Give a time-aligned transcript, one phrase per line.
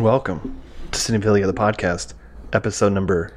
[0.00, 2.14] Hello and welcome to Cinephilia, the podcast,
[2.54, 3.36] episode number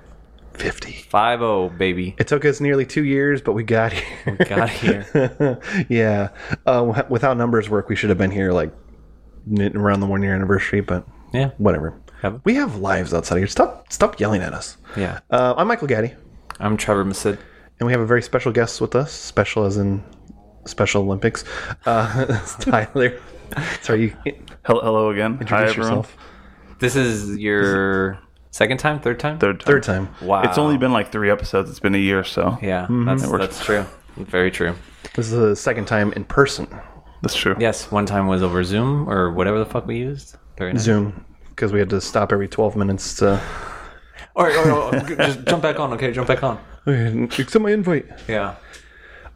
[0.53, 0.94] 50.
[1.09, 2.16] Five zero, baby.
[2.17, 4.36] It took us nearly two years, but we got here.
[4.48, 5.59] Got here.
[5.89, 6.30] yeah.
[6.66, 8.72] Uh, wh- without numbers work, we should have been here like
[9.76, 11.49] around the one year anniversary, but Yeah.
[11.58, 11.99] whatever.
[12.22, 13.48] Have- We have lives outside of here.
[13.48, 14.77] Stop, stop yelling at us.
[14.95, 15.20] Yeah.
[15.30, 16.14] Uh, I'm Michael Gaddy,
[16.61, 17.38] I'm Trevor Massid.
[17.81, 19.11] and we have a very special guest with us.
[19.11, 20.02] Special as in
[20.66, 21.44] Special Olympics.
[21.86, 23.20] Uh, it's Tyler.
[23.81, 24.33] Sorry, you
[24.66, 25.33] Hello, hello again.
[25.36, 25.89] Hi, introduce everyone.
[25.98, 26.17] yourself.
[26.84, 28.20] This is your
[28.52, 29.39] second time, third time?
[29.39, 29.66] Third time.
[29.66, 30.09] Third time.
[30.22, 30.42] Wow.
[30.42, 31.70] It's only been like three episodes.
[31.70, 33.06] It's been a year, so Yeah, Mm-hmm.
[33.06, 33.39] that's, works.
[33.45, 33.86] that's true.
[34.17, 34.76] Very true.
[35.16, 36.67] This is the second time in person.
[37.22, 37.56] that's true.
[37.58, 40.36] Yes, one time was over Zoom or whatever the fuck we used.
[40.58, 40.81] Very nice.
[40.81, 43.42] Zoom because we had to stop every 12 minutes to
[44.36, 45.94] Or, or, or, just jump back on.
[45.94, 46.59] Okay, jump back on.
[46.86, 48.08] accept my invite.
[48.28, 48.56] Yeah.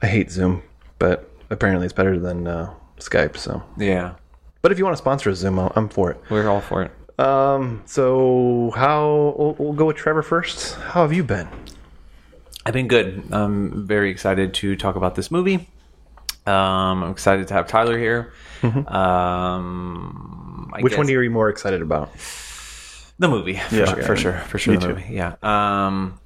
[0.01, 0.63] I hate Zoom,
[0.99, 3.37] but apparently it's better than uh, Skype.
[3.37, 4.15] So, Yeah.
[4.61, 6.19] but if you want to sponsor a Zoom, I'll- I'm for it.
[6.29, 6.91] We're all for it.
[7.17, 10.75] Um, so how we'll, we'll go with Trevor first.
[10.75, 11.47] How have you been?
[12.65, 13.23] I've been good.
[13.31, 15.69] I'm very excited to talk about this movie.
[16.45, 18.33] Um, I'm excited to have Tyler here.
[18.63, 18.73] Um,
[20.73, 20.83] I Mm-hmm.
[20.83, 22.11] Which one are you more excited about?
[23.19, 23.85] The movie, for, Yeah.
[23.85, 24.73] sure, for sure, for sure.
[24.73, 24.93] Me the too.
[24.95, 25.35] movie, yeah.
[25.41, 26.19] Um,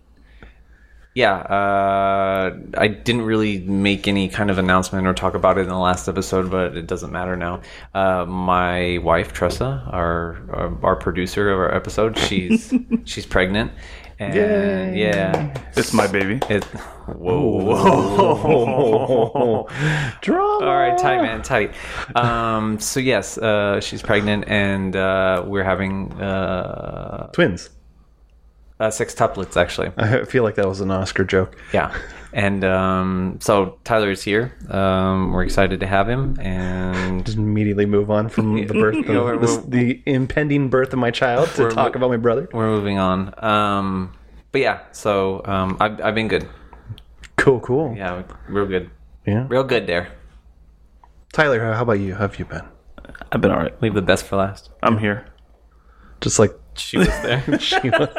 [1.13, 5.67] yeah, uh, I didn't really make any kind of announcement or talk about it in
[5.69, 7.61] the last episode, but it doesn't matter now.
[7.93, 12.73] Uh, my wife Tressa, our, our our producer of our episode, she's
[13.03, 13.71] she's pregnant,
[14.19, 14.97] and Yay.
[14.99, 16.39] yeah, It's my baby.
[16.49, 16.63] it.
[17.11, 17.67] Whoa.
[20.21, 20.65] Drama.
[20.65, 21.73] All right, tight man, tight.
[22.15, 27.69] Um, so yes, uh, she's pregnant, and uh, we're having uh, Twins.
[28.81, 29.91] Uh, sextuplets actually.
[29.97, 31.55] I feel like that was an Oscar joke.
[31.73, 31.95] Yeah.
[32.33, 34.53] And um, so Tyler is here.
[34.69, 36.39] Um, we're excited to have him.
[36.39, 40.69] And Just immediately move on from the birth, of, Yeah, we're- this- we're- the impending
[40.69, 42.47] birth of my child to We're- talk about my brother.
[42.53, 43.33] we're moving on.
[43.43, 44.13] Um,
[44.51, 46.47] but yeah, so um, I've, I've been good.
[47.37, 47.95] Cool, cool.
[47.95, 48.89] Yeah, real good.
[49.25, 49.45] Yeah.
[49.49, 50.09] Real good there.
[51.33, 52.13] Tyler, how how about you?
[52.13, 52.63] How have you been?
[53.31, 53.81] I've been all right.
[53.81, 54.69] Leave the best for last.
[54.83, 55.25] I'm here.
[56.19, 57.59] Just like She was there.
[57.59, 58.09] she was.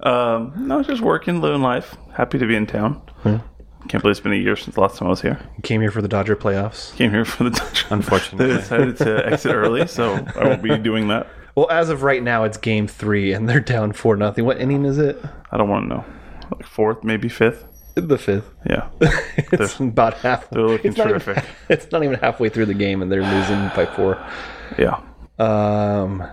[0.00, 1.96] Um, no, just working, living life.
[2.14, 3.00] Happy to be in town.
[3.24, 5.38] Can't believe it's been a year since the last time I was here.
[5.62, 6.94] came here for the Dodger playoffs.
[6.96, 7.84] Came here for the Dodgers.
[7.88, 8.56] They Unfortunately.
[8.56, 11.26] decided to exit early, so I won't be doing that.
[11.54, 14.44] Well, as of right now, it's game three, and they're down four nothing.
[14.44, 15.22] What inning is it?
[15.50, 16.04] I don't want to know.
[16.52, 17.64] Like fourth, maybe fifth.
[17.94, 18.48] The fifth.
[18.68, 18.88] Yeah.
[19.36, 20.48] it's about half.
[20.50, 21.44] they're looking it's not even- terrific.
[21.68, 24.24] it's not even halfway through the game, and they're losing by four.
[24.78, 25.00] Yeah.
[25.38, 26.24] Um,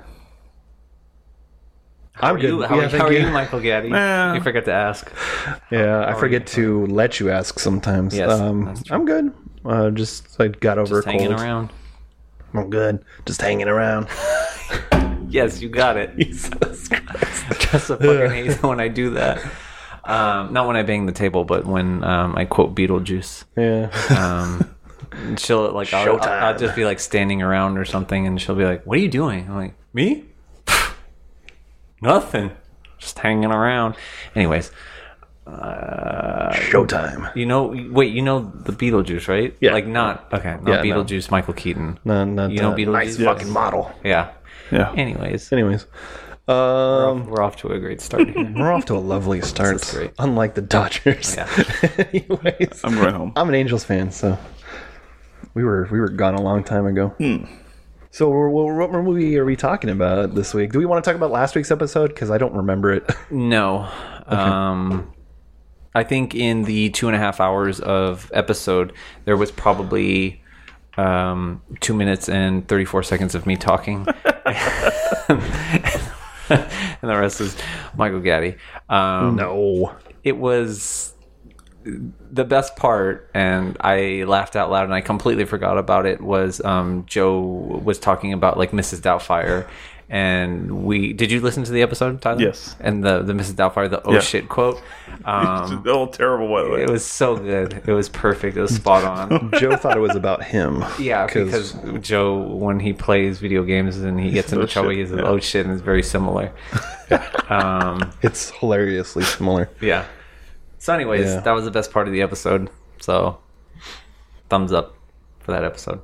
[2.16, 2.44] How are good.
[2.48, 3.20] you, how, Yeah, are- how are you.
[3.26, 3.90] you, Michael Gaddy?
[3.90, 5.12] You forgot to ask.
[5.70, 8.16] Yeah, I forget to let you ask sometimes.
[8.16, 8.74] Yes, um.
[8.90, 9.34] I'm good.
[9.66, 11.72] Uh, just I got over Just a hanging around.
[12.54, 13.04] I'm good.
[13.26, 14.08] Just hanging around.
[15.28, 16.16] Yes, you got it.
[16.18, 17.44] Jesus Christ.
[17.60, 19.42] Just a fucking hate when I do that.
[20.06, 23.44] Um, not when I bang the table, but when um, I quote Beetlejuice.
[23.58, 23.90] Yeah.
[24.18, 28.56] um, she'll like I'll, I'll, I'll just be like standing around or something, and she'll
[28.56, 30.24] be like, "What are you doing?" I'm like, "Me?
[32.02, 32.52] Nothing.
[32.98, 33.96] Just hanging around."
[34.36, 34.72] Anyways,
[35.48, 37.36] Uh, Showtime.
[37.36, 39.56] you know, wait, you know the Beetlejuice, right?
[39.62, 39.74] Yeah.
[39.74, 41.04] Like not okay, not Yeah, no.
[41.04, 42.00] Beetlejuice, Michael Keaton.
[42.04, 42.92] No, not You know that Beetlejuice?
[42.92, 43.26] nice Yes.
[43.28, 43.92] fucking model.
[44.04, 44.30] Yeah.
[44.72, 44.92] Yeah.
[44.98, 45.86] Anyways, Anyways,
[46.48, 48.52] um, we're off to a great start here.
[48.58, 49.88] we're off to a lovely start.
[49.92, 50.12] great.
[50.18, 51.36] Unlike the Dodgers.
[51.36, 51.48] Yeah.
[52.12, 53.32] Anyways, I'm going home.
[53.36, 54.38] I'm an Angels fan, so
[55.54, 57.14] we were we were gone a long time ago.
[58.16, 60.72] So, what movie are we talking about this week?
[60.72, 62.08] Do we want to talk about last week's episode?
[62.08, 63.12] Because I don't remember it.
[63.30, 63.92] No.
[64.28, 65.12] Um,
[65.94, 68.94] I think in the two and a half hours of episode,
[69.26, 70.42] there was probably
[70.96, 74.08] um, two minutes and 34 seconds of me talking.
[74.46, 75.42] and
[77.02, 77.58] the rest is
[77.98, 78.56] Michael Gaddy.
[78.88, 79.94] Um, no.
[80.24, 81.15] It was
[82.32, 86.60] the best part, and I laughed out loud and I completely forgot about it, was
[86.66, 89.02] um, Joe was talking about like Mrs.
[89.02, 89.68] Doubtfire.
[90.08, 92.40] And we did you listen to the episode, Tyler?
[92.40, 92.76] Yes.
[92.80, 93.54] And the the Mrs.
[93.56, 94.20] Doubtfire, the oh Yeah.
[94.20, 94.82] shit quote.
[95.24, 96.84] Um, oh, terrible, by way.
[96.84, 97.82] it was so good.
[97.88, 98.58] It was perfect.
[98.58, 99.52] It was spot on.
[99.60, 100.84] Joe thought it was about him.
[101.00, 105.10] Yeah, because Joe, when he plays video games and he gets into oh trouble, he's
[105.10, 105.22] he yeah.
[105.24, 106.52] "Oh shit," and it's very similar.
[107.50, 109.70] um, it's hilariously similar.
[109.82, 110.06] yeah.
[110.86, 111.40] So, anyways, Yeah.
[111.40, 112.70] that was the best part of the episode.
[113.00, 113.40] So,
[114.50, 114.94] thumbs up
[115.40, 116.00] for that episode.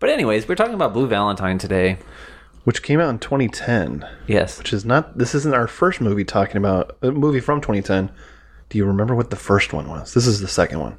[0.00, 1.98] But anyways, we're talking about Blue Valentine today.
[2.64, 4.06] Which came out in 2010.
[4.26, 4.56] Yes.
[4.56, 5.18] Which is not.
[5.18, 8.10] This isn't our first movie talking about a movie from 2010.
[8.70, 10.14] Do you remember what the first one was?
[10.14, 10.96] This is the second one.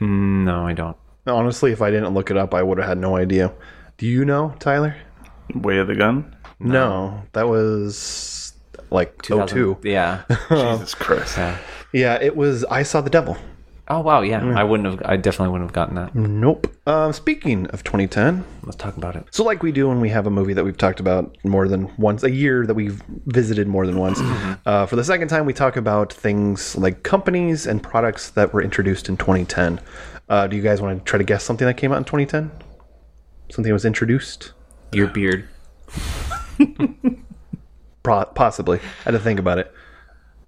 [0.00, 0.96] Mm, no, I don't.
[1.28, 3.52] Honestly, if I didn't look it up, I would have had no idea.
[3.96, 4.96] Do you know, Tyler?
[5.54, 6.34] Way of the Gun.
[6.58, 8.39] No, that was
[8.90, 9.78] like 2000 02.
[9.88, 10.22] Yeah.
[10.48, 11.36] Jesus Christ.
[11.36, 11.58] yeah.
[11.92, 13.36] Yeah, it was I Saw the Devil.
[13.88, 14.44] Oh wow, yeah.
[14.56, 15.02] I wouldn't have.
[15.04, 16.14] I definitely wouldn't have gotten that.
[16.14, 16.68] Nope.
[16.86, 19.24] Um, speaking of 2010, Let's talk about it.
[19.32, 21.90] so like we do when we have a movie that we've talked about more than
[21.96, 24.20] once, a year that we've visited more than once.
[24.64, 28.62] Uh, for the second time, we talk about things like companies and products that were
[28.62, 29.80] introduced in 2010.
[30.28, 32.48] Uh, do you guys want to try to guess something that came out in 2010?
[33.50, 34.52] Something that was introduced?
[34.92, 35.48] Your beard.
[38.02, 38.78] Pro- possibly.
[38.78, 39.72] I had to think about it.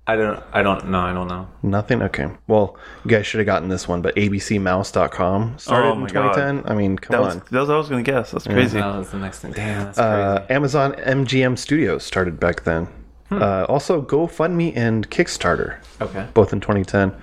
[0.06, 0.42] I don't.
[0.52, 0.88] I don't.
[0.90, 1.48] No, I don't know.
[1.62, 2.02] Nothing?
[2.02, 2.26] Okay.
[2.48, 6.32] Well, you guys should have gotten this one, but abcmouse.com started Oh in my God.
[6.34, 6.70] 2010.
[6.72, 7.42] I mean, come That was, on.
[7.50, 8.32] that was what I was going to guess.
[8.32, 8.78] That's crazy.
[8.80, 9.52] That was the next thing.
[9.52, 10.50] Damn, that's Uh, crazy.
[10.54, 12.88] Amazon MGM Studios started back then.
[13.30, 16.26] Uh, also, GoFundMe and Kickstarter, Okay.
[16.34, 17.14] both in 2010.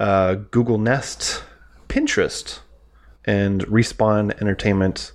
[0.00, 1.42] Uh, Google Nest,
[1.88, 2.60] Pinterest,
[3.26, 5.12] and Respawn Entertainment,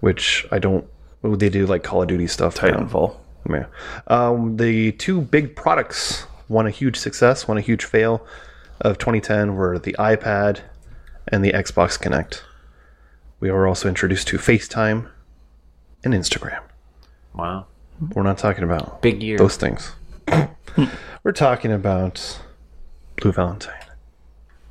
[0.00, 0.84] which I don't.
[1.22, 2.62] They do like Call of Duty stuff.
[2.62, 3.16] now.
[3.48, 3.66] Yeah.
[4.06, 8.26] Um, the two big products, one a huge success, one a huge fail
[8.80, 10.60] of 2010 were the iPad
[11.28, 12.42] and the Xbox Kinect.
[13.40, 15.10] We were also introduced to FaceTime
[16.02, 16.62] and Instagram.
[17.34, 17.66] Wow.
[18.14, 19.38] We're not talking about Big year.
[19.38, 19.92] those things.
[21.22, 22.40] We're talking about
[23.16, 23.84] Blue Valentine.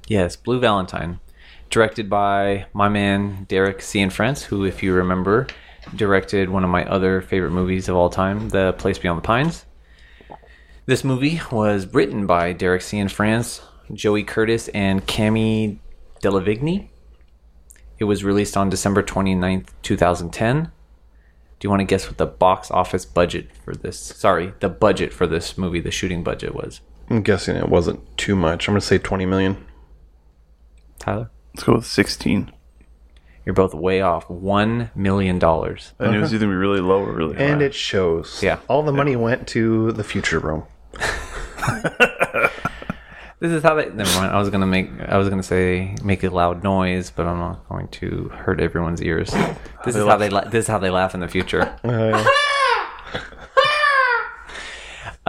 [0.08, 1.20] Yes, Blue Valentine,
[1.70, 5.48] directed by my man Derek Cianfrance, who, if you remember,
[5.96, 9.66] directed one of my other favorite movies of all time, The Place Beyond the Pines.
[10.86, 13.62] This movie was written by Derek Cianfrance,
[13.94, 15.78] Joey Curtis, and Cami
[16.22, 16.90] Delavigne.
[18.00, 20.64] It was released on December 29th, 2010.
[20.64, 20.70] Do
[21.66, 23.98] you want to guess what the box office budget for this?
[23.98, 26.82] Sorry, the budget for this movie, the shooting budget was.
[27.10, 28.68] I'm guessing it wasn't too much.
[28.68, 29.66] I'm going to say 20 million.
[31.00, 31.30] Tyler?
[31.54, 32.52] Let's go with 16.
[33.46, 34.30] You're both way off.
[34.30, 35.94] One million dollars.
[36.00, 37.44] I knew it was either going to be really low or really high.
[37.44, 38.42] And it shows.
[38.42, 38.60] Yeah.
[38.70, 40.64] All the money went to the future room.
[43.40, 43.90] This is how they.
[43.90, 44.32] Never mind.
[44.32, 44.90] I was gonna make.
[45.02, 49.02] I was gonna say make a loud noise, but I'm not going to hurt everyone's
[49.02, 49.32] ears.
[49.84, 50.30] This is how they.
[50.30, 51.78] La- this is how they laugh in the future.
[51.84, 52.24] Uh,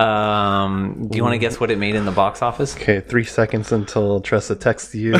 [0.00, 2.75] Um, do you want to guess what it made in the box office?
[2.76, 5.12] okay, three seconds until Tressa texts you.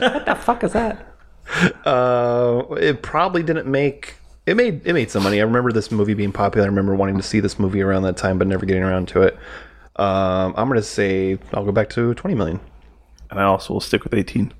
[0.00, 1.13] What the fuck is that?
[1.84, 4.14] Uh, it probably didn't make.
[4.46, 5.40] It made it made some money.
[5.40, 6.66] I remember this movie being popular.
[6.66, 9.22] I remember wanting to see this movie around that time, but never getting around to
[9.22, 9.34] it.
[9.96, 12.60] Um, I'm gonna say I'll go back to 20 million.
[13.30, 14.52] and I also will stick with 18.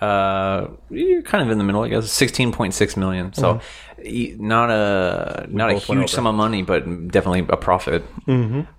[0.00, 2.10] Uh, you're kind of in the middle, I guess.
[2.10, 3.32] Sixteen point six million.
[3.34, 3.60] So,
[3.98, 8.02] y- not a not a huge sum of money, but definitely a profit.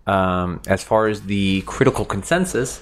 [0.08, 2.82] Um, as far as the critical consensus,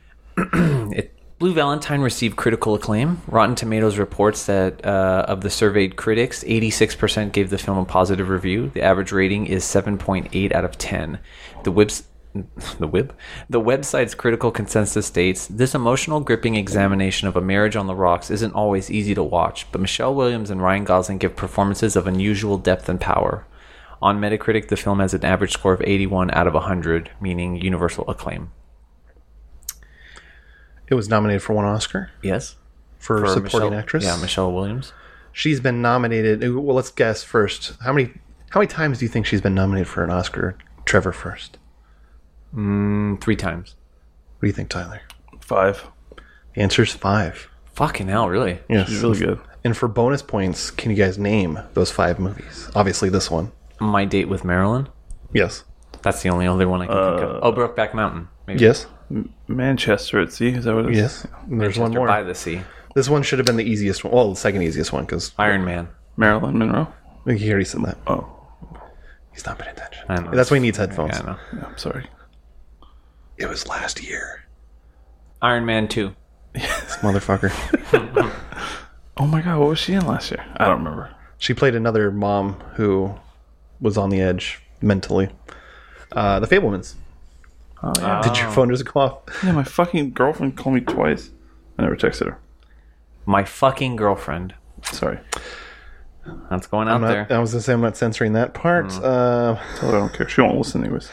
[0.36, 3.22] it, Blue Valentine received critical acclaim.
[3.28, 8.28] Rotten Tomatoes reports that uh, of the surveyed critics, 86% gave the film a positive
[8.28, 8.72] review.
[8.74, 11.20] The average rating is 7.8 out of 10.
[11.62, 12.04] The webs
[12.78, 13.16] the web
[13.48, 18.30] the website's critical consensus states this emotional gripping examination of a marriage on the rocks
[18.30, 22.58] isn't always easy to watch but michelle williams and ryan gosling give performances of unusual
[22.58, 23.46] depth and power
[24.02, 28.04] on metacritic the film has an average score of 81 out of 100 meaning universal
[28.08, 28.52] acclaim
[30.90, 32.56] It was nominated for one Oscar yes
[32.98, 34.04] for, For supporting Michelle- actress.
[34.04, 34.92] yeah michelle williams
[35.30, 36.40] She's been nominated.
[36.52, 37.74] Well, let's guess first.
[37.84, 38.12] How many
[38.50, 40.56] how many times do you think she's been nominated for an Oscar?
[40.84, 41.58] Trevor first.
[42.56, 43.76] Mm, three times
[44.38, 45.00] What do you think, Tyler?
[45.40, 45.86] Five.
[46.54, 47.48] The answer's five.
[47.74, 48.88] fucking hell really Yes.
[48.88, 49.38] She's really good.
[49.62, 52.68] And for bonus points, can you guys name those five movies?
[52.74, 53.52] Obviously, this one.
[53.80, 54.88] my date with marilyn
[55.32, 55.62] Yes.
[56.02, 58.86] that's the only other one i can think of oh brokeback mountain maybe Yes.
[59.46, 60.48] Manchester at sea.
[60.50, 60.96] Is that what it is?
[60.98, 61.26] Yes.
[61.50, 62.06] And There's one Manchester more.
[62.08, 62.60] by the sea
[62.94, 64.12] This one should have been the easiest one.
[64.12, 66.92] Well, the second easiest one because iron man Marilyn Monroe.
[67.26, 67.98] he already said that.
[68.06, 68.28] Oh,
[69.32, 70.04] He's not paying attention.
[70.08, 70.30] I know.
[70.32, 71.12] That's why he needs headphones.
[71.14, 71.38] Yeah, I know.
[71.54, 72.06] yeah, I'm sorry.
[73.36, 74.44] It was last year.
[75.40, 76.12] Iron Man 2.
[76.54, 77.52] This motherfucker.
[79.20, 80.44] Oh my god, what was she in last year?
[80.58, 81.10] I don't remember.
[81.38, 83.14] she played another mom who
[83.80, 85.28] was on the edge mentally.
[86.12, 86.94] Uh, the Fabelmans.
[87.82, 88.20] Oh yeah.
[88.22, 89.18] Did your phone just go off?
[89.44, 91.30] yeah, my fucking girlfriend called me twice.
[91.78, 92.38] I never texted her.
[93.26, 94.54] My fucking girlfriend.
[94.82, 95.18] Sorry.
[96.50, 97.26] That's going out I'm there.
[97.30, 98.92] I was gonna say I'm not censoring that part.
[98.92, 100.28] Uh, I don't care.
[100.28, 101.10] She won't listen anyways.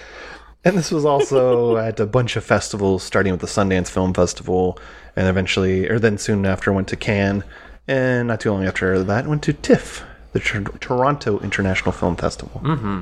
[0.65, 4.77] and this was also at a bunch of festivals, starting with the Sundance Film Festival,
[5.15, 7.43] and eventually, or then soon after, went to Cannes,
[7.87, 10.03] and not too long after that, went to TIFF,
[10.33, 12.59] the Tor- Toronto International Film Festival.
[12.63, 13.01] Mm-hmm.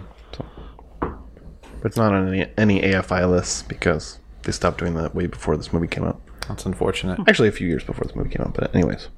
[1.84, 5.58] But it's not on any, any AFI lists because they stopped doing that way before
[5.58, 6.22] this movie came out.
[6.48, 7.20] That's unfortunate.
[7.28, 8.54] Actually, a few years before this movie came out.
[8.54, 9.10] But anyways,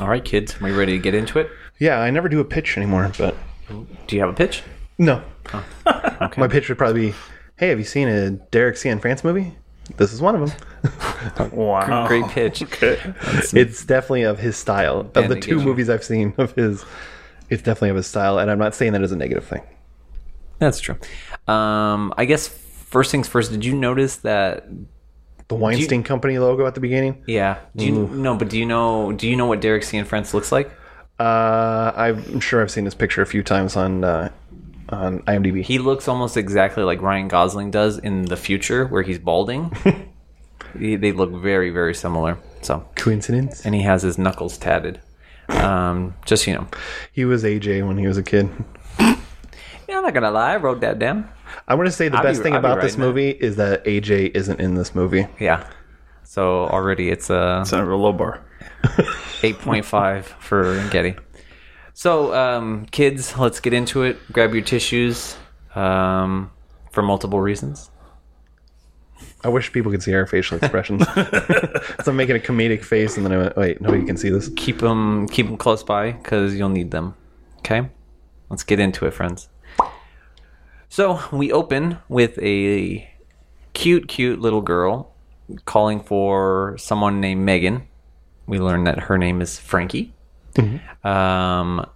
[0.00, 1.48] All right, kids, are we ready to get into it?
[1.78, 3.36] Yeah, I never do a pitch anymore, but
[3.68, 4.64] Do you have a pitch?
[4.98, 5.22] no.
[5.54, 5.64] Oh.
[6.22, 6.40] Okay.
[6.40, 7.14] My pitch would probably be,
[7.56, 9.54] "Hey, have you seen a Derek Cianfrance movie?
[9.96, 11.50] This is one of them.
[11.52, 12.06] Wow.
[12.08, 12.62] Great pitch.
[12.82, 15.10] It's definitely of his style.
[15.14, 16.84] Of the two movies I've seen of his,
[17.48, 19.62] it's definitely of his style, and I'm not saying that as a negative thing.
[20.58, 20.96] That's true.
[21.48, 23.50] Um, I guess first things first.
[23.50, 24.66] Did you notice that?
[25.48, 27.22] The Weinstein Company logo at the beginning.
[27.26, 27.58] Yeah.
[27.76, 28.36] Do you no?
[28.36, 29.12] But do you know?
[29.12, 30.70] Do you know what Derek Cianfrance looks like?
[31.20, 34.30] Uh, I'm sure I've seen this picture a few times on uh,
[34.88, 35.62] on IMDb.
[35.62, 39.72] He looks almost exactly like Ryan Gosling does in the future, where he's balding.
[40.78, 42.38] He- they look very, very similar.
[42.62, 43.66] So, Coincidence?
[43.66, 45.00] and he has his knuckles tatted.
[45.50, 46.66] Um, just you know.
[47.12, 48.48] He was AJ when he was a kid.
[49.92, 50.54] Yeah, I'm not gonna lie.
[50.54, 51.28] I wrote that down.
[51.68, 53.06] I want to say the I'll be- best thing I'll be about this writing that.
[53.08, 55.26] movie is that AJ isn't in this movie.
[55.38, 55.68] Yeah.
[56.24, 58.42] So already it's a It's never a low bar.
[59.42, 61.14] 8.5 for Getty.
[61.92, 64.16] So, um, kids, let's get into it.
[64.32, 65.36] Grab your tissues
[65.74, 66.50] um,
[66.90, 67.90] for multiple reasons.
[69.44, 71.04] I wish people could see our facial expressions.
[71.14, 74.48] so I'm making a comedic face, and then I went, "Wait, nobody can see this."
[74.56, 77.14] Keep them, keep them close by because you'll need them.
[77.58, 77.90] Okay,
[78.48, 79.48] let's get into it, friends.
[80.92, 83.10] So we open with a
[83.72, 85.14] cute, cute little girl
[85.64, 87.88] calling for someone named Megan.
[88.46, 90.12] We learn that her name is Frankie.
[91.02, 91.86] Um,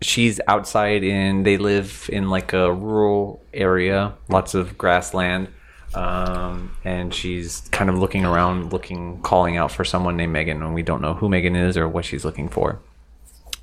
[0.00, 1.42] she's outside in.
[1.42, 5.48] They live in like a rural area, lots of grassland,
[5.92, 10.74] um, and she's kind of looking around, looking, calling out for someone named Megan, and
[10.74, 12.78] we don't know who Megan is or what she's looking for.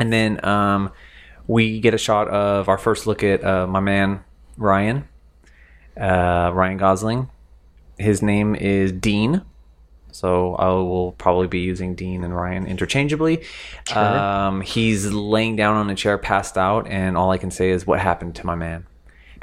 [0.01, 0.91] And then um,
[1.47, 4.25] we get a shot of our first look at uh, my man
[4.61, 5.07] Ryan,
[5.99, 7.29] uh, Ryan Gosling.
[7.97, 9.41] His name is Dean.
[10.13, 13.43] So I will probably be using Dean and Ryan interchangeably.
[13.95, 17.87] Um, he's laying down on a chair, passed out, and all I can say is,
[17.87, 18.85] "What happened to my man?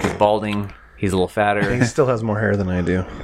[0.00, 0.72] He's balding.
[0.98, 1.74] He's a little fatter.
[1.74, 3.04] He still has more hair than I do.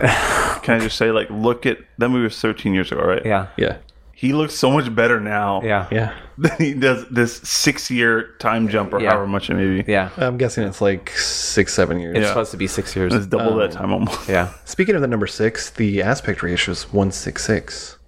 [0.63, 3.25] Can I just say, like, look at that movie was 13 years ago, right?
[3.27, 3.79] yeah, Yeah,
[4.17, 5.61] He looks so much better now.
[5.63, 6.15] yeah, yeah.
[6.39, 9.11] Than he does this six year time jump or Yeah.
[9.11, 9.91] however much it may be.
[9.93, 10.11] yeah.
[10.17, 12.17] I'm guessing it's like six, seven years.
[12.17, 12.29] It's Yeah.
[12.29, 13.15] supposed to be six years.
[13.15, 14.29] It's double that time almost.
[14.29, 17.99] Yeah, Speaking of the number six, the aspect ratio is one six six.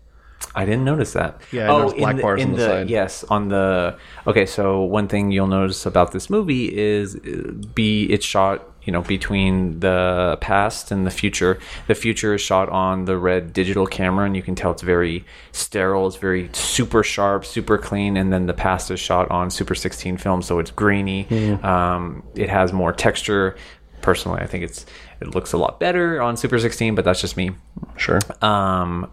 [0.55, 1.41] I didn't notice that.
[1.53, 2.91] Yeah, I noticed black in bars in on the side.
[2.91, 3.97] Yes, on the.
[4.27, 8.93] Okay, so one thing you'll notice about this movie is uh, be it's shot you
[8.93, 11.59] know between the past and the future.
[11.89, 15.25] The future is shot on the red digital camera, and you can tell it's very
[15.53, 16.07] sterile.
[16.07, 20.17] It's very super sharp, super clean, and then the past is shot on Super 16
[20.17, 21.25] film, so it's grainy.
[21.25, 21.63] Mm.
[21.65, 23.57] Um, it has more texture.
[24.03, 24.87] Personally, I think it's
[25.21, 27.51] it looks a lot better on Super 16, but that's just me
[27.97, 28.21] Sure.
[28.41, 29.11] um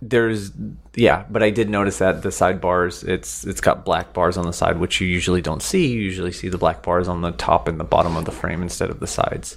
[0.00, 0.52] there's
[0.94, 4.52] yeah but i did notice that the sidebars it's it's got black bars on the
[4.52, 7.66] side which you usually don't see you usually see the black bars on the top
[7.66, 9.56] and the bottom of the frame instead of the sides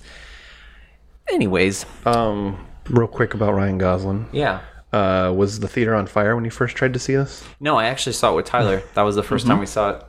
[1.31, 2.57] anyways Um,
[2.89, 4.27] real quick about Ryan Gosling.
[4.31, 7.43] yeah Uh, was the theater on fire when you first tried to see this?
[7.59, 10.03] no i actually saw it with tyler that was the 1st time we saw it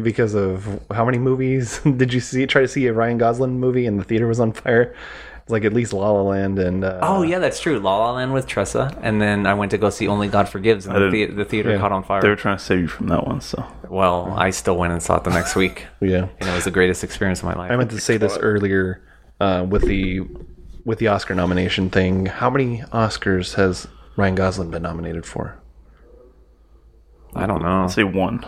[0.00, 2.46] Because of how many movies did you see?
[2.46, 4.94] Try to see a Ryan Gosling movie and the theater was on fire.
[5.52, 8.12] It's like at least La La Land and uh, oh yeah that's true la la
[8.12, 11.10] land with tressa and then i went to go see only god forgives and the,
[11.10, 11.78] didn't- the theater yeah.
[11.78, 13.62] caught on fire They were trying to save you from that one, so.
[13.90, 16.28] well i still went and saw it the next week yeah.
[16.40, 19.02] and it was the greatest experience of my life I meant to say this earlier
[19.40, 20.20] uh, with the
[20.86, 22.26] with the Oscar nomination thing.
[22.26, 25.60] How many Oscars has Ryan Gosling been nominated for?
[27.34, 28.44] i don't know Say one.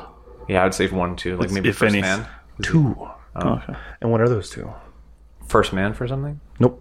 [0.48, 2.00] yeah i'd say one two like maybe if first any.
[2.02, 2.26] man
[2.62, 2.96] Two.
[3.36, 3.74] okay.
[4.00, 4.72] And what are those two?
[5.48, 6.80] first man for something Nope.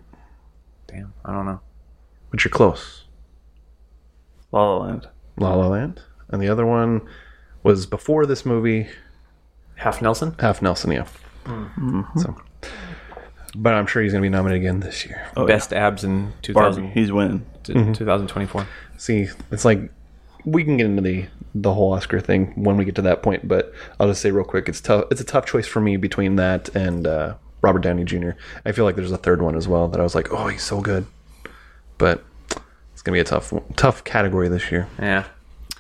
[0.93, 1.59] Damn, I don't know.
[2.31, 3.05] But you're close.
[4.51, 5.07] La La Land.
[5.38, 6.01] La La Land.
[6.29, 7.01] And the other one
[7.63, 8.88] was before this movie,
[9.75, 10.35] Half Nelson?
[10.39, 11.05] Half Nelson, yeah.
[11.45, 11.65] Hmm.
[11.77, 12.19] Mm-hmm.
[12.19, 12.35] So,
[13.55, 15.27] but I'm sure he's going to be nominated again this year.
[15.35, 16.41] Oh, Best abs in Barbie.
[16.41, 17.45] 2000, He's winning.
[17.63, 17.93] t- mm-hmm.
[17.93, 18.67] 2024.
[18.97, 19.91] See, it's like
[20.45, 23.47] we can get into the the whole Oscar thing when we get to that point.
[23.47, 25.05] But I'll just say real quick, it's tough.
[25.12, 28.32] It's a tough choice for me between that and uh, Robert Downey Jr.
[28.65, 30.62] I feel like there's a third one as well that I was like, oh, he's
[30.62, 31.08] so good.
[31.98, 32.24] But
[32.91, 34.88] it's gonna be a tough tough category this year.
[35.00, 35.25] Yeah.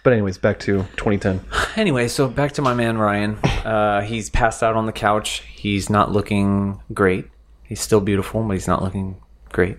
[0.01, 1.45] But anyways, back to 2010.
[1.75, 3.39] Anyway, so back to my man Ryan.
[3.65, 5.39] Uh, he's passed out on the couch.
[5.55, 7.25] He's not looking great.
[7.63, 9.17] He's still beautiful, but he's not looking
[9.51, 9.77] great.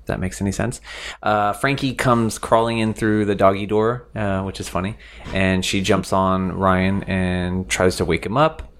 [0.00, 0.80] If that makes any sense.
[1.22, 4.96] Uh, Frankie comes crawling in through the doggy door, uh, which is funny,
[5.34, 8.72] and she jumps on Ryan and tries to wake him up.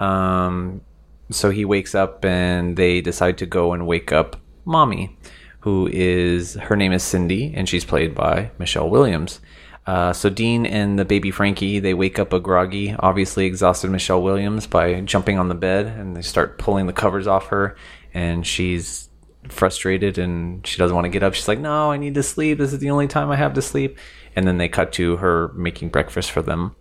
[0.00, 0.80] Um,
[1.30, 5.16] so he wakes up, and they decide to go and wake up mommy,
[5.60, 9.40] who is her name is Cindy, and she's played by Michelle Williams.
[9.86, 14.22] Uh, so Dean and the baby Frankie they wake up a groggy, obviously exhausted Michelle
[14.22, 17.76] Williams by jumping on the bed, and they start pulling the covers off her,
[18.12, 19.08] and she's
[19.48, 21.34] frustrated and she doesn't want to get up.
[21.34, 22.58] She's like, "No, I need to sleep.
[22.58, 23.96] This is the only time I have to sleep."
[24.34, 26.74] And then they cut to her making breakfast for them.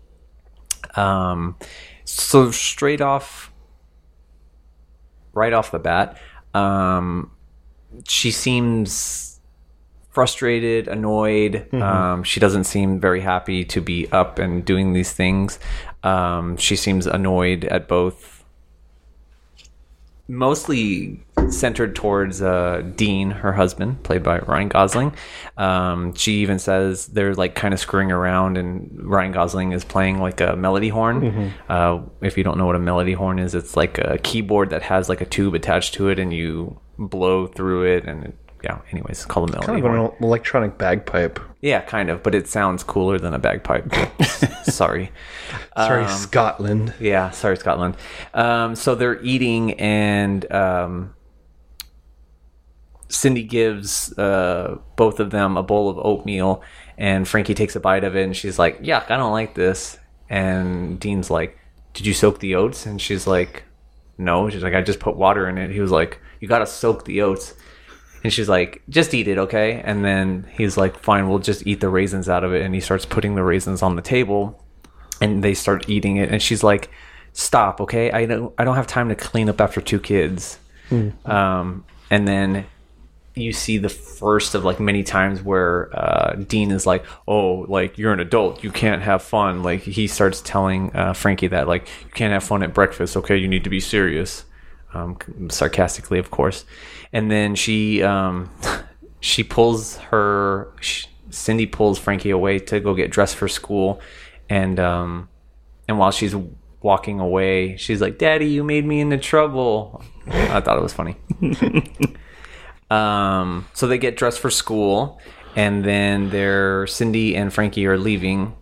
[0.95, 1.57] Um,
[2.05, 3.51] so straight off,
[5.35, 6.17] right off the bat,
[6.55, 7.29] um,
[8.07, 9.39] she seems
[10.09, 11.71] frustrated, annoyed.
[11.81, 15.59] Um, she doesn't seem very happy to be up and doing these things.
[16.03, 18.34] Um, she seems annoyed at both,
[20.27, 25.13] mostly centered towards uh, Dean, her husband, played by Ryan Gosling.
[25.57, 30.19] Um, she even says they're like kind of screwing around, and Ryan Gosling is playing
[30.19, 31.53] like a melody horn.
[31.69, 34.81] Uh, if you don't know what a melody horn is, it's like a keyboard that
[34.81, 38.79] has like a tube attached to it, and you blow through it, and it, yeah.
[38.91, 40.11] Anyways, it's called a melody Kind of horn.
[40.17, 41.39] an electronic bagpipe.
[41.61, 43.93] Yeah, kind of, but it sounds cooler than a bagpipe.
[44.63, 45.11] Sorry.
[45.77, 46.93] Sorry, Scotland.
[46.99, 47.95] Yeah, sorry, Scotland.
[48.33, 51.13] Um, so they're eating, and um,
[53.09, 56.63] Cindy gives uh, both of them a bowl of oatmeal,
[56.97, 59.97] and Frankie takes a bite of it, and she's like, "Yuck, I don't like this."
[60.29, 61.57] And Dean's like,
[61.93, 63.63] "Did you soak the oats?" And she's like,
[64.17, 67.05] "No." She's like, "I just put water in it." He was like, "You gotta soak
[67.05, 67.53] the oats."
[68.25, 69.83] And she's like, just eat it, okay?
[69.85, 72.63] And then he's like, fine, we'll just eat the raisins out of it.
[72.63, 74.59] And he starts putting the raisins on the table
[75.21, 76.31] and they start eating it.
[76.31, 76.89] And she's like,
[77.33, 78.09] stop, okay?
[78.09, 80.57] I don't, I don't have time to clean up after two kids.
[81.29, 82.65] Um, and then
[83.35, 87.99] you see the first of like many times where uh, Dean is like, "Oh, like
[87.99, 91.87] you're an adult, you can't have fun." Like he starts telling uh, Frankie that like
[92.03, 93.15] you can't have fun at breakfast.
[93.17, 94.45] Okay, you need to be serious,
[94.95, 95.17] um,
[95.49, 96.65] sarcastically, of course.
[97.15, 98.49] And then she um,
[99.21, 104.01] she pulls her sh Cindy pulls Frankie away to go get dressed for school,
[104.49, 105.29] and um,
[105.87, 106.35] and while she's
[106.81, 111.15] walking away, she's like, "Daddy, you made me into trouble." I thought it was funny.
[112.89, 115.19] Um, so they get dressed for school,
[115.55, 118.55] and then they're Cindy and Frankie are leaving,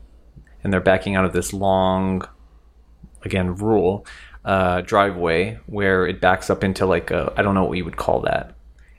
[0.64, 2.28] and they're backing out of this long,
[3.24, 4.06] again, rural
[4.46, 7.98] uh, driveway where it backs up into like a I don't know what you would
[7.98, 8.56] call that.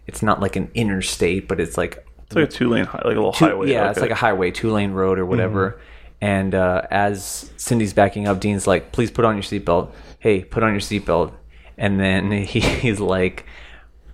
[0.06, 3.08] It's not like an interstate, but it's like It's like a two lane, like a
[3.08, 3.70] little two- highway.
[3.70, 5.80] Yeah, it's like a highway, two lane road or whatever.
[6.20, 9.90] And uh, as Cindy's backing up, Dean's like, "Please put on your seatbelt.
[10.18, 11.32] Hey, put on your seatbelt."
[11.76, 13.44] And then he, he's like,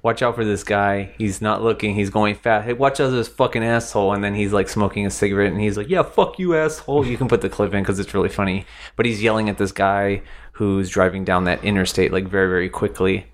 [0.02, 1.12] "Watch out for this guy.
[1.18, 1.94] He's not looking.
[1.94, 2.66] He's going fast.
[2.66, 5.60] Hey, watch out for this fucking asshole." And then he's like smoking a cigarette, and
[5.60, 8.28] he's like, "Yeah, fuck you, asshole." You can put the clip in because it's really
[8.28, 8.64] funny.
[8.96, 13.26] But he's yelling at this guy who's driving down that interstate like very, very quickly.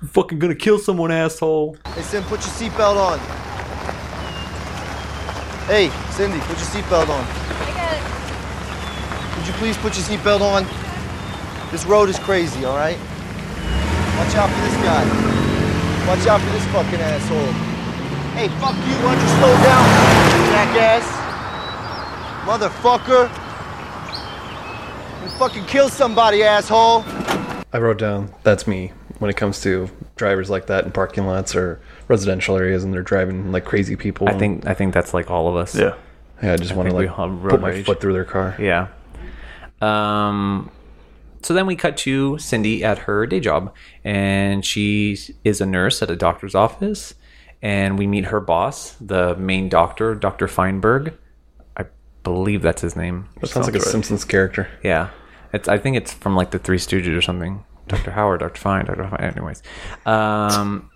[0.00, 1.76] "I'm fucking gonna kill someone, asshole.
[1.94, 3.18] Hey, Sim, put your seatbelt on.
[5.66, 7.24] Hey, Cindy, put your seatbelt on.
[7.24, 9.38] I got it.
[9.38, 10.64] Would you please put your seatbelt on?
[11.72, 12.96] This road is crazy, all right?
[14.16, 15.35] Watch out for this guy.
[16.06, 17.52] Watch out for this fucking asshole.
[18.36, 18.94] Hey, fuck you.
[19.02, 19.84] Why don't you slow down,
[20.52, 21.06] jackass?
[22.46, 23.28] Motherfucker.
[25.24, 27.02] You fucking kill somebody, asshole.
[27.72, 31.56] I wrote down that's me when it comes to drivers like that in parking lots
[31.56, 34.28] or residential areas and they're driving like crazy people.
[34.28, 35.74] I think I think that's like all of us.
[35.74, 35.94] yeah.
[36.42, 37.84] yeah, I just want to like all have put my rage.
[37.86, 38.54] foot through their car.
[38.60, 38.88] Yeah.
[39.80, 40.70] Um.
[41.46, 46.02] So then we cut to Cindy at her day job, and she is a nurse
[46.02, 47.14] at a doctor's office,
[47.62, 51.16] and we meet her boss, the main doctor, Doctor Feinberg.
[51.76, 51.84] I
[52.24, 53.28] believe that's his name.
[53.40, 53.86] That sounds like a right.
[53.86, 54.68] Simpsons character.
[54.82, 55.10] Yeah,
[55.52, 55.68] it's.
[55.68, 57.64] I think it's from like the Three Stooges or something.
[57.86, 59.20] Doctor Howard, Doctor Fine, Doctor Fine.
[59.20, 59.62] Anyways,
[60.04, 60.90] um,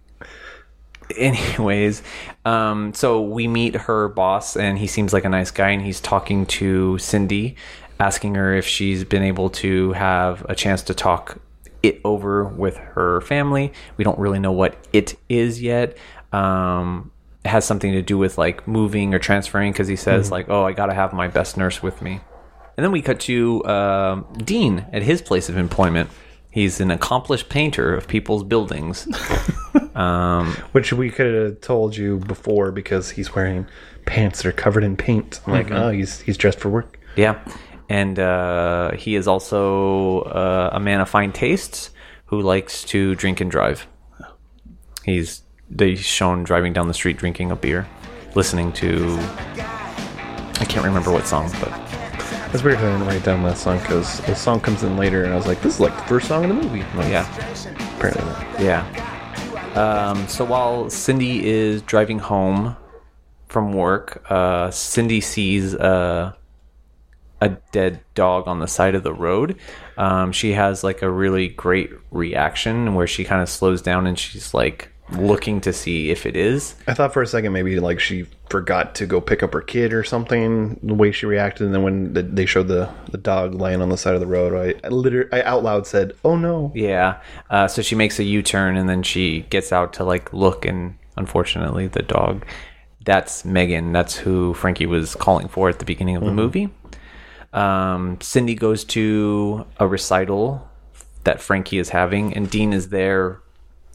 [1.18, 2.02] anyways,
[2.46, 6.00] um, so we meet her boss, and he seems like a nice guy, and he's
[6.00, 7.56] talking to Cindy,
[7.98, 11.38] asking her if she's been able to have a chance to talk
[11.82, 13.72] it over with her family.
[13.96, 15.96] We don't really know what it is yet.
[16.32, 17.10] Um,
[17.44, 20.64] it has something to do with like moving or transferring because he says like, "Oh,
[20.64, 22.20] I got to have my best nurse with me."
[22.76, 26.10] And then we cut to um Dean at his place of employment.
[26.50, 29.06] He's an accomplished painter of people's buildings.
[30.72, 33.66] Which we could have told you before because he's wearing
[34.06, 35.40] pants that are covered in paint.
[35.46, 36.98] I'm like, oh, he's he's dressed for work.
[37.16, 37.38] yeah.
[37.88, 41.90] And uh, he is also uh, a man of fine tastes
[42.26, 43.86] who likes to drink and drive.
[45.04, 45.42] He's
[45.78, 47.86] he's shown driving down the street drinking a beer,
[48.34, 49.16] listening to.
[50.58, 51.72] I can't remember what song, but
[52.52, 55.32] It's weird I didn't write down that song because the song comes in later, and
[55.32, 56.84] I was like, this is like the first song in the movie.
[56.96, 57.28] Like, yeah.
[57.96, 58.60] apparently not.
[58.60, 58.82] Yeah.
[59.76, 62.76] Um, so while Cindy is driving home
[63.48, 66.35] from work, uh, Cindy sees a
[67.40, 69.58] a dead dog on the side of the road.
[69.96, 74.18] Um, she has like a really great reaction where she kind of slows down and
[74.18, 76.74] she's like looking to see if it is.
[76.86, 79.92] I thought for a second maybe like she forgot to go pick up her kid
[79.92, 80.78] or something.
[80.82, 83.88] The way she reacted, and then when the, they showed the the dog laying on
[83.88, 87.20] the side of the road, I, I literally I out loud said, "Oh no!" Yeah.
[87.50, 90.64] Uh, so she makes a U turn and then she gets out to like look,
[90.64, 92.46] and unfortunately, the dog.
[93.04, 93.92] That's Megan.
[93.92, 96.70] That's who Frankie was calling for at the beginning of the movie.
[97.56, 100.68] Um, Cindy goes to a recital
[101.24, 103.40] that Frankie is having, and Dean is there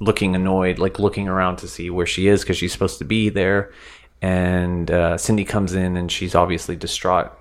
[0.02, 3.30] looking annoyed, like looking around to see where she is because she's supposed to be
[3.30, 3.71] there.
[4.21, 7.32] And uh, Cindy comes in and she's obviously distraught.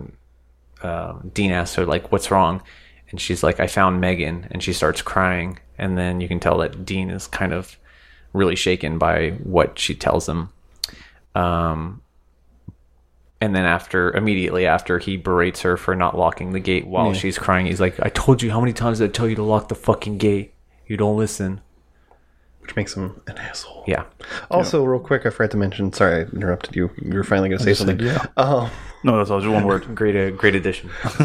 [0.83, 2.62] Um, Dean asks her, like, what's wrong?
[3.11, 4.46] And she's like, I found Megan.
[4.50, 5.59] And she starts crying.
[5.78, 7.78] And then you can tell that Dean is kind of
[8.33, 10.50] really shaken by what she tells him.
[11.35, 12.02] Um,
[13.40, 17.38] and then after, immediately after, he berates her for not locking the gate while she's
[17.38, 17.66] crying.
[17.66, 19.74] He's like, I told you how many times did I tell you to lock the
[19.74, 20.55] fucking gate?
[20.87, 21.61] You don't listen.
[22.61, 23.85] Which makes him an asshole.
[23.87, 24.05] Yeah.
[24.50, 25.92] Also, real quick, I forgot to mention.
[25.92, 26.90] Sorry, I interrupted you.
[27.03, 27.98] You were finally going to say something.
[28.00, 28.26] yeah.
[28.37, 28.70] Oh,
[29.03, 29.40] No, that's all.
[29.40, 29.94] Just one word.
[29.94, 30.90] Great, uh, great addition.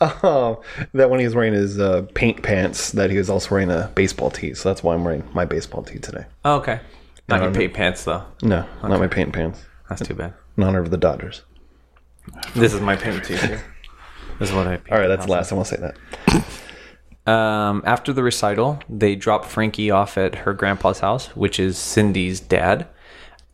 [0.00, 3.70] oh, that when he was wearing his uh, paint pants, that he was also wearing
[3.70, 4.54] a baseball tee.
[4.54, 6.24] So that's why I'm wearing my baseball tee today.
[6.44, 6.80] Oh, okay.
[7.28, 8.22] Not your Um, paint pants, though.
[8.42, 9.64] No, not my paint pants.
[9.88, 10.34] That's too bad.
[10.56, 11.42] In honor of the Dodgers.
[12.54, 13.62] This is my paint tee here.
[14.40, 14.80] This is what I.
[14.90, 15.52] All right, that's the last.
[15.52, 17.32] I want to say that.
[17.32, 22.40] Um, after the recital, they drop Frankie off at her grandpa's house, which is Cindy's
[22.40, 22.88] dad.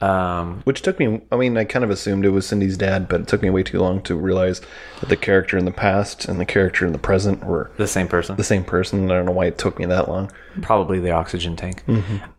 [0.01, 1.21] Um, Which took me.
[1.31, 3.63] I mean, I kind of assumed it was Cindy's dad, but it took me way
[3.63, 4.63] too long to realize
[5.01, 8.09] that the character in the past and the character in the present were the same
[8.09, 8.37] person.
[8.37, 9.11] the same person.
[9.11, 10.33] I don't know why it took me that long.
[10.63, 11.85] probably the oxygen tank.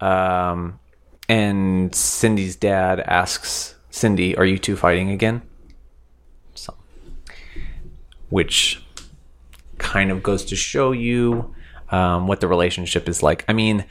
[0.02, 0.80] Um,
[1.32, 5.42] and Cindy's dad asks Cindy, "Are you two fighting again?"
[6.56, 6.76] So,
[8.30, 8.84] which
[9.78, 11.56] kind of goes to show you
[11.90, 13.46] um, what the relationship is like.
[13.48, 13.86] I mean,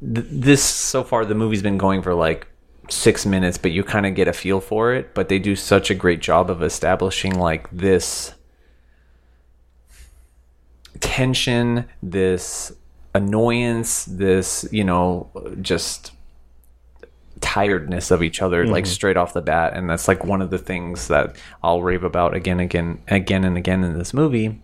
[0.00, 2.46] th- this so far the movie's been going for like
[2.88, 5.14] six minutes, but you kind of get a feel for it.
[5.14, 8.34] But they do such a great job of establishing like this
[11.00, 12.70] tension, this
[13.16, 15.28] annoyance, this, you know,
[15.60, 16.12] just
[17.40, 18.92] tiredness of each other like mm-hmm.
[18.92, 22.34] straight off the bat and that's like one of the things that I'll rave about
[22.34, 24.60] again again again and again in this movie.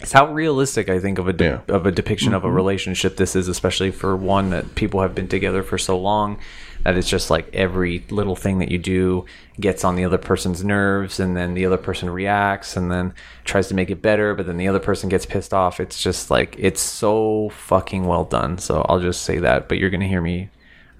[0.00, 1.60] It's how realistic I think of a de- Yeah.
[1.74, 2.56] of a depiction of a mm-hmm.
[2.56, 6.38] relationship this is especially for one that people have been together for so long
[6.84, 9.24] that it's just like every little thing that you do
[9.58, 13.12] gets on the other person's nerves and then the other person reacts and then
[13.44, 15.80] tries to make it better but then the other person gets pissed off.
[15.80, 18.58] It's just like it's so fucking well done.
[18.58, 20.50] So I'll just say that but you're going to hear me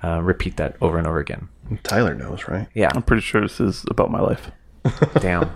[0.05, 1.49] uh, repeat that over and over again
[1.83, 2.67] Tyler knows, right?
[2.75, 4.51] yeah I'm pretty sure this is about my life.
[5.21, 5.51] damn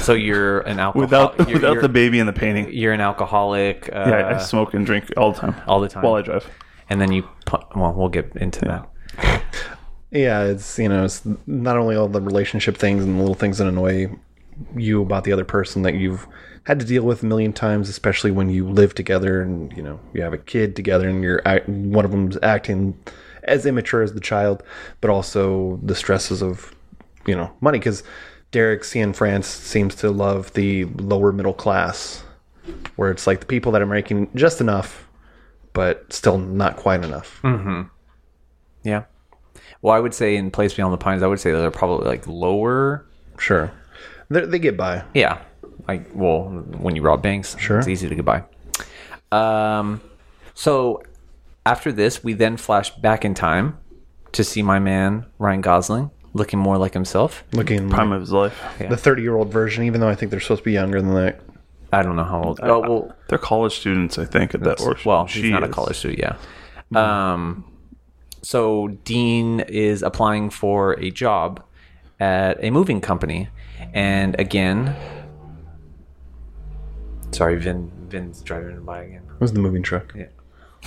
[0.00, 2.72] so you're an alcoholic Without you're, without you're- the baby and the painting.
[2.72, 5.54] you're an alcoholic uh, Yeah, I smoke and drink all the time.
[5.68, 6.48] all the time While I drive.
[6.88, 9.42] and then you pu- well we'll get into that
[10.10, 13.58] Yeah, it's you know, it's not only all the relationship things and the little things
[13.58, 14.10] that annoy
[14.76, 16.26] you about the other person that you've
[16.64, 19.98] had to deal with a million times, especially when you live together and you know
[20.12, 22.96] you have a kid together and you're act- one of them's acting
[23.44, 24.62] as immature as the child,
[25.00, 26.74] but also the stresses of
[27.26, 28.02] you know money because
[28.50, 32.22] Derek Cianfrance seems to love the lower middle class,
[32.96, 35.08] where it's like the people that are making just enough,
[35.72, 37.40] but still not quite enough.
[38.82, 39.04] yeah
[39.82, 42.26] well I would say in Place Beyond the Pines I would say they're probably like
[42.26, 43.06] lower
[43.38, 43.72] Sure,
[44.30, 45.02] they they get by.
[45.14, 45.38] yeah
[45.88, 46.44] like well
[46.78, 47.78] when you rob banks Sure.
[47.78, 48.44] it's easy to get by
[49.32, 50.00] um
[50.54, 51.02] so
[51.66, 53.78] after this we then flash back in time
[54.32, 57.44] to see my man Ryan Gosling looking more like himself.
[57.52, 58.60] Looking Prime of his life.
[58.78, 61.14] the 30 year old version, even though I think they're supposed to be younger than
[61.14, 61.40] that.
[61.92, 64.96] I don't know how old oh well They're college students, I think, at that or
[65.04, 66.36] well she she's not a college student yeah.
[67.32, 67.64] Um
[68.42, 71.62] so dean is applying for a job
[72.18, 73.48] at a moving company.
[73.92, 74.94] And again
[77.30, 79.22] sorry vin vin's driving by again.
[79.32, 80.14] It was the moving truck.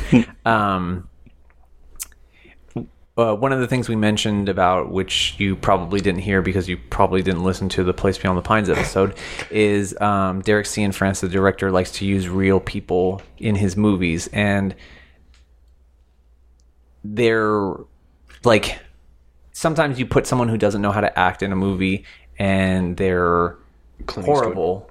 [0.45, 1.07] um
[3.17, 6.77] uh, one of the things we mentioned about which you probably didn't hear because you
[6.77, 9.17] probably didn't listen to the Place Beyond the Pines episode
[9.49, 14.75] is um, Derek Cianfrance, the director, likes to use real people in his movies, and
[17.03, 17.73] they're
[18.43, 18.79] like
[19.51, 22.05] sometimes you put someone who doesn't know how to act in a movie
[22.38, 23.55] and they're
[24.05, 24.43] Clint Eastwood.
[24.43, 24.87] horrible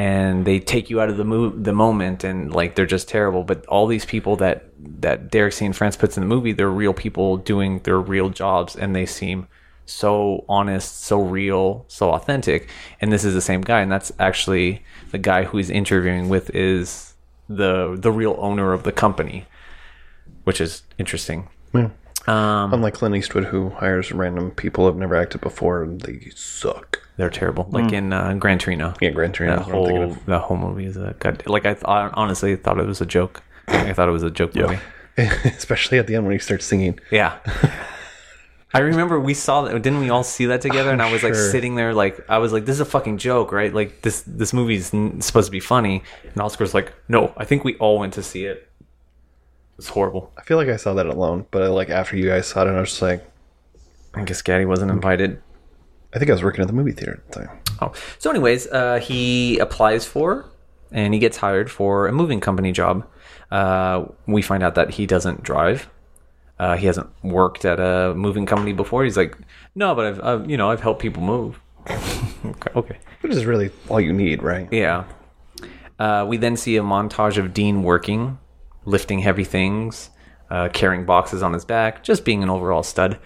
[0.00, 3.42] and they take you out of the mo- the moment and like they're just terrible
[3.50, 4.56] but all these people that
[5.06, 8.94] that Derek Cianfrance puts in the movie they're real people doing their real jobs and
[8.96, 9.38] they seem
[9.86, 12.60] so honest so real so authentic
[13.00, 14.68] and this is the same guy and that's actually
[15.10, 17.14] the guy who he's interviewing with is
[17.48, 19.38] the the real owner of the company
[20.44, 21.90] which is interesting Yeah.
[22.28, 26.88] um Unlike Clint Eastwood, who hires random people who've never acted before and they suck.
[27.20, 29.56] They're terrible like in uh, Gran Torino Yeah, Gran Torino.
[29.56, 30.26] that is what I'm thinking whole of.
[30.26, 31.42] that whole movie is a god.
[31.46, 33.42] Like I, th- I honestly thought it was a joke.
[33.68, 34.78] I thought it was a joke movie.
[35.16, 36.98] Especially at the end when he starts singing.
[37.10, 37.38] Yeah.
[38.72, 39.72] I remember we saw that.
[39.82, 40.90] Didn't we all see that together?
[40.92, 43.50] And I was like sitting there, like I was like, "This is a fucking joke,
[43.50, 43.74] right?
[43.74, 47.64] Like this this movie's n- supposed to be funny." And Oscar's like, "No, I think
[47.64, 48.68] we all went to see it.
[49.76, 52.62] It's horrible." I feel like I saw that alone, but like after you guys saw
[52.64, 53.28] it, I was just like,
[54.14, 55.42] I guess Gaddy wasn't invited.
[56.12, 57.58] I think I was working at the movie theater at the time.
[57.80, 60.46] Oh, so anyways, uh, he applies for
[60.92, 63.06] and he gets hired for a moving company job.
[63.50, 65.88] Uh, we find out that he doesn't drive.
[66.58, 69.04] Uh, he hasn't worked at a moving company before.
[69.04, 69.36] He's like,
[69.74, 71.60] no, but I've, I've you know I've helped people move.
[71.88, 74.68] okay, okay, Which is really all you need, right?
[74.70, 75.04] yeah.
[75.98, 78.38] Uh, we then see a montage of Dean working,
[78.84, 80.10] lifting heavy things,
[80.50, 83.18] uh, carrying boxes on his back, just being an overall stud,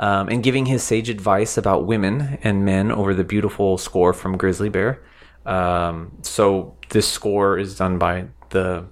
[0.00, 4.36] um, and giving his sage advice about women and men over the beautiful score from
[4.36, 5.02] Grizzly Bear.
[5.44, 8.86] Um, so this score is done by the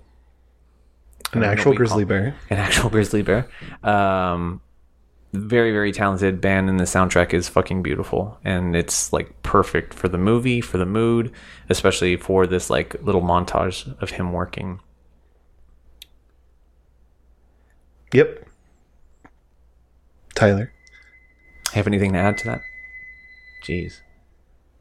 [1.32, 2.36] An actual grizzly bear.
[2.50, 3.48] an actual grizzly bear.
[3.82, 4.60] Um,
[5.32, 10.08] very very talented band, and the soundtrack is fucking beautiful, and it's like perfect for
[10.08, 11.32] the movie, for the mood,
[11.68, 14.80] especially for this like little montage of him working.
[18.12, 18.46] Yep.
[20.34, 20.72] Tyler.
[21.78, 22.62] Have anything to add to that?
[23.64, 24.00] Jeez,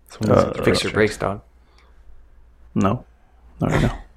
[0.09, 1.41] Someone's- fix your brakes, dog.
[2.73, 3.05] No,
[3.61, 4.03] No, right now.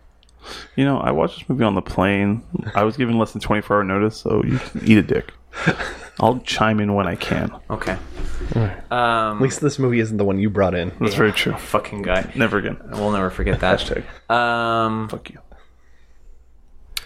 [0.75, 2.43] You know, I watched this movie on the plane.
[2.75, 5.33] I was given less than 24 hour notice, so you can eat a dick.
[6.21, 7.53] I'll chime in when I can.
[7.69, 7.99] Okay.
[8.55, 10.93] At Um, least this movie isn't the one you brought in.
[10.99, 11.53] That's very true.
[11.59, 12.33] fucking guy.
[12.35, 12.79] Never again.
[12.93, 13.81] We'll never forget that.
[13.81, 14.35] Hashtag.
[14.35, 15.39] Um, Fuck you.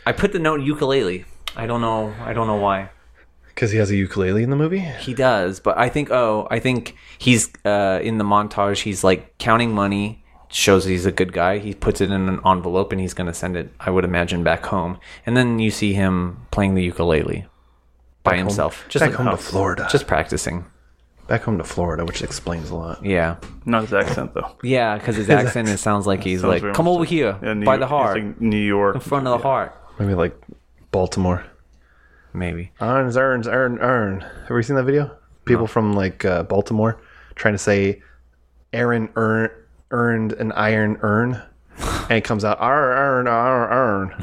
[0.07, 1.25] I put the note ukulele.
[1.57, 2.15] I don't know.
[2.25, 2.91] I don't know why.
[3.55, 4.81] Because he has a ukulele in the movie?
[4.81, 8.83] He does, but I think oh, I think he's uh, in the montage.
[8.83, 11.59] He's like counting money, shows he's a good guy.
[11.59, 13.73] He puts it in an envelope and he's going to send it.
[13.79, 17.47] I would imagine back home, and then you see him playing the ukulele
[18.25, 19.37] by home- himself, just Back at home to.
[19.37, 19.87] Florida.
[19.91, 20.65] just practicing.
[21.29, 23.03] Back home to Florida, which explains a lot.
[23.05, 24.57] Yeah, Not his accent, though.
[24.63, 27.55] yeah, because his accent it sounds like he's Sounds like, "Come over like- here Yeah,
[27.55, 28.95] New by York- the he's heart, like New York.
[28.97, 30.37] in front of the heart." Maybe like
[30.91, 31.45] Baltimore.
[32.35, 32.73] Maybe.
[32.81, 34.21] Earns, earns, earn, earn.
[34.21, 35.17] Have you seen that video?
[35.45, 37.01] People from like uh, Baltimore
[37.37, 38.03] trying to say
[38.73, 39.51] Aaron earn,
[39.91, 41.41] earned an iron urn.
[42.07, 44.15] And it comes out, "Ar, earn, ar, earn.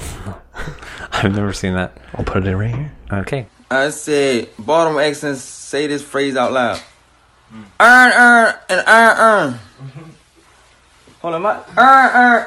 [1.12, 1.97] I've never seen that.
[2.13, 2.91] I'll put it in right here.
[3.12, 3.47] Okay.
[3.71, 6.80] I said, Baltimore accents say this phrase out loud.
[7.80, 9.60] Earn, earn, and earn, earn.
[11.21, 12.45] Hold on, my earn,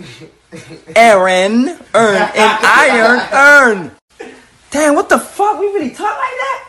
[0.00, 0.28] earn.
[0.96, 3.97] Aaron, earn, and iron, earn.
[4.70, 5.58] Damn, what the fuck?
[5.58, 6.68] We really talk like that?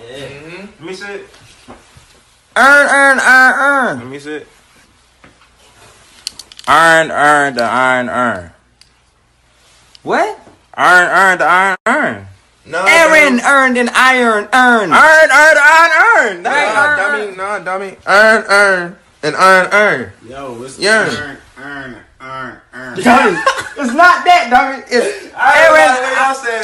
[0.00, 0.66] Yeah.
[0.78, 1.28] Let me see it.
[2.56, 3.98] Earn, earn, earn, earn.
[3.98, 4.48] Let me see it.
[6.68, 8.50] Earn, earn, the iron, earn.
[10.02, 10.40] What?
[10.76, 12.26] Earn, earn, the iron, earn.
[12.66, 14.92] No, Aaron, earned, and iron, earn.
[14.92, 16.42] Earn, earn, earn, earn.
[16.42, 17.96] Nah, Earn, dummy, nah, dummy.
[18.06, 20.12] Earn, earn, and earn, earn.
[20.28, 21.08] Yo, it's Yearn.
[21.08, 23.00] earn, earn, earn, earn.
[23.02, 23.38] Dummy.
[23.78, 24.82] It's not that, dummy.
[24.90, 25.94] It's Aaron,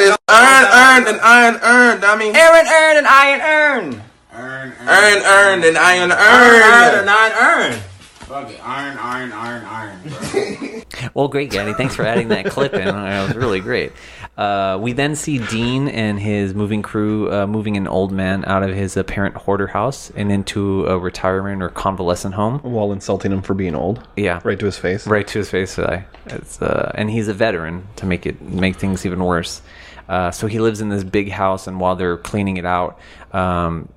[0.02, 2.34] It's earn, earn, and iron earned, dummy.
[2.34, 4.02] Aaron, earn, and iron, earn.
[4.34, 6.18] Earn, Earn, earn, and iron, earned.
[6.18, 7.80] Earn, earned, and iron, earn.
[8.26, 8.60] Fuck it.
[8.66, 10.80] Iron, iron, iron, iron, bro.
[11.14, 11.74] Well, great, Gaddy.
[11.74, 12.88] Thanks for adding that clip in.
[12.88, 12.92] It
[13.26, 13.92] was really great.
[14.38, 18.62] Uh, we then see Dean and his moving crew uh, moving an old man out
[18.62, 22.58] of his apparent hoarder house and into a retirement or convalescent home.
[22.60, 24.06] While insulting him for being old.
[24.16, 25.06] Yeah, Right to his face.
[25.06, 25.78] right to his face.
[25.78, 29.60] Uh, it's, uh, and he's a veteran to make it make things even worse.
[30.08, 32.98] Uh, so he lives in this big house, and while they're cleaning it out,
[33.32, 33.88] um,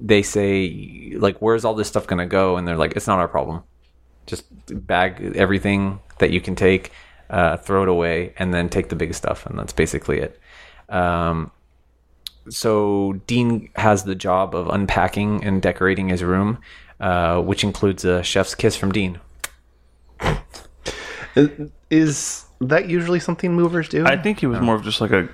[0.00, 3.28] they say like, "Where's all this stuff gonna go?" And they're like, "It's not our
[3.28, 3.62] problem.
[4.26, 4.44] Just
[4.86, 6.92] bag everything that you can take,
[7.28, 10.40] uh, throw it away, and then take the big stuff." And that's basically it.
[10.88, 11.50] Um,
[12.48, 16.58] so Dean has the job of unpacking and decorating his room,
[17.00, 19.20] uh, which includes a chef's kiss from Dean.
[21.36, 24.04] Is, is that usually something movers do?
[24.06, 25.28] I think he was more of just like a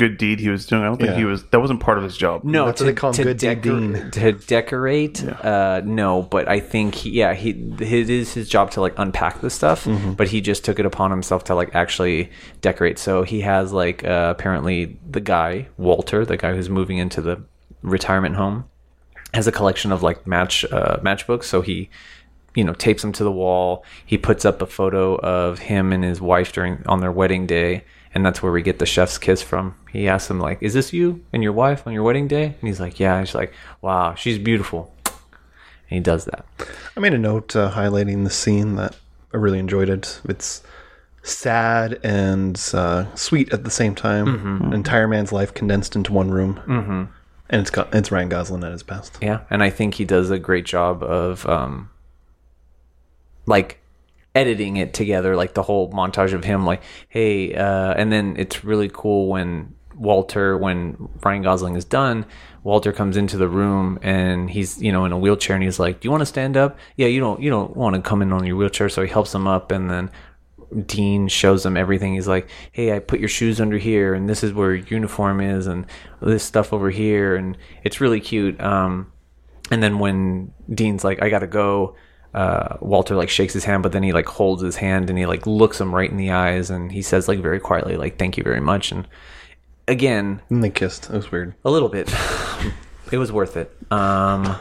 [0.00, 0.82] good deed he was doing.
[0.82, 1.16] I don't think Yeah.
[1.16, 1.44] he was.
[1.50, 2.42] That wasn't part of his job.
[2.42, 5.22] No, That's what they call him, good deed decor- to decorate.
[5.24, 9.40] Uh, no, but I think he, yeah, he it is his job to like unpack
[9.40, 10.12] the stuff, Mm-hmm.
[10.12, 12.98] but he just took it upon himself to like actually decorate.
[12.98, 17.42] So he has like uh, apparently the guy Walter, the guy who's moving into the
[17.82, 18.64] retirement home,
[19.34, 21.44] has a collection of like match uh, matchbooks.
[21.44, 21.90] So he
[22.56, 26.02] you know tapes them to the wall he puts up a photo of him and
[26.02, 27.84] his wife during on their wedding day
[28.14, 30.92] and that's where we get the chef's kiss from he asks him like is this
[30.92, 33.52] you and your wife on your wedding day and he's like yeah and she's like
[33.82, 35.14] wow she's beautiful and
[35.88, 36.44] he does that
[36.96, 38.96] I made a note uh, highlighting the scene that
[39.32, 40.20] I really enjoyed it.
[40.28, 40.60] It's
[41.22, 44.26] sad and uh, sweet at the same time.
[44.26, 44.72] Mm-hmm.
[44.72, 46.60] Entire man's life condensed into one room.
[46.66, 47.04] Mm-hmm.
[47.50, 49.18] And it's got, it's Ryan Gosling at his best.
[49.22, 51.90] yeah and i think he does a great job of um
[53.46, 53.80] like
[54.34, 58.62] editing it together like the whole montage of him like hey uh and then it's
[58.62, 62.24] really cool when walter when ryan gosling is done
[62.62, 66.00] walter comes into the room and he's you know in a wheelchair and he's like
[66.00, 68.32] do you want to stand up yeah you don't you don't want to come in
[68.32, 70.10] on your wheelchair so he helps him up and then
[70.86, 72.14] Dean shows him everything.
[72.14, 75.40] He's like, "Hey, I put your shoes under here, and this is where your uniform
[75.40, 75.86] is, and
[76.20, 79.12] this stuff over here, and it's really cute." Um,
[79.70, 81.96] and then when Dean's like, "I gotta go,"
[82.34, 85.26] uh, Walter like shakes his hand, but then he like holds his hand and he
[85.26, 88.36] like looks him right in the eyes, and he says like very quietly, like, "Thank
[88.36, 89.06] you very much." And
[89.88, 91.10] again, And they kissed.
[91.10, 91.54] It was weird.
[91.64, 92.12] a little bit.
[93.12, 93.76] it was worth it.
[93.90, 94.56] Um,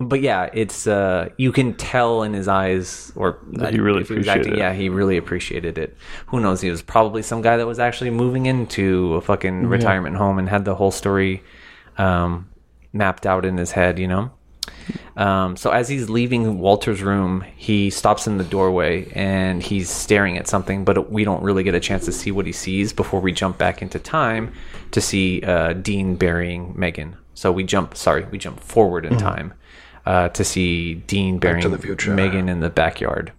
[0.00, 4.10] but yeah, it's uh, you can tell in his eyes, or That he really if
[4.10, 4.58] was appreciated it.
[4.58, 5.96] Yeah, he really appreciated it.
[6.26, 6.60] Who knows?
[6.60, 10.48] He was probably some guy that was actually moving into a fucking retirement home and
[10.48, 11.42] had the whole story
[11.96, 12.48] um,
[12.92, 13.98] mapped out in his head.
[13.98, 14.30] You know.
[15.16, 20.38] Um, so as he's leaving Walter's room, he stops in the doorway and he's staring
[20.38, 23.20] at something, but we don't really get a chance to see what he sees before
[23.20, 24.52] we jump back into time
[24.92, 27.16] to see uh, Dean burying Megan.
[27.34, 29.54] So we jump, sorry, we jump forward in time
[30.06, 31.62] uh, to see Dean burying.
[32.14, 33.32] Megan in the backyard.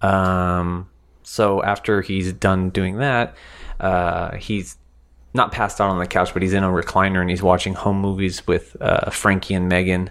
[0.00, 0.88] Um,
[1.22, 3.36] so after he's done doing that,
[3.78, 4.76] uh, he's
[5.34, 7.98] not passed out on the couch, but he's in a recliner and he's watching home
[7.98, 10.10] movies with uh, Frankie and Megan.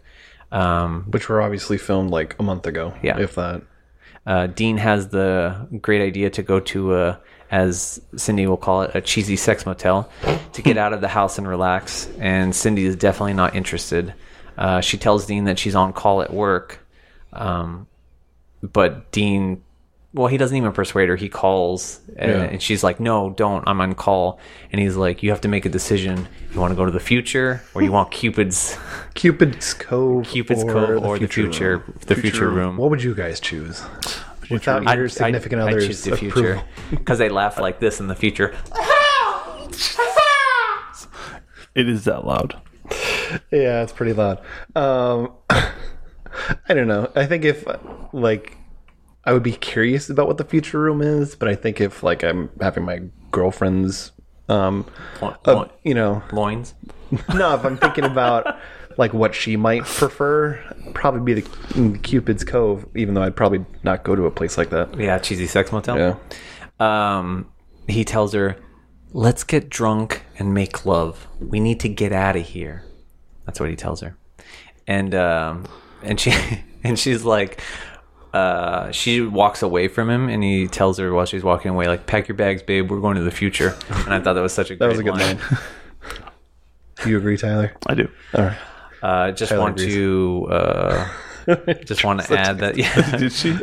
[0.52, 2.94] Um, Which were obviously filmed like a month ago.
[3.02, 3.20] Yeah.
[3.20, 3.62] If that.
[4.26, 8.92] uh, Dean has the great idea to go to a, as Cindy will call it,
[8.94, 10.10] a cheesy sex motel
[10.54, 12.10] to get out of the house and relax.
[12.20, 14.14] And Cindy is definitely not interested.
[14.58, 16.86] Uh, she tells Dean that she's on call at work,
[17.32, 17.88] um,
[18.62, 19.64] but Dean,
[20.14, 21.16] well, he doesn't even persuade her.
[21.16, 22.42] He calls, and, Yeah.
[22.44, 23.64] and she's like, "No, don't.
[23.68, 24.40] I'm on call."
[24.72, 26.28] And he's like, "You have to make a decision.
[26.54, 28.78] You want to go to the future, or you want Cupid's
[29.14, 30.26] Cupid's Cove.
[30.28, 32.00] Cupid's or Cove, or the future, room.
[32.08, 33.84] the future room." What would you guys choose?
[34.50, 36.64] Without your I'd- significant I'd- I'd other's choose the future approval.
[36.90, 38.54] because they laugh like this in the future.
[41.74, 42.60] It is that loud.
[43.50, 44.42] Yeah, it's pretty loud.
[44.76, 47.10] Um, I don't know.
[47.16, 47.66] I think if
[48.12, 48.58] like
[49.24, 52.24] I would be curious about what the future room is, but I think if like
[52.24, 54.12] I'm having my girlfriend's,
[54.50, 54.86] um,
[55.22, 56.74] uh, you know, loins.
[57.34, 58.58] no, if I'm thinking about
[58.98, 60.60] like what she might prefer,
[60.94, 62.86] probably be the Cupid's Cove.
[62.96, 64.98] Even though I'd probably not go to a place like that.
[64.98, 65.98] Yeah, cheesy sex motel.
[65.98, 66.16] Yeah.
[66.80, 67.52] Um,
[67.88, 68.58] he tells her,
[69.12, 71.28] "Let's get drunk and make love.
[71.40, 72.86] We need to get out of here."
[73.46, 74.18] That's what he tells her,
[74.88, 75.66] and um,
[76.02, 76.34] and she
[76.84, 77.62] and she's like,
[78.34, 82.06] uh, she walks away from him, and he tells her while she's walking away, like,
[82.06, 82.90] "Pack your bags, babe.
[82.90, 85.00] We're going to the future." And I thought that was such a That great was
[85.00, 85.38] a good line.
[85.38, 85.60] line.
[87.04, 87.74] Do you agree, Tyler?
[87.88, 88.08] I do.
[88.36, 88.58] All right.
[89.02, 89.96] Uh, just Tyler want agrees.
[89.96, 91.10] to uh,
[91.86, 93.18] just want to add that yeah.
[93.18, 93.58] Did she?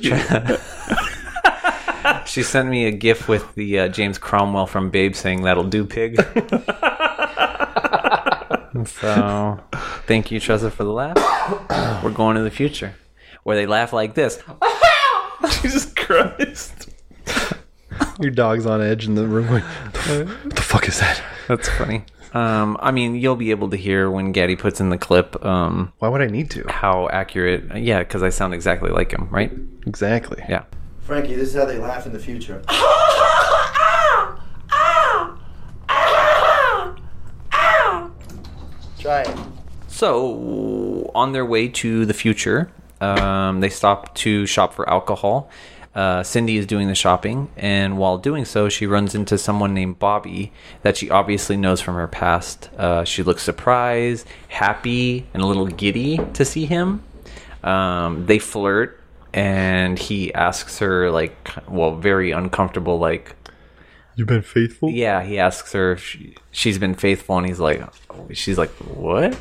[2.27, 5.85] She sent me a gif with the uh, James Cromwell from Babe saying "That'll do,
[5.85, 6.17] pig."
[8.87, 9.61] so,
[10.07, 11.17] thank you, Tressa, for the laugh.
[12.03, 12.95] We're going to the future,
[13.49, 14.43] where they laugh like this.
[15.63, 16.91] Jesus Christ.
[18.21, 19.47] Your dog's on edge in the room.
[19.47, 21.23] Going, what the fuck is that?
[21.49, 22.05] That's funny.
[22.35, 25.95] Um, I mean, you'll be able to hear when Gaddy puts in the clip um,
[25.99, 26.67] Why would I need to?
[26.69, 27.75] how accurate.
[27.79, 29.51] Yeah, because I sound exactly like him, right?
[29.87, 30.45] Exactly.
[30.47, 30.65] Yeah.
[31.01, 32.61] Frankie, this is how they laugh in the future.
[38.99, 39.39] Try it.
[39.87, 42.71] So, on their way to the future,
[43.01, 45.51] um, they stop to shop for alcohol.
[45.95, 49.99] Uh, Cindy is doing the shopping, and while doing so, she runs into someone named
[49.99, 52.71] Bobby that she obviously knows from her past.
[52.79, 57.03] Uh, she looks surprised, happy, and a little giddy to see him.
[57.65, 59.01] Um, they flirt,
[59.35, 61.35] and he asks her, like,
[61.69, 63.35] well, very uncomfortable, like,
[64.15, 64.91] You've been faithful.
[64.91, 67.83] yeah, he asks her if she, she's been faithful, and he's like,
[68.33, 69.37] she's like, what?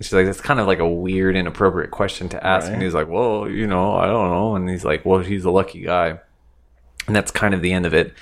[0.00, 2.70] She's like, that's kind of like a weird, inappropriate question to ask.
[2.70, 4.54] And he's like, well, you know, I don't know.
[4.54, 6.18] And he's like, well, he's a lucky guy.
[7.06, 8.12] And that's kind of the end of it.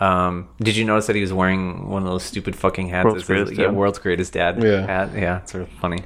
[0.00, 3.04] Um, did you notice that he was wearing one of those stupid fucking hats?
[3.04, 4.86] World's It says, Greatest yeah, world's greatest dad Yeah.
[4.86, 5.10] hat.
[5.14, 6.04] Yeah, it's sort of funny.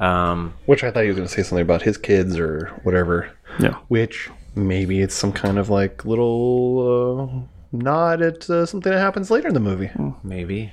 [0.00, 3.30] Um, Which I thought he was going to say something about his kids or whatever.
[3.58, 3.74] Yeah.
[3.88, 9.30] Which maybe it's some kind of like little uh, nod at uh, something that happens
[9.30, 9.90] later in the movie.
[10.22, 10.72] Maybe.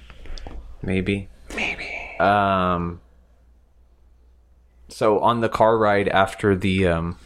[0.81, 1.29] Maybe.
[1.55, 1.89] Maybe.
[2.19, 3.01] Um
[4.93, 7.17] so on the car ride after the um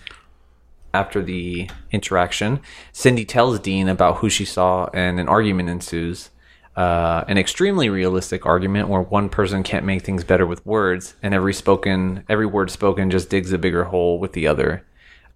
[0.94, 2.60] after the interaction,
[2.92, 6.30] Cindy tells Dean about who she saw and an argument ensues.
[6.76, 11.34] Uh, an extremely realistic argument where one person can't make things better with words, and
[11.34, 14.86] every spoken, every word spoken, just digs a bigger hole with the other.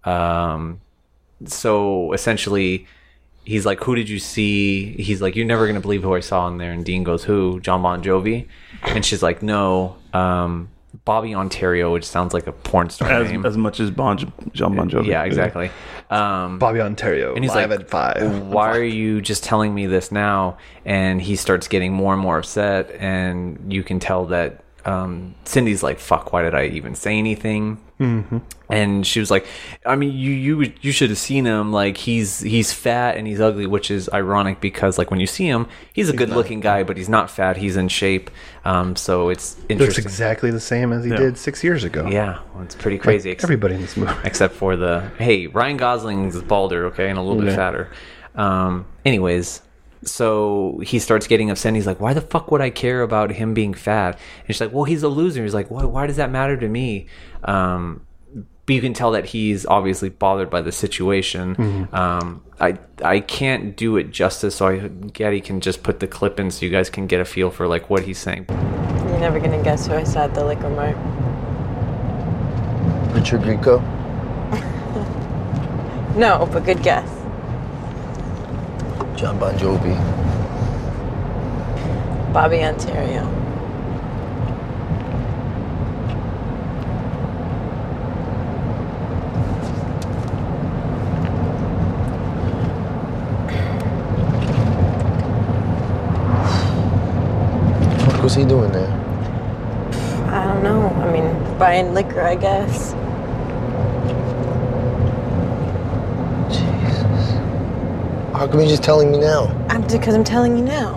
[0.04, 0.80] Um,
[1.44, 2.86] so essentially,
[3.44, 6.46] he's like, "Who did you see?" He's like, "You're never gonna believe who I saw
[6.48, 7.60] in there." And Dean goes, "Who?
[7.60, 8.46] John Bon Jovi?"
[8.84, 10.68] And she's like, "No, um,
[11.04, 13.44] Bobby Ontario," which sounds like a porn star As, name.
[13.46, 14.18] as much as bon,
[14.52, 15.06] John Bon Jovi.
[15.06, 15.70] yeah, exactly.
[16.10, 18.42] Um, Bobby Ontario, and he's live like, at five.
[18.46, 22.38] "Why are you just telling me this now?" And he starts getting more and more
[22.38, 26.32] upset, and you can tell that um, Cindy's like, "Fuck!
[26.32, 28.38] Why did I even say anything?" Mm-hmm.
[28.68, 29.46] And she was like,
[29.86, 31.72] "I mean, you you you should have seen him.
[31.72, 35.46] Like he's he's fat and he's ugly, which is ironic because like when you see
[35.46, 37.56] him, he's a good looking guy, but he's not fat.
[37.56, 38.30] He's in shape.
[38.64, 42.08] Um, so it's Looks exactly the same as he did six years ago.
[42.08, 43.30] yeah, well, it's pretty crazy.
[43.30, 44.12] Like everybody in this movie.
[44.24, 47.90] except for the hey Ryan Gosling's balder, okay, and a little bit fatter.
[48.34, 49.60] Um, anyways,
[50.04, 51.70] so he starts getting upset.
[51.70, 54.60] And he's like, "Why the fuck would I care about him being fat?" And she's
[54.60, 55.84] like, "Well, he's a loser." He's like, "Why?
[55.84, 57.06] Why does that matter to me?"
[57.44, 58.06] Um,
[58.64, 61.56] but you can tell that he's obviously bothered by the situation.
[61.56, 61.94] Mm-hmm.
[61.94, 66.38] Um, I I can't do it justice, so I Getty can just put the clip
[66.38, 68.46] in so you guys can get a feel for like what he's saying.
[68.48, 70.96] You're never gonna guess who I saw at the liquor mart.
[73.14, 73.82] Richard Grieco?
[76.16, 77.08] No, but good guess.
[79.16, 79.94] John Bon Jovi.
[82.32, 83.24] Bobby Ontario.
[98.06, 98.90] What was he doing there?
[100.28, 100.88] I don't know.
[100.88, 102.94] I mean, buying liquor, I guess.
[108.32, 109.44] How come you're just telling me now?
[109.68, 110.94] I'm because I'm telling you now.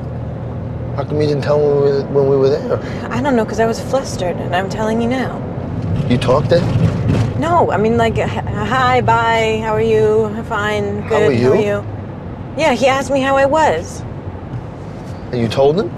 [0.96, 2.80] How come you didn't tell me when we were, when we were there?
[3.12, 5.38] I don't know because I was flustered, and I'm telling you now.
[6.10, 6.64] You talked then?
[7.38, 10.30] No, I mean like, hi, bye, how are you?
[10.46, 11.12] Fine, good.
[11.12, 11.86] How are you?
[12.58, 14.00] Yeah, he asked me how I was.
[15.32, 15.92] And you told him?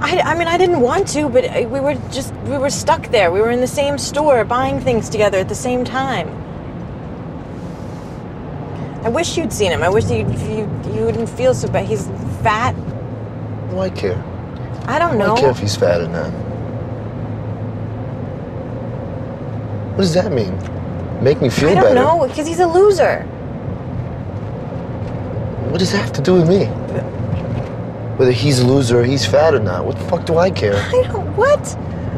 [0.00, 3.08] I, I mean, I didn't want to, but uh, we were just we were stuck
[3.08, 3.30] there.
[3.30, 6.39] We were in the same store buying things together at the same time.
[9.02, 9.82] I wish you'd seen him.
[9.82, 11.86] I wish you you you wouldn't feel so bad.
[11.86, 12.06] He's
[12.42, 12.72] fat.
[12.72, 14.22] What do I care?
[14.86, 15.26] I don't I know.
[15.28, 16.30] don't care if he's fat or not.
[19.92, 20.54] What does that mean?
[21.22, 21.80] Make me feel better?
[21.80, 22.18] I don't better?
[22.20, 23.22] know because he's a loser.
[25.70, 26.66] What does that have to do with me?
[28.16, 30.74] Whether he's a loser or he's fat or not, what the fuck do I care?
[30.76, 31.58] I don't what?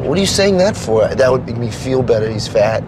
[0.05, 1.07] What are you saying that for?
[1.07, 2.29] That would make me feel better.
[2.29, 2.81] He's fat.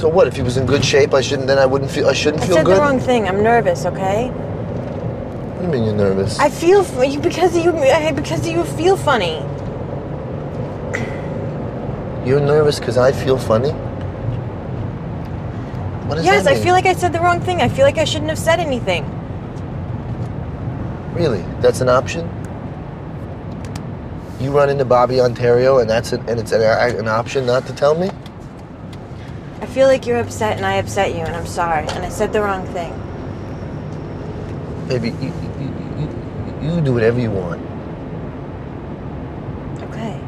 [0.00, 0.26] So what?
[0.26, 1.46] If he was in good shape, I shouldn't.
[1.46, 2.06] Then I wouldn't feel.
[2.08, 2.76] I shouldn't I feel said good.
[2.76, 3.28] the wrong thing.
[3.28, 3.84] I'm nervous.
[3.84, 4.30] Okay.
[4.30, 6.38] What do you mean you're nervous?
[6.38, 7.70] I feel you because you
[8.14, 9.44] because you feel funny.
[12.26, 13.72] You're nervous because I feel funny.
[16.08, 17.60] What does Yes, that I feel like I said the wrong thing.
[17.60, 19.04] I feel like I shouldn't have said anything.
[21.12, 22.26] Really, that's an option.
[24.40, 27.74] You run into Bobby Ontario, and that's an, and it's an, an option not to
[27.74, 28.10] tell me.
[29.70, 32.32] I feel like you're upset and I upset you and I'm sorry and I said
[32.32, 32.90] the wrong thing.
[34.88, 37.62] Baby, you, you, you, you do whatever you want.
[39.82, 40.20] Okay.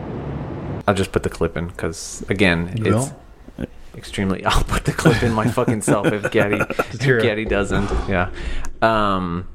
[0.86, 3.10] I'll just put the clip in because again, You it's
[3.96, 4.44] extremely.
[4.46, 6.60] I'll put the clip in my fucking self if Getty
[7.00, 7.24] hear if.
[7.24, 7.90] Getty doesn't.
[8.08, 8.30] Yeah.
[8.80, 9.48] Um,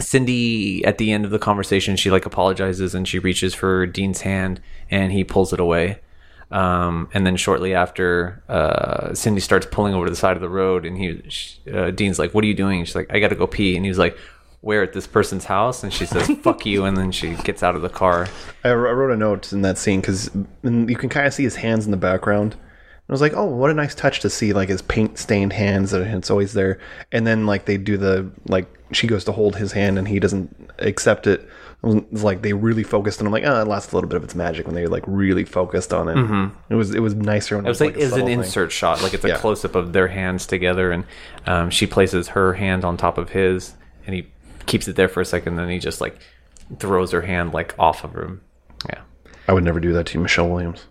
[0.00, 4.22] Cindy at the end of the conversation, she like apologizes and she reaches for Dean's
[4.22, 4.60] hand
[4.90, 6.00] and he pulls it away.
[6.54, 10.48] Um, and then shortly after, uh, Cindy starts pulling over to the side of the
[10.48, 13.28] road, and he, sh uh, Dean's like, "What are you doing?" She's like, "I got
[13.28, 14.16] to go pee." And he was like,
[14.60, 17.74] "Where at this person's house?" And she says, "Fuck you!" And then she gets out
[17.74, 18.28] of the car.
[18.62, 20.30] I wrote a note in that scene because
[20.62, 22.54] you can kind of see his hands in the background,
[23.08, 25.92] I was like, oh, what a nice touch to see like his paint stained hands
[25.92, 26.78] and it's always there.
[27.12, 30.18] And then like they do the like she goes to hold his hand and he
[30.18, 31.46] doesn't accept it.
[31.86, 34.16] It was like they really focused and I'm like, oh, it lost a little bit
[34.16, 36.52] of its magic when they like really focused on it.
[36.70, 38.38] It was it was nicer when It was like, a is an subtle thing.
[38.40, 39.36] insert shot, like it's a Yeah.
[39.36, 41.04] close up of their hands together, and
[41.46, 43.74] um, she places her hand on top of his,
[44.06, 44.28] and he
[44.66, 46.16] keeps it there for a second, then he just like
[46.78, 48.40] throws her hand like off of him.
[48.88, 49.00] Yeah,
[49.46, 50.86] I would never do that to you, Michelle Williams.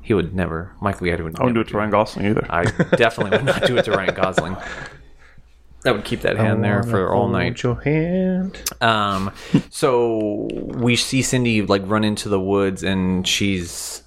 [0.00, 0.72] he would never.
[0.80, 1.38] Michael Yeti would.
[1.38, 2.46] I wouldn't do it to Ryan Gosling either.
[2.50, 2.64] I
[2.96, 4.56] definitely would not do it to Ryan Gosling.
[5.84, 7.60] That would keep that hand there for all night.
[7.60, 8.62] Hold your hand.
[8.80, 9.32] Um,
[9.70, 14.02] so we see Cindy like run into the woods, and she's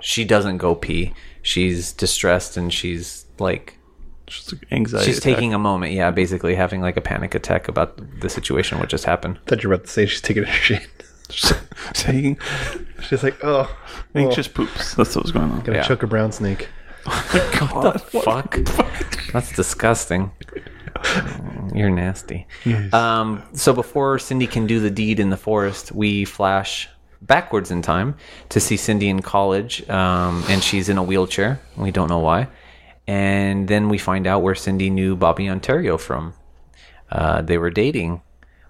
[0.00, 1.12] she doesn't go pee.
[1.42, 3.78] She's distressed, and she's like
[4.26, 5.06] Just anxiety.
[5.06, 5.34] she's attack.
[5.34, 5.92] taking a moment.
[5.92, 9.38] Yeah, basically having like a panic attack about the situation what just happened.
[9.46, 10.86] thought you were about to say she's taking a shit.
[11.92, 12.38] taking
[13.02, 13.70] She's like, oh,
[14.14, 14.94] anxious poops.
[14.94, 15.60] That's what's going on.
[15.60, 15.84] gonna Yeah.
[15.84, 16.68] choke a brown snake.
[17.06, 18.58] What the fuck?
[19.32, 20.32] That's disgusting.
[21.74, 22.46] You're nasty.
[22.92, 26.88] Um, so before Cindy can do the deed in the forest, we flash
[27.22, 28.16] backwards in time
[28.50, 31.60] to see Cindy in college, um, and she's in a wheelchair.
[31.76, 32.48] We don't know why.
[33.06, 36.34] And then we find out where Cindy knew Bobby Ontario from.
[37.10, 38.20] Uh, they were dating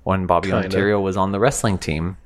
[0.05, 0.65] when Bobby Kinda.
[0.65, 2.17] Ontario was on the wrestling team.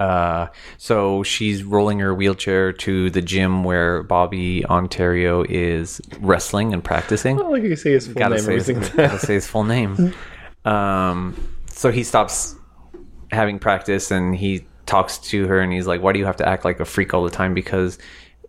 [0.00, 0.48] Uh,
[0.78, 7.38] so she's rolling her wheelchair to the gym where Bobby Ontario is wrestling and practicing.
[7.38, 10.14] Oh, like you say his full gotta, name say his, gotta say his full name.
[10.64, 11.36] Um,
[11.66, 12.56] so he stops
[13.30, 16.48] having practice and he talks to her and he's like, "Why do you have to
[16.48, 17.98] act like a freak all the time?" Because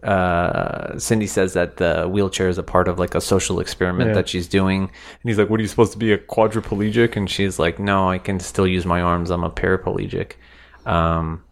[0.03, 4.13] uh, Cindy says that the wheelchair is a part of like a social experiment Yeah.
[4.15, 4.89] that she's doing, and
[5.23, 8.17] he's like, "What are you supposed to be a quadriplegic?" And she's like, "No, I
[8.19, 9.29] can still use my arms.
[9.29, 10.33] I'm a paraplegic."
[10.85, 11.43] Um,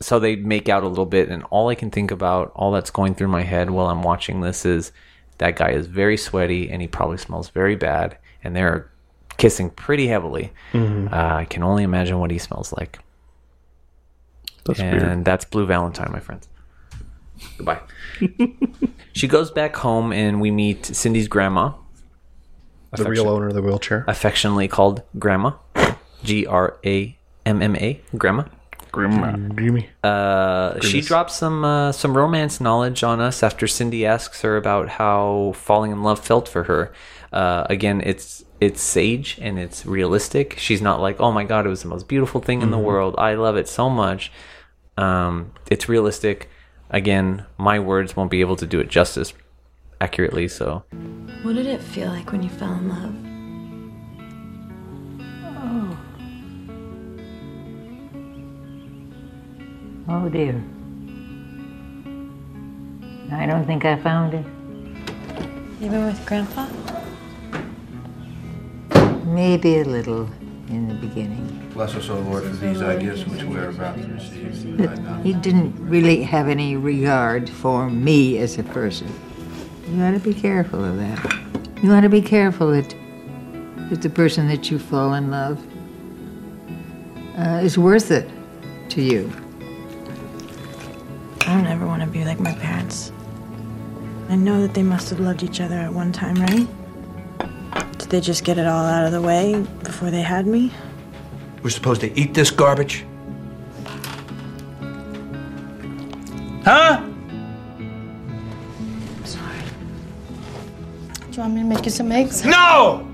[0.00, 2.90] so they make out a little bit, and all I can think about, all that's
[2.90, 4.92] going through my head while I'm watching this is
[5.38, 8.90] that guy is very sweaty and he probably smells very bad, and they're
[9.38, 10.52] kissing pretty heavily.
[10.74, 12.98] Uh, I can only imagine what he smells like.
[14.66, 15.24] That's and weird.
[15.24, 16.48] that's Blue Valentine, my friends.
[17.56, 17.80] Goodbye.
[19.12, 21.72] she goes back home, and we meet Cindy's grandma,
[22.92, 24.04] The real owner of the wheelchair.
[24.08, 25.52] affectionately called Grandma,
[26.24, 27.16] G R A
[27.46, 28.44] M M A, Grandma.
[28.92, 29.32] Grandma.
[29.32, 29.88] Dreamy.
[30.02, 34.88] Uh, she drops some uh, some romance knowledge on us after Cindy asks her about
[34.88, 36.92] how falling in love felt for her.
[37.32, 40.58] Uh, again, it's it's sage and it's realistic.
[40.58, 43.14] She's not like, "Oh my god, it was the most beautiful thing in the world.
[43.18, 44.32] I love it so much."
[44.96, 46.48] Um, it's realistic.
[46.90, 49.32] Again, my words won't be able to do it justice
[50.00, 50.48] accurately.
[50.48, 50.84] So
[51.42, 53.37] What did it feel like when you fell in love?
[60.10, 60.64] Oh dear.
[63.30, 64.46] I don't think I found it.
[65.82, 66.66] Even with Grandpa?
[69.26, 70.30] Maybe a little
[70.68, 71.70] in the beginning.
[71.74, 74.78] Bless us, O Lord, for these ideas which we are about to receive.
[74.78, 79.12] But he didn't really have any regard for me as a person.
[79.90, 81.38] You ought to be careful of that.
[81.82, 82.94] You ought to be careful that,
[83.90, 85.62] that the person that you fall in love
[87.36, 88.28] uh, is worth it
[88.88, 89.30] to you.
[91.48, 93.10] I don't ever want to be like my parents.
[94.28, 96.68] I know that they must have loved each other at one time, right?
[97.96, 100.70] Did they just get it all out of the way before they had me?
[101.62, 103.06] We're supposed to eat this garbage?
[106.66, 107.02] Huh?
[109.24, 109.58] Sorry.
[111.30, 112.44] Do you want me to make you some eggs?
[112.44, 113.08] No!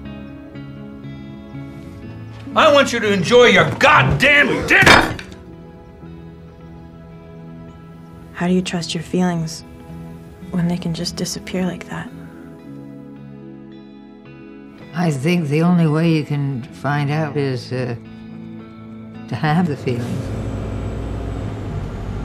[2.56, 5.13] I want you to enjoy your goddamn dinner!
[8.34, 9.62] How do you trust your feelings
[10.50, 12.10] when they can just disappear like that?
[14.92, 17.96] I think the only way you can find out is uh,
[19.28, 20.02] to have the feeling.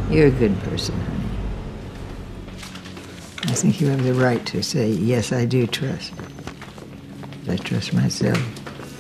[0.10, 1.26] You're a good person, honey.
[3.44, 6.12] I think you have the right to say, yes, I do trust.
[7.48, 8.59] I trust myself.